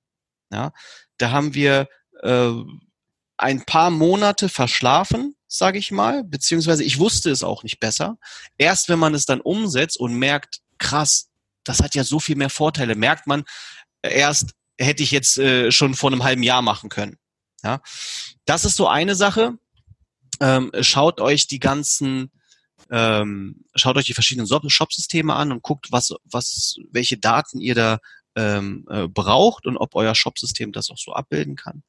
Ja, 0.54 0.72
da 1.18 1.32
haben 1.32 1.56
wir 1.56 1.88
äh, 2.22 2.52
ein 3.38 3.66
paar 3.66 3.90
Monate 3.90 4.50
verschlafen, 4.50 5.36
sage 5.48 5.80
ich 5.80 5.92
mal, 5.92 6.24
beziehungsweise 6.24 6.84
ich 6.84 7.00
wusste 7.00 7.32
es 7.32 7.42
auch 7.42 7.64
nicht 7.64 7.80
besser. 7.80 8.20
Erst 8.60 8.88
wenn 8.90 9.00
man 9.00 9.16
es 9.16 9.26
dann 9.26 9.42
umsetzt 9.42 10.00
und 10.00 10.14
merkt, 10.14 10.60
krass, 10.78 11.30
das 11.64 11.82
hat 11.82 11.96
ja 11.96 12.04
so 12.04 12.20
viel 12.20 12.36
mehr 12.36 12.52
Vorteile, 12.52 12.94
merkt 12.94 13.26
man 13.26 13.46
erst, 14.04 14.52
hätte 14.78 15.02
ich 15.02 15.10
jetzt 15.10 15.40
äh, 15.40 15.72
schon 15.72 15.96
vor 15.96 16.12
einem 16.12 16.24
halben 16.24 16.44
Jahr 16.44 16.62
machen 16.62 16.92
können. 16.92 17.18
Ja, 17.64 17.82
das 18.46 18.66
ist 18.66 18.76
so 18.76 18.88
eine 18.88 19.16
Sache. 19.16 19.58
Ähm, 20.40 20.72
schaut 20.82 21.20
euch 21.20 21.48
die 21.48 21.60
ganzen, 21.60 22.32
ähm, 22.90 23.66
schaut 23.76 23.98
euch 23.98 24.06
die 24.06 24.14
verschiedenen 24.14 24.48
Shop-Systeme 24.48 25.36
an 25.36 25.52
und 25.52 25.64
guckt, 25.64 25.92
was, 25.92 26.14
was, 26.24 26.78
welche 26.92 27.18
Daten 27.18 27.60
ihr 27.60 27.76
da 27.76 28.00
ähm, 28.36 28.86
äh, 28.90 29.08
braucht 29.08 29.66
und 29.66 29.78
ob 29.78 29.96
euer 29.96 30.16
Shop-System 30.16 30.72
das 30.72 30.90
auch 30.90 30.98
so 30.98 31.14
abbilden 31.14 31.56
kann. 31.56 31.84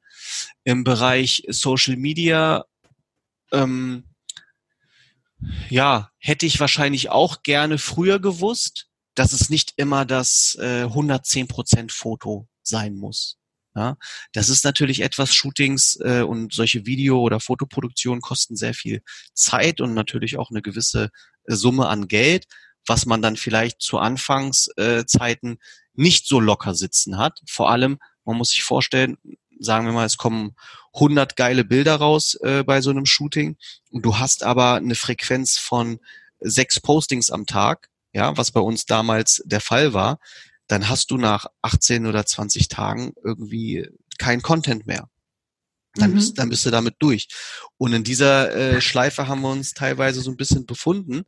Im 0.63 0.83
Bereich 0.83 1.43
Social 1.47 1.95
Media, 1.95 2.65
ähm, 3.51 4.05
ja, 5.69 6.11
hätte 6.17 6.45
ich 6.45 6.59
wahrscheinlich 6.59 7.09
auch 7.09 7.43
gerne 7.43 7.77
früher 7.77 8.19
gewusst, 8.19 8.87
dass 9.15 9.33
es 9.33 9.49
nicht 9.49 9.73
immer 9.77 10.05
das 10.05 10.57
äh, 10.59 10.85
110% 10.85 11.91
Foto 11.91 12.47
sein 12.63 12.95
muss. 12.95 13.40
Ja, 13.73 13.95
das 14.33 14.49
ist 14.49 14.65
natürlich 14.65 15.01
etwas, 15.01 15.33
Shootings 15.33 15.97
äh, 16.03 16.23
und 16.23 16.53
solche 16.53 16.85
Video- 16.85 17.21
oder 17.21 17.39
Fotoproduktionen 17.39 18.19
kosten 18.19 18.57
sehr 18.57 18.73
viel 18.73 19.01
Zeit 19.33 19.79
und 19.79 19.93
natürlich 19.93 20.37
auch 20.37 20.51
eine 20.51 20.61
gewisse 20.61 21.09
äh, 21.45 21.55
Summe 21.55 21.87
an 21.87 22.09
Geld, 22.09 22.47
was 22.85 23.05
man 23.05 23.21
dann 23.21 23.37
vielleicht 23.37 23.81
zu 23.81 23.97
Anfangszeiten 23.97 25.59
nicht 25.93 26.27
so 26.27 26.39
locker 26.39 26.73
sitzen 26.73 27.17
hat. 27.17 27.39
Vor 27.47 27.69
allem, 27.69 27.97
man 28.25 28.35
muss 28.35 28.49
sich 28.49 28.63
vorstellen, 28.63 29.17
sagen 29.59 29.85
wir 29.85 29.93
mal, 29.93 30.05
es 30.05 30.17
kommen 30.17 30.55
100 30.93 31.37
geile 31.37 31.63
Bilder 31.63 31.95
raus 31.95 32.35
äh, 32.41 32.63
bei 32.63 32.81
so 32.81 32.89
einem 32.89 33.05
Shooting 33.05 33.55
und 33.91 34.05
du 34.05 34.17
hast 34.17 34.43
aber 34.43 34.75
eine 34.75 34.95
Frequenz 34.95 35.57
von 35.57 35.99
sechs 36.41 36.81
Postings 36.81 37.29
am 37.29 37.45
Tag, 37.45 37.89
ja, 38.11 38.35
was 38.35 38.51
bei 38.51 38.59
uns 38.59 38.85
damals 38.85 39.41
der 39.45 39.61
Fall 39.61 39.93
war 39.93 40.19
dann 40.71 40.87
hast 40.87 41.11
du 41.11 41.17
nach 41.17 41.47
18 41.61 42.05
oder 42.05 42.25
20 42.25 42.69
Tagen 42.69 43.13
irgendwie 43.23 43.89
kein 44.17 44.41
Content 44.41 44.87
mehr. 44.87 45.09
Dann, 45.95 46.11
mhm. 46.11 46.15
bist, 46.15 46.39
dann 46.39 46.47
bist 46.47 46.65
du 46.65 46.71
damit 46.71 46.95
durch. 46.99 47.27
Und 47.77 47.91
in 47.91 48.05
dieser 48.05 48.55
äh, 48.55 48.79
Schleife 48.79 49.27
haben 49.27 49.41
wir 49.41 49.51
uns 49.51 49.73
teilweise 49.73 50.21
so 50.21 50.31
ein 50.31 50.37
bisschen 50.37 50.65
befunden, 50.65 51.23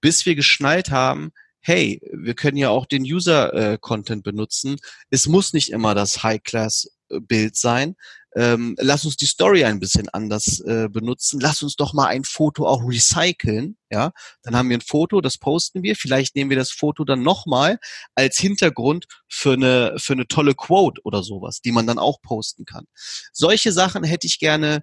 bis 0.00 0.26
wir 0.26 0.34
geschnallt 0.34 0.90
haben, 0.90 1.30
hey, 1.60 2.00
wir 2.12 2.34
können 2.34 2.56
ja 2.56 2.70
auch 2.70 2.86
den 2.86 3.02
User-Content 3.02 4.26
äh, 4.26 4.30
benutzen. 4.30 4.76
Es 5.10 5.26
muss 5.26 5.52
nicht 5.52 5.70
immer 5.70 5.94
das 5.94 6.24
High-Class-Bild 6.24 7.54
sein, 7.54 7.94
ähm, 8.36 8.76
lass 8.78 9.04
uns 9.04 9.16
die 9.16 9.26
Story 9.26 9.64
ein 9.64 9.80
bisschen 9.80 10.08
anders 10.10 10.60
äh, 10.60 10.88
benutzen, 10.90 11.40
lass 11.40 11.62
uns 11.62 11.76
doch 11.76 11.94
mal 11.94 12.06
ein 12.06 12.24
Foto 12.24 12.66
auch 12.66 12.82
recyceln, 12.86 13.76
ja, 13.90 14.12
dann 14.42 14.54
haben 14.54 14.68
wir 14.68 14.76
ein 14.76 14.82
Foto, 14.82 15.20
das 15.20 15.38
posten 15.38 15.82
wir, 15.82 15.96
vielleicht 15.96 16.36
nehmen 16.36 16.50
wir 16.50 16.56
das 16.56 16.70
Foto 16.70 17.04
dann 17.04 17.22
nochmal 17.22 17.78
als 18.14 18.38
Hintergrund 18.38 19.06
für 19.28 19.54
eine, 19.54 19.94
für 19.96 20.12
eine 20.12 20.26
tolle 20.26 20.54
Quote 20.54 21.00
oder 21.04 21.22
sowas, 21.22 21.60
die 21.60 21.72
man 21.72 21.86
dann 21.86 21.98
auch 21.98 22.20
posten 22.20 22.64
kann. 22.64 22.84
Solche 23.32 23.72
Sachen 23.72 24.04
hätte 24.04 24.26
ich 24.26 24.38
gerne 24.38 24.82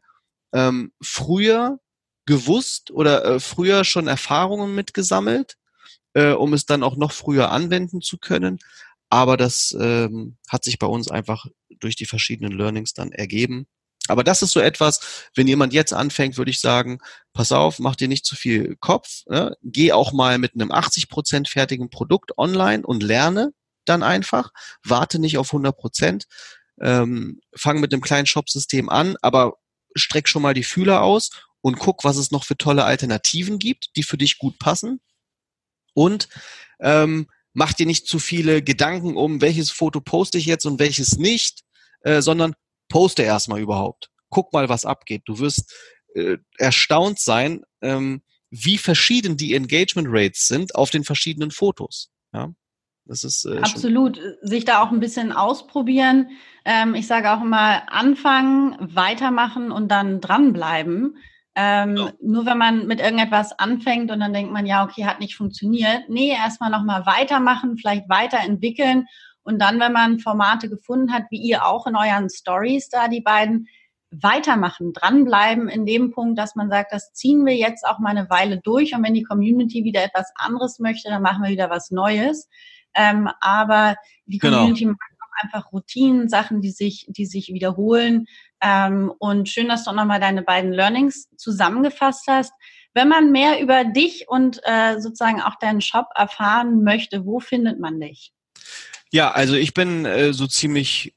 ähm, 0.54 0.92
früher 1.02 1.80
gewusst 2.26 2.92
oder 2.92 3.26
äh, 3.26 3.40
früher 3.40 3.84
schon 3.84 4.08
Erfahrungen 4.08 4.74
mitgesammelt, 4.74 5.56
äh, 6.14 6.32
um 6.32 6.54
es 6.54 6.66
dann 6.66 6.84
auch 6.84 6.96
noch 6.96 7.12
früher 7.12 7.52
anwenden 7.52 8.02
zu 8.02 8.18
können. 8.18 8.60
Aber 9.10 9.38
das 9.38 9.76
ähm, 9.80 10.38
hat 10.48 10.64
sich 10.64 10.80
bei 10.80 10.88
uns 10.88 11.10
einfach 11.10 11.46
durch 11.80 11.96
die 11.96 12.06
verschiedenen 12.06 12.58
Learnings 12.58 12.94
dann 12.94 13.12
ergeben. 13.12 13.68
Aber 14.08 14.24
das 14.24 14.42
ist 14.42 14.52
so 14.52 14.60
etwas, 14.60 15.30
wenn 15.34 15.48
jemand 15.48 15.74
jetzt 15.74 15.94
anfängt, 15.94 16.38
würde 16.38 16.52
ich 16.52 16.60
sagen, 16.60 17.00
pass 17.34 17.52
auf, 17.52 17.80
mach 17.80 17.96
dir 17.96 18.08
nicht 18.08 18.26
zu 18.26 18.36
viel 18.36 18.76
Kopf, 18.78 19.24
ne? 19.28 19.56
geh 19.64 19.92
auch 19.92 20.14
mal 20.14 20.38
mit 20.38 20.54
einem 20.54 20.72
80 20.72 21.10
Prozent 21.10 21.50
fertigen 21.50 21.90
Produkt 21.90 22.38
online 22.38 22.86
und 22.86 23.02
lerne 23.02 23.52
dann 23.86 24.04
einfach, 24.04 24.52
warte 24.84 25.20
nicht 25.20 25.38
auf 25.38 25.54
100%, 25.54 25.72
Prozent, 25.72 26.26
ähm, 26.82 27.40
fang 27.56 27.80
mit 27.80 27.94
einem 27.94 28.02
kleinen 28.02 28.26
Shop-System 28.26 28.90
an, 28.90 29.16
aber 29.22 29.58
streck 29.96 30.28
schon 30.28 30.42
mal 30.42 30.54
die 30.54 30.64
Fühler 30.64 31.02
aus 31.02 31.30
und 31.62 31.80
guck, 31.80 32.04
was 32.04 32.18
es 32.18 32.32
noch 32.32 32.44
für 32.44 32.58
tolle 32.58 32.84
Alternativen 32.84 33.60
gibt, 33.60 33.96
die 33.96 34.04
für 34.04 34.18
dich 34.18 34.38
gut 34.38 34.60
passen. 34.60 35.00
Und 35.94 36.28
ähm, 36.80 37.28
mach 37.56 37.74
dir 37.74 37.88
nicht 37.88 38.08
zu 38.08 38.20
viele 38.20 38.62
Gedanken 38.62 39.18
um, 39.18 39.42
welches 39.42 39.72
Foto 39.72 40.02
poste 40.02 40.38
ich 40.38 40.46
jetzt 40.46 40.66
und 40.66 40.78
welches 40.78 41.18
nicht, 41.18 41.62
äh, 42.02 42.22
sondern 42.22 42.54
poste 42.90 43.24
erstmal 43.24 43.60
überhaupt. 43.60 44.10
Guck 44.30 44.54
mal, 44.54 44.70
was 44.70 44.86
abgeht. 44.86 45.24
Du 45.26 45.40
wirst 45.40 45.74
äh, 46.14 46.38
erstaunt 46.58 47.20
sein, 47.20 47.64
ähm, 47.82 48.22
wie 48.52 48.78
verschieden 48.78 49.38
die 49.38 49.56
Engagement 49.56 50.08
Rates 50.12 50.48
sind 50.48 50.76
auf 50.76 50.90
den 50.90 51.04
verschiedenen 51.04 51.50
Fotos. 51.50 52.12
Ja. 52.34 52.52
Das 53.06 53.24
ist 53.24 53.46
äh, 53.46 53.60
absolut 53.60 54.20
sich 54.42 54.66
da 54.66 54.82
auch 54.82 54.92
ein 54.92 55.00
bisschen 55.00 55.32
ausprobieren. 55.32 56.32
Ähm, 56.66 56.96
ich 56.96 57.08
sage 57.08 57.32
auch 57.32 57.42
immer 57.42 57.92
anfangen, 57.92 58.76
weitermachen 58.80 59.72
und 59.72 59.90
dann 59.90 60.22
dranbleiben. 60.22 61.18
Ähm, 61.56 61.96
ja. 61.96 62.12
Nur 62.22 62.46
wenn 62.46 62.58
man 62.58 62.86
mit 62.88 63.00
irgendetwas 63.00 63.58
anfängt 63.58 64.12
und 64.12 64.20
dann 64.20 64.34
denkt 64.34 64.52
man, 64.52 64.66
ja, 64.66 64.84
okay, 64.84 65.06
hat 65.06 65.20
nicht 65.20 65.36
funktioniert. 65.36 66.10
Nee, 66.10 66.30
erstmal 66.30 66.70
nochmal 66.70 67.06
weitermachen, 67.06 67.78
vielleicht 67.78 68.10
weiterentwickeln 68.10 69.08
und 69.44 69.60
dann, 69.60 69.80
wenn 69.80 69.94
man 69.94 70.20
Formate 70.20 70.70
gefunden 70.70 71.14
hat, 71.14 71.24
wie 71.30 71.42
ihr 71.42 71.66
auch 71.66 71.88
in 71.88 71.96
euren 71.96 72.30
Stories 72.30 72.90
da, 72.90 73.08
die 73.08 73.22
beiden, 73.22 73.68
weitermachen, 74.22 74.94
dranbleiben 74.94 75.68
in 75.68 75.86
dem 75.86 76.12
Punkt, 76.12 76.38
dass 76.38 76.56
man 76.56 76.70
sagt, 76.70 76.94
das 76.94 77.12
ziehen 77.14 77.46
wir 77.46 77.56
jetzt 77.56 77.86
auch 77.86 78.00
mal 78.00 78.16
eine 78.16 78.30
Weile 78.30 78.60
durch 78.62 78.96
und 78.96 79.04
wenn 79.04 79.14
die 79.14 79.24
Community 79.24 79.84
wieder 79.84 80.04
etwas 80.04 80.32
anderes 80.36 80.80
möchte, 80.80 81.10
dann 81.10 81.22
machen 81.22 81.44
wir 81.44 81.50
wieder 81.50 81.70
was 81.70 81.92
Neues. 81.92 82.48
Ähm, 82.94 83.30
aber 83.42 83.96
die 84.26 84.38
genau. 84.38 84.58
Community 84.58 84.86
genau. 84.86 84.94
mag 84.94 85.15
einfach 85.42 85.72
Routinen, 85.72 86.30
Sachen, 86.30 86.62
die 86.62 86.72
sich, 86.72 87.06
die 87.10 87.26
sich 87.26 87.50
wiederholen. 87.50 88.28
Ähm, 88.62 89.12
und 89.20 89.50
schön, 89.50 89.68
dass 89.68 89.84
du 89.84 89.92
auch 89.92 89.96
nochmal 89.96 90.20
deine 90.20 90.42
beiden 90.42 90.72
Learnings 90.72 91.28
zusammengefasst 91.38 92.26
hast. 92.28 92.54
Wenn 92.94 93.10
man 93.10 93.32
mehr 93.32 93.62
über 93.62 93.84
dich 93.84 94.26
und 94.28 94.62
äh, 94.64 95.00
sozusagen 95.00 95.42
auch 95.42 95.56
deinen 95.60 95.82
Shop 95.82 96.08
erfahren 96.16 96.84
möchte, 96.84 97.26
wo 97.26 97.40
findet 97.40 97.80
man 97.80 98.00
dich? 98.00 98.32
Ja, 99.12 99.32
also 99.32 99.56
ich 99.56 99.74
bin 99.74 100.06
äh, 100.06 100.34
so 100.34 100.48
ziemlich 100.48 101.14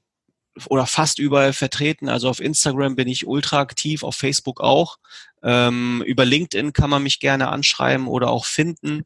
oder 0.66 0.86
fast 0.86 1.18
überall 1.18 1.52
vertreten. 1.52 2.08
Also 2.08 2.28
auf 2.28 2.40
Instagram 2.40 2.96
bin 2.96 3.08
ich 3.08 3.26
ultra 3.26 3.60
aktiv, 3.60 4.02
auf 4.02 4.16
Facebook 4.16 4.60
auch. 4.60 4.98
Ähm, 5.42 6.02
über 6.06 6.24
LinkedIn 6.24 6.72
kann 6.72 6.90
man 6.90 7.02
mich 7.02 7.20
gerne 7.20 7.48
anschreiben 7.48 8.08
oder 8.08 8.30
auch 8.30 8.44
finden. 8.44 9.04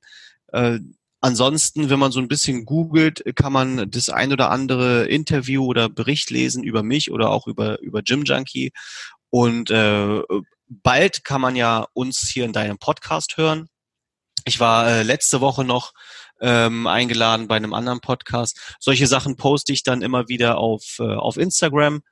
Äh, 0.48 0.78
Ansonsten, 1.24 1.88
wenn 1.88 2.00
man 2.00 2.10
so 2.10 2.18
ein 2.18 2.26
bisschen 2.26 2.64
googelt, 2.64 3.22
kann 3.36 3.52
man 3.52 3.88
das 3.88 4.08
ein 4.08 4.32
oder 4.32 4.50
andere 4.50 5.06
Interview 5.06 5.64
oder 5.64 5.88
Bericht 5.88 6.30
lesen 6.30 6.64
über 6.64 6.82
mich 6.82 7.12
oder 7.12 7.30
auch 7.30 7.46
über, 7.46 7.80
über 7.80 8.02
Gym 8.02 8.24
Junkie. 8.24 8.72
Und 9.30 9.70
äh, 9.70 10.20
bald 10.66 11.22
kann 11.22 11.40
man 11.40 11.54
ja 11.54 11.86
uns 11.92 12.28
hier 12.28 12.44
in 12.44 12.52
deinem 12.52 12.78
Podcast 12.78 13.36
hören. 13.36 13.68
Ich 14.44 14.58
war 14.58 14.88
äh, 14.88 15.02
letzte 15.04 15.40
Woche 15.40 15.64
noch 15.64 15.92
ähm, 16.40 16.88
eingeladen 16.88 17.46
bei 17.46 17.54
einem 17.54 17.72
anderen 17.72 18.00
Podcast. 18.00 18.76
Solche 18.80 19.06
Sachen 19.06 19.36
poste 19.36 19.72
ich 19.72 19.84
dann 19.84 20.02
immer 20.02 20.26
wieder 20.26 20.58
auf, 20.58 20.96
äh, 20.98 21.04
auf 21.04 21.36
Instagram 21.36 22.02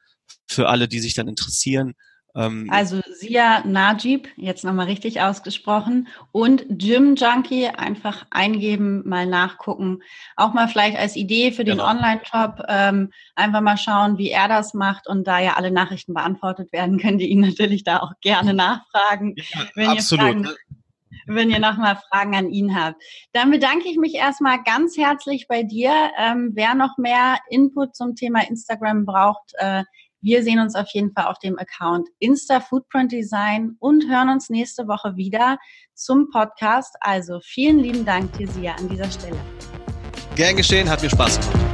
für 0.47 0.69
alle, 0.69 0.87
die 0.87 1.01
sich 1.01 1.15
dann 1.15 1.27
interessieren. 1.27 1.95
Ähm, 2.35 2.69
also 2.71 3.01
Sia 3.13 3.63
Najib, 3.67 4.29
jetzt 4.37 4.65
nochmal 4.65 4.87
richtig 4.87 5.21
ausgesprochen, 5.21 6.09
und 6.33 6.65
Gym 6.69 7.17
Junkie 7.17 7.69
einfach 7.69 8.27
eingeben, 8.31 9.09
mal 9.09 9.27
nachgucken. 9.27 10.03
Auch 10.37 10.53
mal 10.53 10.69
vielleicht 10.69 10.99
als 10.99 11.17
Idee 11.17 11.53
für 11.53 11.65
den 11.65 11.79
genau. 11.79 11.91
Online-Shop 11.91 12.63
ähm, 12.69 13.11
einfach 13.35 13.61
mal 13.61 13.77
schauen, 13.77 14.19
wie 14.19 14.31
er 14.31 14.49
das 14.49 14.75
macht. 14.75 15.09
Und 15.09 15.27
da 15.27 15.39
ja 15.39 15.55
alle 15.55 15.71
Nachrichten 15.71 16.15
beantwortet 16.15 16.73
werden, 16.73 16.99
könnt 17.03 17.21
ihr 17.21 17.29
ihn 17.29 17.41
natürlich 17.41 17.85
da 17.85 18.01
auch 18.01 18.13
gerne 18.21 18.55
nachfragen. 18.55 19.35
Ja, 19.75 19.93
absolut. 19.93 20.47
Fragen, 20.47 20.49
wenn 21.27 21.51
ihr 21.51 21.59
nochmal 21.59 21.99
Fragen 22.11 22.35
an 22.35 22.51
ihn 22.51 22.75
habt. 22.75 23.03
Dann 23.33 23.51
bedanke 23.51 23.89
ich 23.89 23.97
mich 23.97 24.15
erstmal 24.15 24.63
ganz 24.63 24.97
herzlich 24.97 25.47
bei 25.49 25.63
dir. 25.63 25.93
Ähm, 26.19 26.53
wer 26.55 26.75
noch 26.75 26.99
mehr 26.99 27.39
Input 27.49 27.95
zum 27.95 28.17
Thema 28.17 28.47
Instagram 28.49 29.05
braucht, 29.05 29.53
äh, 29.59 29.85
wir 30.23 30.43
sehen 30.43 30.59
uns 30.59 30.75
auf 30.75 30.89
jeden 30.93 31.13
Fall 31.13 31.27
auf 31.27 31.39
dem 31.39 31.59
Account 31.59 32.09
Insta 32.19 32.61
Footprint 32.61 33.13
Design 33.13 33.77
und 33.79 34.05
hören 34.09 34.29
uns 34.29 34.51
nächste 34.51 34.87
Woche 34.87 35.17
wieder 35.17 35.59
zum 35.95 36.31
Podcast. 36.31 36.97
Also 37.01 37.41
vielen 37.43 37.79
lieben 37.79 38.05
Dank, 38.05 38.31
Sia, 38.37 38.75
an 38.75 38.89
dieser 38.89 39.11
Stelle. 39.11 39.39
Gern 40.37 40.57
geschehen, 40.57 40.89
hat 40.89 41.03
mir 41.03 41.11
Spaß 41.11 41.41
gemacht. 41.41 41.70